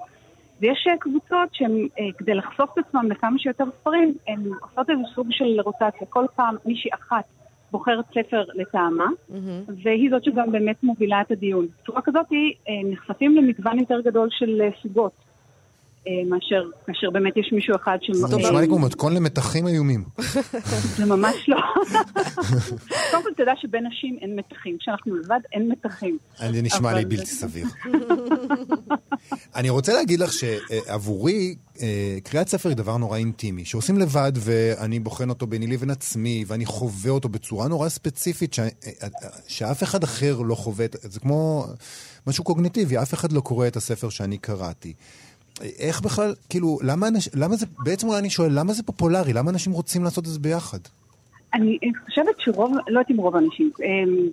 ויש 0.62 0.88
אה, 0.89 0.97
קבוצות 0.97 1.50
שהן, 1.54 1.88
אה, 2.00 2.06
כדי 2.17 2.34
לחשוף 2.34 2.69
את 2.74 2.86
עצמם 2.88 3.12
לכמה 3.12 3.39
שיותר 3.39 3.63
ספרים, 3.80 4.13
הן 4.28 4.43
עושות 4.62 4.89
איזה 4.89 5.02
סוג 5.15 5.28
של 5.32 5.62
רוטציה. 5.62 6.08
כל 6.10 6.26
פעם 6.36 6.56
מישהי 6.65 6.91
אחת 6.93 7.24
בוחרת 7.71 8.06
ספר 8.13 8.43
לטעמה, 8.54 9.08
והיא 9.84 10.10
זאת 10.12 10.24
שגם 10.24 10.52
באמת 10.52 10.84
מובילה 10.84 11.21
את 11.21 11.32
הדיון. 11.32 11.67
בצורה 11.84 12.02
כזאת 12.02 12.26
אה, 12.34 12.91
נחשפים 12.91 13.36
למגוון 13.36 13.80
יותר 13.80 14.02
גדול 14.02 14.28
של 14.32 14.62
סוגות, 14.82 15.12
מאשר 16.30 16.64
כאשר 16.86 17.10
באמת 17.10 17.38
יש 17.38 17.50
מישהו 17.54 17.76
אחד 17.76 17.98
ש... 18.02 18.12
זה 18.12 18.38
נשמע 18.38 18.62
לי 18.62 18.68
כמו 18.68 18.80
מתכון 18.80 19.14
למתחים 19.14 19.68
איומים. 19.68 20.04
זה 20.98 21.06
ממש 21.06 21.50
לא. 21.50 21.58
קודם 23.12 23.24
כל, 23.24 23.30
תדע 23.38 23.52
שבין 23.62 23.88
נשים 23.88 24.18
אין 24.22 24.36
מתחים. 24.36 24.78
כשאנחנו 24.80 25.16
לבד, 25.16 25.40
אין 25.54 25.72
מתחים. 25.72 26.18
זה 26.38 26.62
נשמע 26.62 26.94
לי 26.94 27.06
בלתי 27.06 27.26
סביר. 27.26 27.66
אני 29.56 29.70
רוצה 29.70 29.94
להגיד 29.94 30.20
לך 30.20 30.34
שעבורי, 30.34 31.56
אה, 31.82 32.18
קריאת 32.24 32.48
ספר 32.48 32.70
היא 32.70 32.78
דבר 32.78 32.98
נורא 32.98 33.18
אינטימי, 33.18 33.66
שעושים 33.66 33.98
לבד 33.98 34.32
ואני 34.36 35.00
בוחן 35.00 35.30
אותו 35.30 35.48
ביני 35.48 35.68
לבין 35.68 35.90
עצמי, 35.90 36.46
ואני 36.48 36.66
חווה 36.66 37.12
אותו 37.12 37.30
בצורה 37.30 37.68
נורא 37.68 37.90
ספציפית, 37.90 38.56
אה, 38.60 38.68
שאף 39.48 39.84
אחד 39.84 40.04
אחר 40.04 40.42
לא 40.42 40.56
חווה, 40.56 40.86
זה 41.02 41.19
כמו 41.19 41.65
משהו 42.28 42.44
קוגניטיבי, 42.44 42.98
אף 42.98 43.13
אחד 43.13 43.32
לא 43.32 43.42
קורא 43.42 43.67
את 43.67 43.75
הספר 43.75 44.10
שאני 44.10 44.38
קראתי. 44.38 44.94
איך 45.79 46.02
בכלל, 46.02 46.33
כאילו, 46.49 46.79
למה, 46.83 47.08
אנש, 47.08 47.29
למה 47.35 47.56
זה, 47.56 47.65
בעצם 47.83 48.08
אני 48.19 48.29
שואל, 48.29 48.60
למה 48.60 48.73
זה 48.73 48.83
פופולרי? 48.83 49.33
למה 49.33 49.52
אנשים 49.52 49.73
רוצים 49.73 50.04
לעשות 50.04 50.23
את 50.23 50.29
זה 50.29 50.39
ביחד? 50.39 50.79
אני 51.54 51.77
חושבת 52.06 52.35
שרוב, 52.39 52.71
לא 52.87 52.99
יודעת 52.99 53.12
אם 53.12 53.17
רוב 53.17 53.35
האנשים, 53.35 53.71
אמ, 53.83 54.29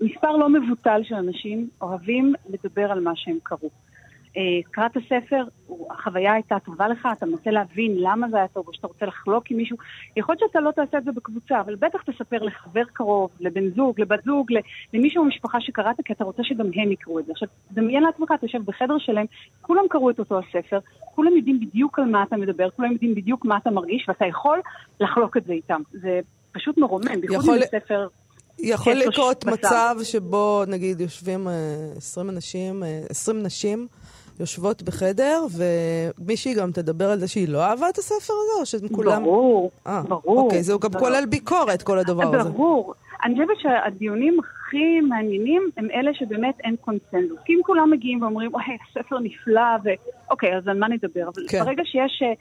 מספר 0.00 0.36
לא 0.36 0.48
מבוטל 0.48 1.00
של 1.04 1.14
אנשים 1.14 1.68
אוהבים 1.80 2.34
לדבר 2.48 2.92
על 2.92 3.00
מה 3.00 3.12
שהם 3.14 3.38
קראו. 3.42 3.70
אה, 4.36 4.42
קראת 4.70 4.96
הספר, 4.96 5.44
החוויה 5.90 6.32
הייתה 6.32 6.56
טובה 6.64 6.88
לך, 6.88 7.08
אתה 7.18 7.26
מנסה 7.26 7.50
להבין 7.50 7.94
למה 7.96 8.28
זה 8.30 8.36
היה 8.36 8.48
טוב, 8.48 8.68
או 8.68 8.74
שאתה 8.74 8.86
רוצה 8.86 9.06
לחלוק 9.06 9.44
עם 9.50 9.56
מישהו. 9.56 9.76
יכול 10.16 10.34
להיות 10.38 10.50
שאתה 10.50 10.60
לא 10.60 10.70
תעשה 10.70 10.98
את 10.98 11.04
זה 11.04 11.12
בקבוצה, 11.12 11.60
אבל 11.60 11.74
בטח 11.74 12.02
תספר 12.02 12.42
לחבר 12.42 12.84
קרוב, 12.92 13.30
לבן 13.40 13.70
זוג, 13.70 14.00
לבת 14.00 14.24
זוג, 14.24 14.46
למישהו 14.92 15.24
במשפחה 15.24 15.60
שקראת, 15.60 15.96
כי 16.04 16.12
אתה 16.12 16.24
רוצה 16.24 16.42
שגם 16.44 16.66
הם 16.74 16.92
יקראו 16.92 17.18
את 17.18 17.26
זה. 17.26 17.32
עכשיו, 17.32 17.48
דמיין 17.72 18.02
לעצמך, 18.02 18.32
אתה 18.34 18.46
יושב 18.46 18.64
בחדר 18.64 18.98
שלם, 18.98 19.24
כולם 19.60 19.84
קראו 19.90 20.10
את 20.10 20.18
אותו 20.18 20.38
הספר, 20.38 20.78
כולם 21.14 21.36
יודעים 21.36 21.60
בדיוק 21.60 21.98
על 21.98 22.04
מה 22.04 22.22
אתה 22.22 22.36
מדבר, 22.36 22.70
כולם 22.70 22.92
יודעים 22.92 23.14
בדיוק 23.14 23.44
מה 23.44 23.56
אתה 23.56 23.70
מרגיש, 23.70 24.08
ואתה 24.08 24.26
יכול 24.26 24.60
לחלוק 25.00 25.36
את 25.36 25.44
זה 25.44 25.52
איתם. 25.52 25.80
זה 25.92 26.20
פשוט 26.52 26.78
מרומם, 26.78 27.20
בייחוד 27.20 27.58
זה 27.58 27.66
ספר... 27.70 28.06
יכול 28.58 28.92
לקרות 28.92 29.44
מצב 29.44 29.96
שבו, 30.02 30.62
נגיד, 30.66 31.00
יושבים 31.00 31.48
20 31.96 32.28
אה, 32.28 32.34
אנשים, 32.34 32.82
20 33.10 33.36
אה, 33.36 33.42
נשים, 33.42 33.88
יושבות 34.40 34.82
בחדר, 34.82 35.46
ומישהי 35.56 36.54
גם 36.54 36.72
תדבר 36.72 37.10
על 37.10 37.18
זה 37.18 37.28
שהיא 37.28 37.48
לא 37.48 37.62
אהבה 37.62 37.88
את 37.88 37.98
הספר 37.98 38.32
הזה, 38.42 38.60
או 38.60 38.66
שהם 38.66 38.88
כולם... 38.88 39.22
ברור, 39.22 39.70
아, 39.86 39.88
אה, 39.88 40.02
ברור. 40.02 40.38
אוקיי, 40.38 40.62
זה 40.62 40.72
גם 40.72 40.90
ברור. 40.90 41.04
כולל 41.04 41.26
ביקורת, 41.26 41.82
כל 41.82 41.98
הדבר 41.98 42.36
הזה. 42.36 42.50
ברור. 42.50 42.94
אני 43.24 43.34
חושבת 43.34 43.58
שהדיונים 43.58 44.38
הכי 44.40 45.00
מעניינים 45.00 45.70
הם 45.76 45.88
אלה 45.90 46.14
שבאמת 46.14 46.54
אין 46.60 46.76
קונצנזוס. 46.80 47.38
כי 47.44 47.52
אם 47.52 47.60
כולם 47.62 47.90
מגיעים 47.90 48.22
ואומרים, 48.22 48.54
אוי, 48.54 48.62
הספר 48.90 49.18
נפלא, 49.18 49.76
ו... 49.84 49.88
אוקיי, 50.30 50.56
אז 50.56 50.68
על 50.68 50.78
מה 50.78 50.88
נדבר? 50.88 51.22
אבל 51.22 51.42
כן. 51.48 51.64
ברגע 51.64 51.82
שיש 51.84 52.22
אה, 52.22 52.32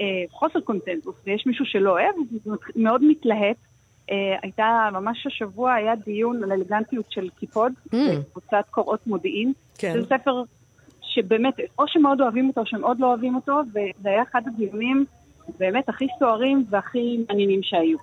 אה, 0.00 0.24
חוסר 0.30 0.60
קונצנזוס 0.60 1.16
ויש 1.26 1.46
מישהו 1.46 1.64
שלא 1.64 1.90
אוהב, 1.90 2.14
זה 2.44 2.50
מאוד 2.76 3.04
מתלהט. 3.04 3.56
אה, 4.10 4.16
הייתה, 4.42 4.88
ממש 4.92 5.26
השבוע 5.26 5.74
היה 5.74 5.96
דיון 5.96 6.44
על 6.44 6.52
אלגנטיות 6.52 7.04
של 7.10 7.28
קיפוד, 7.38 7.72
mm. 7.86 7.96
קבוצת 8.32 8.64
קוראות 8.70 9.06
מודיעין. 9.06 9.52
כן. 9.78 9.92
זה 10.00 10.06
ספר 10.06 10.42
שבאמת, 11.14 11.54
או 11.78 11.84
שמאוד 11.88 12.20
אוהבים 12.20 12.48
אותו 12.48 12.60
או 12.60 12.66
שמאוד 12.66 13.00
לא 13.00 13.06
אוהבים 13.06 13.34
אותו, 13.34 13.60
וזה 13.70 14.08
היה 14.08 14.22
אחד 14.30 14.40
הדיונים 14.46 15.04
באמת 15.58 15.88
הכי 15.88 16.06
סוערים 16.18 16.64
והכי 16.70 17.24
מעניינים 17.28 17.60
שהיו. 17.62 17.98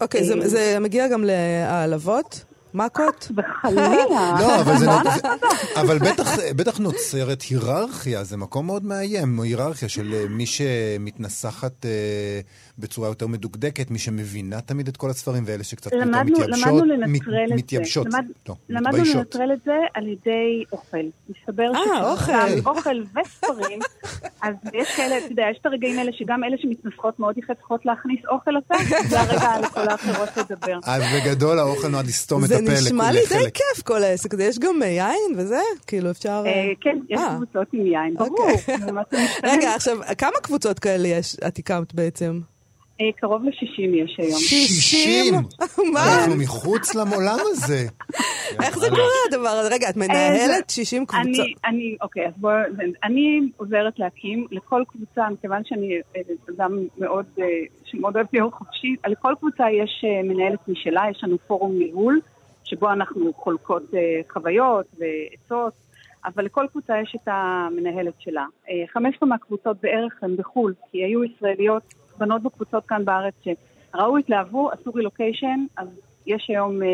אוקיי, 0.00 0.24
זה, 0.24 0.34
אה, 0.34 0.48
זה 0.48 0.76
מגיע 0.80 1.08
גם 1.08 1.24
להעלבות? 1.24 2.44
מכות? 2.74 3.32
וחלילה. 3.36 4.34
לא, 4.40 4.60
אבל 4.60 4.78
זה... 4.78 4.86
אבל 5.80 5.98
בטח, 5.98 6.38
בטח 6.56 6.78
נוצרת 6.78 7.42
היררכיה, 7.42 8.24
זה 8.24 8.36
מקום 8.36 8.66
מאוד 8.66 8.84
מאיים, 8.84 9.40
היררכיה 9.40 9.88
של 9.88 10.14
אה, 10.14 10.24
מי 10.28 10.46
שמתנסחת 10.46 11.86
אה, 11.86 12.40
בצורה 12.80 13.08
יותר 13.08 13.26
מדוקדקת, 13.26 13.90
מי 13.90 13.98
שמבינה 13.98 14.60
תמיד 14.60 14.88
את 14.88 14.96
כל 14.96 15.10
הספרים, 15.10 15.42
ואלה 15.46 15.64
שקצת 15.64 15.92
יותר 15.92 16.04
מתייבשות. 16.06 16.48
למדנו 16.48 16.84
לנטרל 16.84 17.46
את 17.52 17.58
מתייבשות, 17.58 18.10
זה. 18.10 18.18
לא, 18.48 18.54
למדנו 18.68 19.04
לנטרל 19.14 19.52
את 19.52 19.58
זה 19.64 19.76
על 19.94 20.08
ידי 20.08 20.64
אוכל. 20.72 20.96
מסתבר 21.28 21.72
אה, 21.74 22.12
אוכל. 22.12 22.32
אוכל 22.66 23.02
וספרים, 23.02 23.78
אז 24.42 24.54
יש 24.74 24.88
כאלה, 24.96 25.18
אתה 25.18 25.26
יודע, 25.32 25.42
יש 25.50 25.58
את 25.60 25.66
הרגעים 25.66 25.98
האלה 25.98 26.12
שגם 26.12 26.44
אלה 26.44 26.56
שמתנסחות 26.58 27.20
מאוד 27.20 27.38
יפה 27.38 27.54
צריכות 27.54 27.86
להכניס 27.86 28.20
אוכל 28.28 28.50
לסף, 28.50 29.08
זה 29.08 29.20
הרגע 29.20 29.60
לכל 29.60 29.88
האחרות 29.88 30.28
לדבר. 30.36 30.78
אז 30.84 31.02
בגדול 31.14 31.58
האוכל 31.58 31.88
נועד 31.88 32.06
לסתום 32.06 32.44
את 32.44 32.50
הפה 32.50 32.64
זה 32.64 32.72
נשמע 32.72 33.12
לי 33.12 33.20
די 33.28 33.50
כיף 33.54 33.82
כל 33.84 34.02
העסק 34.02 34.34
הזה, 34.34 34.44
יש 34.44 34.58
גם 34.58 34.82
יין 34.82 35.34
וזה, 35.36 35.60
כאילו 35.86 36.10
אפשר... 36.10 36.42
אה, 36.46 36.72
כן, 36.80 36.98
יש 37.08 37.20
קבוצות 37.36 37.68
עם 37.72 37.86
יין, 37.86 38.14
ברור. 38.14 38.50
אוקיי. 38.50 38.76
רגע, 39.52 39.74
עכשיו, 39.74 39.98
כמה 40.18 40.36
קבוצות 40.42 40.78
כאלה 40.78 41.08
יש, 41.08 41.36
את 41.46 41.58
הקמת 41.58 41.94
בעצם? 41.94 42.40
אה, 43.00 43.12
קרוב 43.16 43.44
ל-60 43.44 43.96
יש 43.96 44.16
היום. 44.18 44.38
60? 44.38 45.34
מה? 45.94 46.00
אנחנו 46.18 46.36
מחוץ 46.36 46.94
לעולם 46.94 47.38
הזה. 47.40 47.86
איך 48.64 48.78
זה 48.78 48.88
קורה 48.90 49.02
הדבר 49.28 49.48
הזה? 49.48 49.74
רגע, 49.74 49.90
את 49.90 49.96
מנהלת 49.96 50.70
60 50.70 51.06
קבוצות. 51.06 51.46
אני, 51.64 51.96
אוקיי, 52.00 52.26
אז 52.26 52.32
בואו, 52.36 52.54
אני 53.04 53.40
עוזרת 53.56 53.98
להקים 53.98 54.46
לכל 54.50 54.82
קבוצה, 54.88 55.28
מכיוון 55.30 55.62
שאני 55.64 56.00
אה, 56.16 56.20
אדם 56.56 56.78
מאוד, 56.98 57.26
אה, 57.40 57.44
שמאוד 57.84 58.16
אוהב 58.16 58.26
להיות 58.32 58.54
חופשי, 58.54 58.96
לכל 59.06 59.34
קבוצה 59.40 59.64
יש 59.70 60.04
מנהלת 60.24 60.68
משלה, 60.68 61.02
יש 61.10 61.24
לנו 61.24 61.38
פורום 61.46 61.78
ניהול, 61.78 62.20
שבו 62.64 62.92
אנחנו 62.92 63.32
חולקות 63.32 63.82
חוויות 64.32 64.86
ועצות. 64.98 65.72
אבל 66.24 66.44
לכל 66.44 66.66
קבוצה 66.70 66.94
יש 67.02 67.16
את 67.22 67.28
המנהלת 67.28 68.14
שלה. 68.18 68.44
חמש 68.92 69.18
מהקבוצות 69.22 69.76
בערך 69.82 70.22
הן 70.22 70.36
בחו"ל, 70.36 70.74
כי 70.90 71.04
היו 71.04 71.24
ישראליות 71.24 71.82
בנות 72.20 72.42
בקבוצות 72.42 72.86
כאן 72.86 73.04
בארץ 73.04 73.34
שראו, 73.44 74.16
התלהבו, 74.18 74.70
עשו 74.70 74.90
רילוקיישן, 74.94 75.64
אז 75.76 75.88
יש 76.26 76.46
היום, 76.48 76.82
אה, 76.82 76.88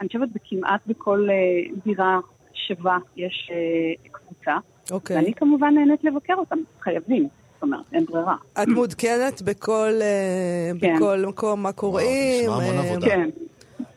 אני 0.00 0.08
חושבת 0.08 0.28
בכמעט 0.34 0.80
בכל 0.86 1.28
אה, 1.30 1.74
דירה 1.84 2.18
שווה 2.54 2.98
יש 3.16 3.50
אה, 3.52 4.10
קבוצה. 4.12 4.56
אוקיי. 4.90 5.16
ואני 5.16 5.34
כמובן 5.34 5.74
נהנית 5.74 6.04
לבקר 6.04 6.34
אותם, 6.34 6.58
חייבים. 6.80 7.28
זאת 7.54 7.62
אומרת, 7.62 7.84
אין 7.92 8.04
ברירה. 8.04 8.36
את 8.62 8.68
מעודכנת 8.68 9.42
בכל, 9.42 9.90
כן. 10.80 10.96
בכל 10.96 11.24
מקום 11.26 11.62
מה 11.62 11.72
קוראים? 11.72 12.50
כן. 13.00 13.28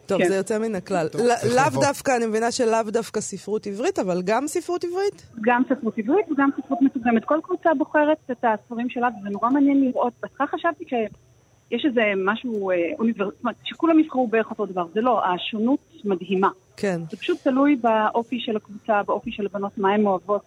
טוב, 0.06 0.22
כן. 0.22 0.28
זה 0.28 0.36
יוצא 0.36 0.60
מן 0.60 0.76
הכלל. 0.76 1.08
לאו 1.56 1.82
דווקא, 1.82 2.12
אני 2.18 2.26
מבינה 2.26 2.51
שלאו 2.51 2.84
דווקא 2.88 3.22
ספרות 3.22 3.68
עברית, 3.68 3.99
אבל 3.99 4.22
גם 4.26 4.47
ספרות 4.47 4.84
עברית? 4.84 5.30
גם 5.41 5.62
ספרות 5.70 5.97
עברית 5.97 6.32
וגם 6.32 6.49
ספרות 6.58 6.82
מתורגמת. 6.82 7.26
כל 7.26 7.39
קבוצה 7.43 7.70
בוחרת 7.78 8.18
את 8.32 8.45
הספרים 8.45 8.89
שלה, 8.89 9.08
וזה 9.20 9.30
נורא 9.30 9.49
מעניין 9.49 9.82
לראות. 9.82 10.14
בהתחלה 10.22 10.47
חשבתי 10.47 10.86
שיש 10.89 11.86
איזה 11.86 12.01
משהו 12.26 12.72
אה, 12.72 12.76
אוניברסיטי, 12.99 13.47
שכולם 13.64 13.99
יבחרו 13.99 14.28
בערך 14.28 14.49
אותו 14.49 14.66
דבר. 14.66 14.86
זה 14.93 15.01
לא, 15.01 15.22
השונות 15.26 15.80
מדהימה. 16.06 16.49
כן. 16.78 17.01
זה 17.12 17.18
פשוט 17.18 17.38
תלוי 17.43 17.76
באופי 17.76 18.39
של 18.39 18.56
הקבוצה, 18.56 19.04
באופי 19.04 19.32
של 19.32 19.45
הבנות, 19.45 19.78
מה 19.78 19.93
הן 19.93 20.06
אוהבות. 20.06 20.41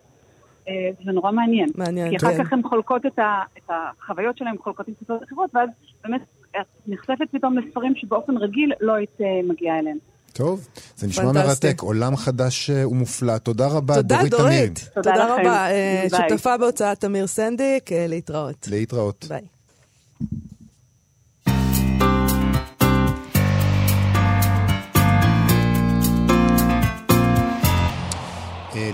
אה, 0.68 0.90
זה 1.04 1.12
נורא 1.12 1.32
מעניין. 1.32 1.68
מעניין, 1.74 2.10
כן. 2.10 2.18
כי 2.18 2.26
אחר 2.26 2.36
כן. 2.36 2.44
כך 2.44 2.52
הן 2.52 2.62
חולקות 2.62 3.06
את, 3.06 3.18
ה, 3.18 3.42
את 3.58 3.70
החוויות 3.70 4.38
שלהן, 4.38 4.56
חולקות 4.58 4.88
עם 4.88 4.94
קבוצות 4.94 5.22
אחרות, 5.22 5.50
ואז 5.54 5.68
באמת 6.04 6.20
את 6.60 6.66
נחשפת 6.86 7.30
פתאום 7.32 7.58
לספרים 7.58 7.92
שבאופן 7.96 8.36
רגיל 8.36 8.72
לא 8.80 8.94
היית 8.94 9.20
אה, 9.20 9.26
מגיעה 9.48 9.78
אליהם. 9.78 9.98
טוב, 10.32 10.68
זה 10.96 11.06
נשמע 11.06 11.32
מרתק, 11.32 11.80
עולם 11.80 12.16
חדש 12.16 12.70
אה, 12.70 12.88
ומופלא. 12.88 13.38
תודה 13.38 13.66
רבה, 13.68 13.94
תודה, 13.94 14.16
דורית 14.16 14.30
דורית. 14.30 14.90
תודה, 14.94 15.10
תודה 15.12 15.34
רבה. 15.34 15.68
ביי. 16.10 16.28
שותפה 16.28 16.56
בהוצאת 16.56 17.00
תמיר 17.00 17.26
סנדיק, 17.26 17.90
להתראות. 17.92 18.68
להתראות. 18.70 19.26
ביי. 19.28 19.42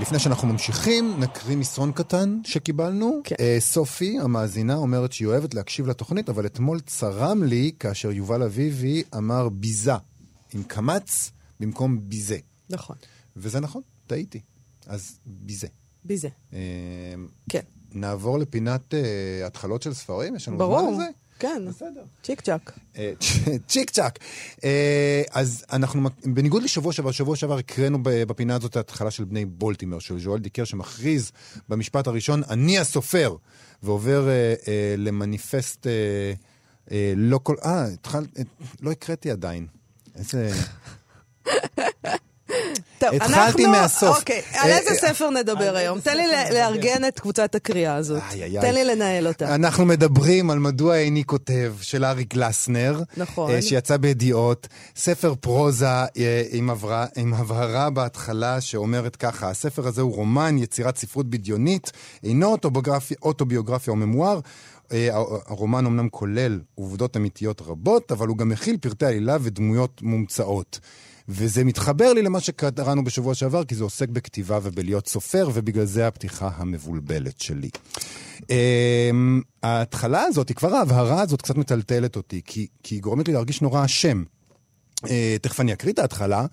לפני 0.01 0.18
שאנחנו 0.18 0.49
ממשיכים, 0.49 1.20
נקריא 1.20 1.57
מסרון 1.57 1.93
קטן 1.93 2.41
שקיבלנו. 2.45 3.20
כן. 3.24 3.35
אה, 3.41 3.57
סופי, 3.61 4.18
המאזינה, 4.18 4.74
אומרת 4.74 5.12
שהיא 5.12 5.28
אוהבת 5.28 5.55
להקשיב 5.55 5.87
לתוכנית, 5.87 6.28
אבל 6.28 6.47
אתמול 6.47 6.80
צרם 6.80 7.43
לי 7.43 7.72
כאשר 7.80 8.11
יובל 8.11 8.43
אביבי 8.43 9.03
אמר 9.16 9.49
ביזה, 9.49 9.93
עם 10.55 10.62
קמץ 10.62 11.30
במקום 11.61 11.99
ביזה. 12.03 12.39
נכון. 12.70 12.97
וזה 13.37 13.61
נכון, 13.61 13.83
טעיתי. 14.07 14.41
אז 14.87 15.18
ביזה. 15.26 15.66
ביזה. 16.05 16.28
אה, 16.53 16.59
כן. 17.49 17.62
נעבור 17.95 18.39
לפינת 18.39 18.95
התחלות 19.45 19.83
של 19.83 19.95
ספרים? 19.95 20.37
יש 20.37 20.49
לנו 20.49 20.59
ברור. 20.59 20.80
זמן 20.80 20.93
לזה? 20.93 21.11
כן, 21.43 21.62
בסדר. 21.68 22.03
צ'יק 22.22 22.40
צ'אק. 22.40 22.72
אה, 22.99 23.12
צ'יק 23.68 23.90
צ'אק. 23.90 24.18
אה, 24.64 25.22
אז 25.30 25.64
אנחנו, 25.72 26.09
בניגוד 26.24 26.62
לשבוע 26.62 26.93
שעבר, 26.93 27.11
שבוע 27.11 27.36
שעבר 27.36 27.59
הקראנו 27.59 27.99
בפינה 28.03 28.55
הזאת 28.55 28.70
את 28.70 28.76
ההתחלה 28.76 29.11
של 29.11 29.24
בני 29.24 29.45
בולטימר, 29.45 29.99
של 29.99 30.20
ז'ואל 30.20 30.40
דיקר, 30.40 30.64
שמכריז 30.64 31.32
במשפט 31.68 32.07
הראשון, 32.07 32.43
אני 32.51 32.78
הסופר, 32.78 33.36
ועובר 33.82 34.28
אה, 34.28 34.55
למניפסט 34.99 35.86
לא 37.16 37.40
כל... 37.43 37.57
אה, 37.64 37.86
לא 38.80 38.90
הקראתי 38.90 39.30
עדיין. 39.30 39.66
איזה... 40.14 40.51
טוב, 43.03 43.14
התחלתי 43.14 43.66
מהסוף. 43.66 44.18
אוקיי, 44.18 44.42
על 44.53 44.70
אה, 44.70 44.78
איזה 44.78 44.90
אה, 44.90 44.94
ספר 44.94 45.30
נדבר 45.30 45.76
היום? 45.76 46.00
תן 46.00 46.16
לי 46.16 46.24
לארגן 46.53 47.05
את 47.09 47.20
קבוצת 47.20 47.55
הקריאה 47.55 47.94
הזאת. 47.94 48.22
תן 48.61 48.74
לי 48.74 48.84
לנהל 48.84 49.28
אותה. 49.28 49.55
אנחנו 49.55 49.86
מדברים 49.86 50.50
על 50.50 50.59
מדוע 50.59 50.96
איני 50.96 51.24
כותב, 51.24 51.74
של 51.80 52.05
ארי 52.05 52.24
גלסנר. 52.24 53.03
נכון. 53.16 53.50
אה, 53.50 53.62
שיצא 53.62 53.96
בידיעות. 53.96 54.68
ספר 54.96 55.34
פרוזה 55.34 55.86
עם 57.16 57.34
הבהרה 57.34 57.90
בהתחלה 57.90 58.61
שאומרת 58.61 59.16
ככה, 59.16 59.50
הספר 59.50 59.86
הזה 59.86 60.03
הוא 60.03 60.14
רומן, 60.14 60.59
יצירת 60.59 60.96
ספרות 60.96 61.30
בדיונית, 61.30 61.92
אינו 62.24 62.57
אוטוביוגרפיה 63.22 63.90
או 63.90 63.96
ממואר. 63.96 64.40
הרומן 65.46 65.86
אמנם 65.86 66.09
כולל 66.09 66.61
עובדות 66.74 67.16
אמיתיות 67.16 67.62
רבות, 67.62 68.12
אבל 68.12 68.28
הוא 68.28 68.36
גם 68.36 68.48
מכיל 68.48 68.76
פרטי 68.76 69.07
עלילה 69.07 69.36
ודמויות 69.40 70.03
מומצאות. 70.03 70.80
וזה 71.28 71.64
מתחבר 71.64 72.12
לי 72.12 72.22
למה 72.22 72.40
שקראנו 72.40 73.04
בשבוע 73.04 73.34
שעבר, 73.34 73.64
כי 73.64 73.74
זה 73.74 73.84
עוסק 73.84 74.08
בכתיבה 74.08 74.58
ובלהיות 74.62 75.08
סופר, 75.08 75.48
ובגלל 75.54 75.84
זה 75.84 76.06
הפתיחה 76.06 76.50
המבולבלת 76.56 77.40
שלי. 77.40 77.70
אמ, 78.50 79.42
ההתחלה 79.62 80.22
הזאת, 80.22 80.52
כבר 80.52 80.74
ההבהרה 80.74 81.22
הזאת 81.22 81.42
קצת 81.42 81.56
מטלטלת 81.56 82.16
אותי, 82.16 82.40
כי, 82.44 82.66
כי 82.82 82.94
היא 82.94 83.02
גורמת 83.02 83.28
לי 83.28 83.34
להרגיש 83.34 83.62
נורא 83.62 83.84
אשם. 83.84 84.22
אה, 85.10 85.36
תכף 85.42 85.60
אני 85.60 85.72
אקריא 85.72 85.92
את 85.92 85.98
ההתחלה. 85.98 86.46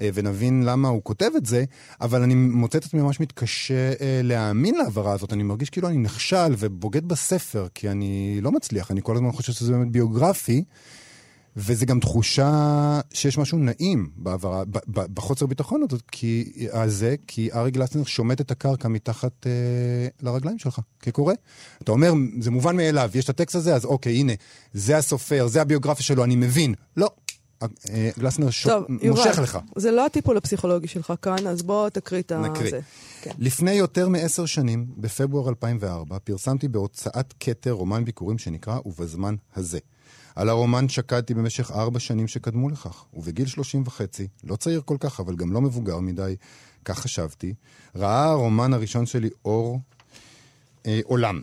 אה, 0.00 0.10
ונבין 0.14 0.62
למה 0.62 0.88
הוא 0.88 1.04
כותב 1.04 1.30
את 1.36 1.46
זה, 1.46 1.64
אבל 2.00 2.22
אני 2.22 2.34
מוצא 2.34 2.78
את 2.78 2.84
עצמי 2.84 3.00
ממש 3.00 3.20
מתקשה 3.20 3.92
אה, 4.00 4.20
להאמין 4.22 4.74
להעברה 4.74 5.12
הזאת. 5.12 5.32
אני 5.32 5.42
מרגיש 5.42 5.70
כאילו 5.70 5.88
אני 5.88 5.98
נכשל 5.98 6.54
ובוגד 6.58 7.08
בספר, 7.08 7.66
כי 7.74 7.88
אני 7.88 8.38
לא 8.42 8.52
מצליח, 8.52 8.90
אני 8.90 9.00
כל 9.02 9.16
הזמן 9.16 9.32
חושב 9.32 9.52
שזה 9.52 9.72
באמת 9.72 9.90
ביוגרפי. 9.90 10.64
וזה 11.56 11.86
גם 11.86 12.00
תחושה 12.00 13.00
שיש 13.12 13.38
משהו 13.38 13.58
נעים 13.58 14.10
בעברה, 14.16 14.64
ב- 14.64 14.78
ב- 14.88 15.14
בחוסר 15.14 15.46
ביטחון 15.46 15.82
הזאת, 15.88 16.02
כי, 16.12 16.52
הזה, 16.72 17.14
כי 17.26 17.52
ארי 17.52 17.70
גלסנר 17.70 18.04
שומט 18.04 18.40
את 18.40 18.50
הקרקע 18.50 18.88
מתחת 18.88 19.46
אה, 19.46 19.50
לרגליים 20.22 20.58
שלך, 20.58 20.80
כקורא. 21.00 21.34
אתה 21.82 21.92
אומר, 21.92 22.12
זה 22.40 22.50
מובן 22.50 22.76
מאליו, 22.76 23.10
יש 23.14 23.24
את 23.24 23.30
הטקסט 23.30 23.54
הזה, 23.54 23.74
אז 23.74 23.84
אוקיי, 23.84 24.12
הנה, 24.16 24.32
זה 24.72 24.96
הסופר, 24.96 25.46
זה 25.46 25.62
הביוגרפיה 25.62 26.04
שלו, 26.04 26.24
אני 26.24 26.36
מבין. 26.36 26.74
לא, 26.96 27.10
אה, 27.62 28.10
גלסנר 28.18 28.50
ש... 28.50 28.66
טוב, 28.66 28.84
מושך 28.88 29.38
לך. 29.42 29.58
זה 29.76 29.90
לא 29.90 30.06
הטיפול 30.06 30.36
הפסיכולוגי 30.36 30.88
שלך 30.88 31.12
כאן, 31.22 31.46
אז 31.46 31.62
בוא 31.62 31.88
תקריא 31.88 32.20
את 32.20 32.32
נקריא. 32.32 32.70
זה. 32.70 32.80
כן. 33.22 33.30
לפני 33.38 33.72
יותר 33.72 34.08
מעשר 34.08 34.46
שנים, 34.46 34.86
בפברואר 34.96 35.48
2004, 35.48 36.18
פרסמתי 36.18 36.68
בהוצאת 36.68 37.34
כתר 37.40 37.70
רומן 37.70 38.04
ביקורים 38.04 38.38
שנקרא 38.38 38.78
"ובזמן 38.86 39.34
הזה". 39.56 39.78
על 40.36 40.48
הרומן 40.48 40.88
שקדתי 40.88 41.34
במשך 41.34 41.70
ארבע 41.70 42.00
שנים 42.00 42.28
שקדמו 42.28 42.68
לכך, 42.68 43.04
ובגיל 43.14 43.46
שלושים 43.46 43.82
וחצי, 43.86 44.28
לא 44.44 44.56
צעיר 44.56 44.82
כל 44.84 44.96
כך, 45.00 45.20
אבל 45.20 45.36
גם 45.36 45.52
לא 45.52 45.60
מבוגר 45.60 45.98
מדי, 45.98 46.36
כך 46.84 46.98
חשבתי, 46.98 47.54
ראה 47.96 48.24
הרומן 48.24 48.72
הראשון 48.72 49.06
שלי 49.06 49.30
אור 49.44 49.80
אה, 50.86 51.00
עולם. 51.04 51.42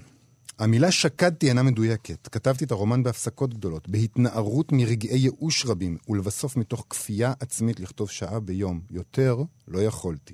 המילה 0.60 0.92
שקדתי 0.92 1.50
אינה 1.50 1.64
מדויקת. 1.64 2.28
כתבתי 2.28 2.66
את 2.66 2.72
הרומן 2.72 3.04
בהפסקות 3.04 3.54
גדולות, 3.54 3.90
בהתנערות 3.90 4.72
מרגעי 4.72 5.18
ייאוש 5.18 5.66
רבים, 5.66 5.98
ולבסוף 6.10 6.58
מתוך 6.58 6.86
כפייה 6.90 7.34
עצמית 7.40 7.80
לכתוב 7.80 8.10
שעה 8.10 8.40
ביום. 8.40 8.82
יותר 8.92 9.44
לא 9.68 9.80
יכולתי. 9.80 10.34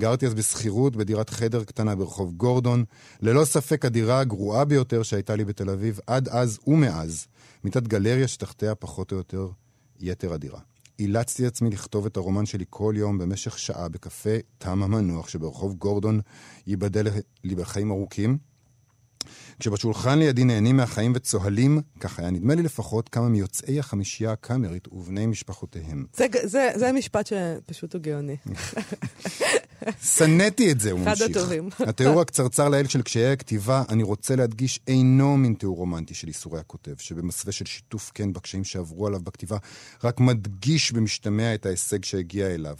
גרתי 0.00 0.26
אז 0.26 0.34
בשכירות 0.34 0.96
בדירת 0.96 1.30
חדר 1.30 1.64
קטנה 1.64 1.94
ברחוב 1.94 2.32
גורדון, 2.32 2.84
ללא 3.20 3.44
ספק 3.44 3.84
הדירה 3.84 4.20
הגרועה 4.20 4.64
ביותר 4.64 5.02
שהייתה 5.02 5.36
לי 5.36 5.44
בתל 5.44 5.70
אביב 5.70 6.00
עד 6.06 6.28
אז 6.28 6.58
ומאז, 6.66 7.26
מיטת 7.64 7.82
גלריה 7.82 8.28
שתחתיה 8.28 8.74
פחות 8.74 9.12
או 9.12 9.16
יותר 9.16 9.48
יתר 10.00 10.32
הדירה. 10.32 10.60
אילצתי 10.98 11.46
עצמי 11.46 11.70
לכתוב 11.70 12.06
את 12.06 12.16
הרומן 12.16 12.46
שלי 12.46 12.64
כל 12.70 12.94
יום 12.96 13.18
במשך 13.18 13.58
שעה 13.58 13.88
בקפה 13.88 14.36
תם 14.58 14.82
המנוח 14.82 15.28
שברחוב 15.28 15.74
גורדון, 15.74 16.20
ייבדל 16.66 17.06
לי 17.44 17.54
בחיים 17.54 17.90
ארוכים. 17.90 18.38
כשבשולחן 19.60 20.18
לידי 20.18 20.44
נהנים 20.44 20.76
מהחיים 20.76 21.12
וצוהלים, 21.14 21.80
כך 22.00 22.18
היה 22.18 22.30
נדמה 22.30 22.54
לי 22.54 22.62
לפחות, 22.62 23.08
כמה 23.08 23.28
מיוצאי 23.28 23.78
החמישייה 23.78 24.32
הקאמרית 24.32 24.88
ובני 24.92 25.26
משפחותיהם. 25.26 26.06
זה, 26.16 26.26
זה, 26.42 26.70
זה 26.74 26.92
משפט 26.92 27.26
שפשוט 27.26 27.94
הוא 27.94 28.02
גאוני. 28.02 28.36
שנאתי 30.02 30.72
את 30.72 30.80
זה, 30.80 30.90
הוא 30.90 31.02
אחד 31.02 31.10
ממשיך. 31.10 31.36
הטובים. 31.36 31.68
התיאור 31.78 32.20
הקצרצר 32.20 32.68
לאל 32.68 32.86
של 32.86 33.02
קשיי 33.02 33.32
הכתיבה, 33.32 33.82
אני 33.88 34.02
רוצה 34.02 34.36
להדגיש, 34.36 34.80
אינו 34.86 35.36
מין 35.36 35.54
תיאור 35.54 35.76
רומנטי 35.76 36.14
של 36.14 36.28
ייסורי 36.28 36.60
הכותב, 36.60 36.94
שבמסווה 36.98 37.52
של 37.52 37.64
שיתוף 37.64 38.10
כן 38.14 38.32
בקשיים 38.32 38.64
שעברו 38.64 39.06
עליו 39.06 39.20
בכתיבה, 39.20 39.56
רק 40.04 40.20
מדגיש 40.20 40.92
במשתמע 40.92 41.54
את 41.54 41.66
ההישג 41.66 42.04
שהגיע 42.04 42.46
אליו. 42.46 42.76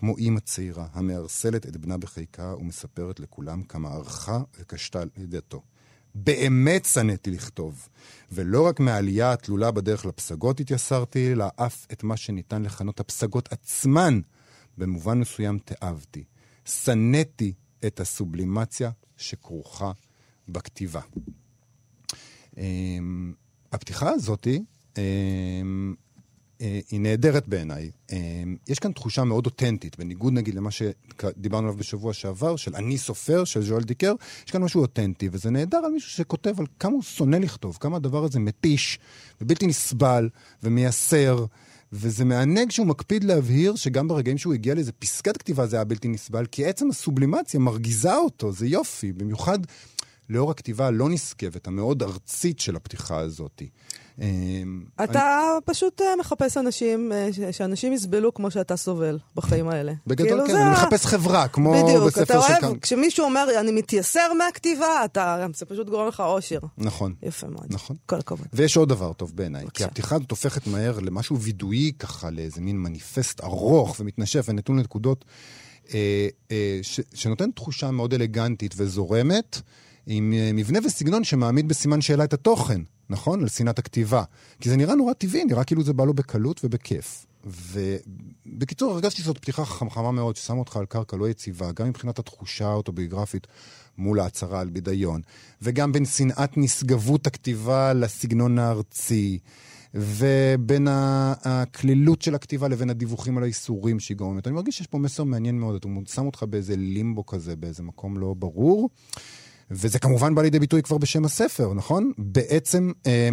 כמו 0.00 0.16
אימא 0.16 0.40
צעירה, 0.40 0.86
המארסלת 0.92 1.66
את 1.66 1.76
בנה 1.76 1.98
בחיקה 1.98 2.54
ומספרת 2.58 3.20
לכולם 3.20 3.62
כמה 3.62 3.88
ערכה 3.88 4.42
וקשתה 4.58 5.02
על 5.02 5.08
ידתו. 5.16 5.62
באמת 6.14 6.84
שנאתי 6.84 7.30
לכתוב. 7.30 7.88
ולא 8.32 8.66
רק 8.66 8.80
מהעלייה 8.80 9.32
התלולה 9.32 9.70
בדרך 9.70 10.06
לפסגות 10.06 10.60
התייסרתי, 10.60 11.32
אלא 11.32 11.44
אף 11.56 11.86
את 11.92 12.02
מה 12.02 12.16
שניתן 12.16 12.62
לכנות 12.62 13.00
הפסגות 13.00 13.52
עצמן, 13.52 14.20
במובן 14.78 15.18
מסוים 15.18 15.58
תאבתי. 15.58 16.24
שנאתי 16.64 17.52
את 17.86 18.00
הסובלימציה 18.00 18.90
שכרוכה 19.16 19.92
בכתיבה. 20.48 21.00
אמ, 22.56 23.34
הפתיחה 23.72 24.10
הזאתי, 24.10 24.64
אמ, 24.98 25.94
היא 26.60 27.00
נהדרת 27.00 27.48
בעיניי. 27.48 27.90
אמ, 28.12 28.56
יש 28.68 28.78
כאן 28.78 28.92
תחושה 28.92 29.24
מאוד 29.24 29.46
אותנטית, 29.46 29.98
בניגוד 29.98 30.32
נגיד 30.32 30.54
למה 30.54 30.70
שדיברנו 30.70 31.66
עליו 31.66 31.78
בשבוע 31.78 32.12
שעבר, 32.12 32.56
של 32.56 32.76
אני 32.76 32.98
סופר, 32.98 33.44
של 33.44 33.62
ז'ואל 33.62 33.82
דיקר, 33.82 34.14
יש 34.46 34.50
כאן 34.50 34.62
משהו 34.62 34.80
אותנטי, 34.80 35.28
וזה 35.32 35.50
נהדר 35.50 35.78
על 35.78 35.92
מישהו 35.92 36.10
שכותב 36.10 36.60
על 36.60 36.66
כמה 36.78 36.92
הוא 36.92 37.02
שונא 37.02 37.36
לכתוב, 37.36 37.78
כמה 37.80 37.96
הדבר 37.96 38.24
הזה 38.24 38.38
מתיש, 38.40 38.98
ובלתי 39.40 39.66
נסבל, 39.66 40.28
ומייסר. 40.62 41.44
וזה 41.92 42.24
מענג 42.24 42.70
שהוא 42.70 42.86
מקפיד 42.86 43.24
להבהיר 43.24 43.74
שגם 43.76 44.08
ברגעים 44.08 44.38
שהוא 44.38 44.54
הגיע 44.54 44.74
לאיזה 44.74 44.92
פסקת 44.92 45.36
כתיבה 45.36 45.66
זה 45.66 45.76
היה 45.76 45.84
בלתי 45.84 46.08
נסבל, 46.08 46.46
כי 46.46 46.66
עצם 46.66 46.90
הסובלימציה 46.90 47.60
מרגיזה 47.60 48.14
אותו, 48.14 48.52
זה 48.52 48.66
יופי, 48.66 49.12
במיוחד 49.12 49.58
לאור 50.30 50.50
הכתיבה 50.50 50.86
הלא 50.86 51.08
נשגבת, 51.08 51.66
המאוד 51.66 52.02
ארצית 52.02 52.60
של 52.60 52.76
הפתיחה 52.76 53.18
הזאת. 53.18 53.62
אמ, 54.20 54.84
אתה 55.04 55.56
פשוט 55.64 56.00
אה, 56.00 56.06
מחפש 56.20 56.56
אנשים, 56.56 57.12
אה, 57.12 57.52
שאנשים 57.52 57.92
יסבלו 57.92 58.34
כמו 58.34 58.50
שאתה 58.50 58.76
סובל 58.76 59.18
בחיים 59.34 59.68
האלה. 59.68 59.92
בגדול 60.06 60.28
כאילו 60.28 60.46
כן, 60.46 60.52
זה 60.52 60.62
אני 60.62 60.70
מחפש 60.70 61.06
חברה, 61.06 61.48
כמו 61.48 61.72
בדיוק, 61.72 62.06
בספר 62.06 62.22
אתה 62.22 62.32
של 62.32 62.52
אוהב, 62.52 62.60
כאן. 62.60 62.78
כשמישהו 62.78 63.24
אומר, 63.24 63.46
אני 63.60 63.72
מתייסר 63.72 64.32
מהכתיבה, 64.38 65.04
אתה, 65.04 65.46
זה 65.54 65.66
פשוט 65.66 65.88
גורם 65.88 66.08
לך 66.08 66.20
אושר. 66.20 66.58
נכון. 66.78 67.14
יפה 67.22 67.46
מאוד. 67.46 67.66
נכון. 67.70 67.96
כל 68.06 68.16
הכבוד. 68.18 68.46
ויש 68.52 68.76
עוד 68.76 68.88
דבר 68.88 69.12
טוב 69.12 69.32
בעיניי, 69.34 69.64
כי. 69.74 69.84
הפתיחה 69.84 70.16
הזאת 70.16 70.30
הופכת 70.30 70.66
מהר 70.66 71.00
למשהו 71.00 71.38
וידואי 71.40 71.92
ככה, 71.98 72.30
לאיזה 72.30 72.60
מין 72.60 72.78
מניפסט 72.78 73.40
ארוך 73.40 73.96
ומתנשף 74.00 74.46
ונתון 74.48 74.78
לנקודות, 74.78 75.24
אה, 75.94 76.28
אה, 76.50 76.78
ש, 76.82 77.00
שנותן 77.14 77.50
תחושה 77.50 77.90
מאוד 77.90 78.14
אלגנטית 78.14 78.74
וזורמת, 78.76 79.60
עם 80.06 80.32
אה, 80.32 80.50
מבנה 80.54 80.78
וסגנון 80.84 81.24
שמעמיד 81.24 81.68
בסימן 81.68 82.00
שאלה 82.00 82.24
את 82.24 82.32
התוכן, 82.32 82.80
נכון? 83.10 83.40
על 83.42 83.48
שנאת 83.48 83.78
הכתיבה. 83.78 84.22
כי 84.60 84.68
זה 84.68 84.76
נראה 84.76 84.94
נורא 84.94 85.12
טבעי, 85.12 85.44
נראה 85.44 85.64
כאילו 85.64 85.82
זה 85.82 85.92
בא 85.92 86.04
לו 86.04 86.14
בקלות 86.14 86.60
ובכיף. 86.64 87.26
ובקיצור, 87.46 88.92
הרגשתי 88.92 89.22
שזאת 89.22 89.38
פתיחה 89.38 89.64
חכמה 89.64 90.12
מאוד, 90.12 90.36
ששמה 90.36 90.58
אותך 90.58 90.76
על 90.76 90.86
קרקע 90.86 91.16
לא 91.16 91.28
יציבה, 91.28 91.72
גם 91.72 91.88
מבחינת 91.88 92.18
התחושה 92.18 92.68
האוטוביוגרפית 92.68 93.46
מול 93.98 94.20
ההצהרה 94.20 94.60
על 94.60 94.68
בידיון, 94.68 95.20
וגם 95.62 95.92
בין 95.92 96.04
שנאת 96.04 96.56
נשגבות 96.56 97.26
הכתיבה 97.26 97.92
לסגנון 97.92 98.58
הארצי, 98.58 99.38
ובין 99.94 100.88
הקלילות 100.90 102.22
של 102.22 102.34
הכתיבה 102.34 102.68
לבין 102.68 102.90
הדיווחים 102.90 103.36
על 103.36 103.42
האיסורים 103.42 104.00
שהיא 104.00 104.16
גורמת. 104.16 104.46
אני 104.46 104.54
מרגיש 104.54 104.78
שיש 104.78 104.86
פה 104.86 104.98
מסר 104.98 105.24
מעניין 105.24 105.58
מאוד, 105.58 105.84
הוא 105.84 106.02
שם 106.06 106.26
אותך 106.26 106.42
באיזה 106.42 106.76
לימבו 106.76 107.26
כזה, 107.26 107.56
באיזה 107.56 107.82
מקום 107.82 108.18
לא 108.18 108.34
ברור. 108.34 108.88
וזה 109.70 109.98
כמובן 109.98 110.34
בא 110.34 110.42
לידי 110.42 110.58
ביטוי 110.58 110.82
כבר 110.82 110.98
בשם 110.98 111.24
הספר, 111.24 111.74
נכון? 111.74 112.12
בעצם 112.18 112.92
אה, 113.06 113.28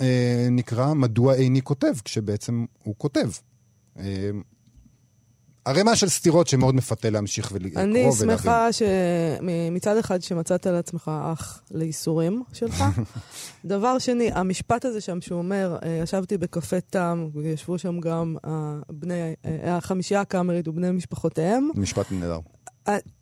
אה, 0.00 0.48
נקרא 0.50 0.94
מדוע 0.94 1.34
איני 1.34 1.62
כותב, 1.62 1.92
כשבעצם 2.04 2.64
הוא 2.82 2.94
כותב. 2.98 3.30
אה, 3.98 4.30
ערימה 5.64 5.96
של 5.96 6.08
סתירות 6.08 6.46
שמאוד 6.46 6.74
מפתה 6.74 7.10
להמשיך 7.10 7.50
ולקרוא 7.52 7.82
אני 7.82 8.00
ולהבין. 8.00 8.38
שמחה 8.38 8.68
שמצד 8.72 9.96
אחד 9.96 10.22
שמצאת 10.22 10.66
לעצמך 10.66 11.10
אח 11.32 11.62
לייסורים 11.70 12.42
שלך. 12.52 12.84
דבר 13.64 13.98
שני, 13.98 14.30
המשפט 14.34 14.84
הזה 14.84 15.00
שם 15.00 15.20
שהוא 15.20 15.38
אומר, 15.38 15.78
אה, 15.82 16.00
ישבתי 16.02 16.38
בקפה 16.38 16.80
תם, 16.80 17.28
וישבו 17.34 17.78
שם 17.78 18.00
גם 18.00 18.36
אה, 18.44 18.74
בני, 18.90 19.34
אה, 19.44 19.76
החמישייה 19.76 20.20
הקאמרית 20.20 20.68
ובני 20.68 20.90
משפחותיהם. 20.90 21.68
משפט 21.74 22.06
נהדר. 22.12 22.38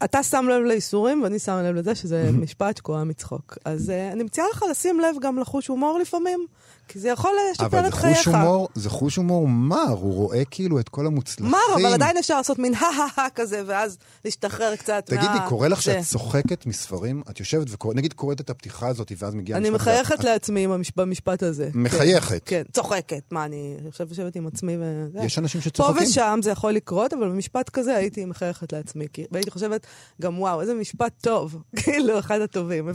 אתה 0.05 0.23
שם 0.23 0.47
לב 0.51 0.63
לייסורים, 0.63 1.23
ואני 1.23 1.39
שם 1.39 1.61
לב 1.65 1.75
לזה 1.75 1.95
שזה 1.95 2.31
משפט 2.33 2.77
שקורה 2.77 3.05
מצחוק. 3.05 3.59
אז 3.65 3.91
אה, 3.91 4.13
אני 4.13 4.23
מציעה 4.23 4.47
לך 4.53 4.65
לשים 4.71 5.01
לב 5.01 5.17
גם 5.21 5.39
לחוש 5.39 5.67
הומור 5.67 5.99
לפעמים, 5.99 6.47
כי 6.89 6.99
זה 6.99 7.09
יכול 7.09 7.31
לשפר 7.53 7.67
אבל 7.67 7.87
את 7.87 7.95
חייך. 7.95 8.19
חוש 8.19 8.27
הומור, 8.27 8.69
זה 8.75 8.91
חוש 8.91 9.17
הומור 9.17 9.49
מר, 9.49 9.91
הוא 9.91 10.15
רואה 10.15 10.45
כאילו 10.45 10.81
את 10.81 10.89
כל 10.89 11.07
המוצלחים. 11.07 11.51
מר, 11.51 11.59
אבל 11.75 11.95
עדיין 11.95 12.17
אפשר 12.17 12.37
לעשות 12.37 12.59
מין 12.59 12.75
הא-הא-הא 12.75 13.29
כזה, 13.35 13.63
ואז 13.67 13.99
להשתחרר 14.25 14.77
קצת 14.77 15.03
תגידי, 15.07 15.27
מה... 15.27 15.49
קורה 15.49 15.69
לך. 15.69 15.83
שאת 15.83 16.05
צוחקת 16.05 16.67
מספרים? 16.67 17.23
את 17.31 17.41
יושבת 17.41 17.67
וקוראת, 17.71 17.97
נגיד 17.97 18.13
קוראת 18.13 18.41
את 18.41 18.51
הפתיחה 18.51 18.89
הזאת 18.89 19.13
ואז 19.19 19.35
מגיעה... 19.35 19.59
אני 19.59 19.71
מחייכת 19.71 20.25
לעצמי 20.25 20.67
במשפט 20.97 21.43
הזה. 21.43 21.71
מחייכת. 21.75 22.43
כן, 22.45 22.63
כן, 22.65 22.73
צוחקת. 22.73 23.23
מה, 23.31 23.45
אני 23.45 23.77
עכשיו 23.89 24.07
יושבת 24.11 24.37
עם 24.37 24.47
עצמי 24.47 24.77
ו... 24.81 25.07
יש 25.23 25.39
אנשים 25.39 25.61
פה 25.61 25.65
שצוחקים. 25.65 26.09
ושם 26.09 26.41
זה 26.43 26.51
יכול 26.51 26.73
לקרות, 26.73 27.13
אבל 27.13 27.29
במשפט 27.29 27.69
כזה 27.69 27.97
הייתי 27.97 28.25
מחייכת 28.25 28.73
לעצמי. 28.73 29.07
והייתי 29.31 29.51
חושבת, 29.51 29.87
גם 30.23 30.39
וואו, 30.39 30.61
איזה 30.61 30.75
משפט 30.75 31.13
טוב. 31.21 31.57
כאילו, 31.83 32.19
אחד 32.19 32.41
הטובים. 32.41 32.89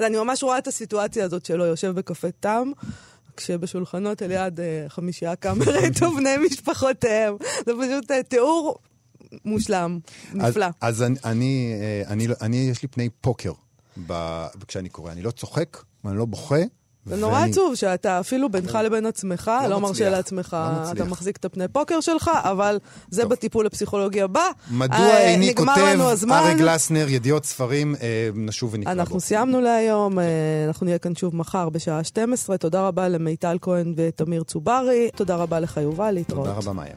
אני 0.00 0.16
ממש 0.16 0.42
רואה 0.42 0.58
את 0.58 0.66
הסיטואציה 0.66 1.24
הזאת 1.24 1.46
שלו, 1.46 1.64
יושב 1.64 1.90
בקפה 1.90 2.28
תם. 2.40 2.70
כשבשולחנות 3.36 4.22
על 4.22 4.30
יד 4.30 4.60
אה, 4.60 4.84
חמישייה 4.88 5.36
קאמרית 5.36 6.02
ובני 6.02 6.36
משפחותיהם. 6.46 7.36
זה 7.66 7.72
פשוט 7.82 8.10
אה, 8.10 8.22
תיאור 8.22 8.78
מושלם, 9.44 9.98
נפלא. 10.34 10.66
אז, 10.66 10.72
אז 10.80 11.02
אני, 11.02 11.16
אני, 11.24 11.74
אה, 11.80 12.12
אני, 12.12 12.26
אני, 12.40 12.56
יש 12.56 12.82
לי 12.82 12.88
פני 12.88 13.08
פוקר 13.20 13.52
ב, 14.06 14.46
כשאני 14.68 14.88
קורא. 14.88 15.12
אני 15.12 15.22
לא 15.22 15.30
צוחק, 15.30 15.76
ואני 16.04 16.18
לא 16.18 16.24
בוכה. 16.24 16.62
זה 17.06 17.16
נורא 17.16 17.32
ואני- 17.32 17.50
עצוב 17.50 17.74
שאתה 17.74 18.20
אפילו 18.20 18.48
בינך 18.48 18.78
לבין 18.84 19.06
עצמך, 19.06 19.50
לא 19.62 19.68
לא 19.68 19.80
מרשה 19.80 20.10
לעצמך, 20.10 20.56
לא. 20.84 20.90
אתה 20.92 21.04
מחזיק 21.04 21.36
את 21.36 21.44
הפני 21.44 21.68
פוקר 21.68 22.00
שלך, 22.00 22.30
אבל 22.42 22.78
זה 23.10 23.22
טוב. 23.22 23.30
בטיפול 23.30 23.66
הפסיכולוגי 23.66 24.22
הבא. 24.22 24.44
מדוע 24.70 24.96
אה, 24.98 25.28
איני 25.28 25.54
כותב, 25.54 25.70
לנו 25.92 26.10
הזמן. 26.10 26.36
ארי 26.36 26.54
גלסנר, 26.54 27.06
ידיעות 27.08 27.44
ספרים, 27.44 27.94
אה, 28.02 28.28
נשוב 28.34 28.74
ונקרא 28.74 28.94
בו. 28.94 29.00
אנחנו 29.00 29.20
סיימנו 29.20 29.60
להיום, 29.60 30.18
אה, 30.18 30.24
אנחנו 30.66 30.84
נהיה 30.84 30.98
כאן 30.98 31.14
שוב 31.14 31.36
מחר 31.36 31.68
בשעה 31.68 32.04
12. 32.04 32.58
תודה 32.58 32.88
רבה 32.88 33.08
למיטל 33.08 33.58
כהן 33.62 33.94
ותמיר 33.96 34.42
צוברי. 34.42 35.10
תודה 35.16 35.36
רבה 35.36 35.60
לך, 35.60 35.76
יובל, 35.82 36.10
להתראות. 36.10 36.46
תודה 36.46 36.58
רבה, 36.58 36.72
מאיה. 36.72 36.94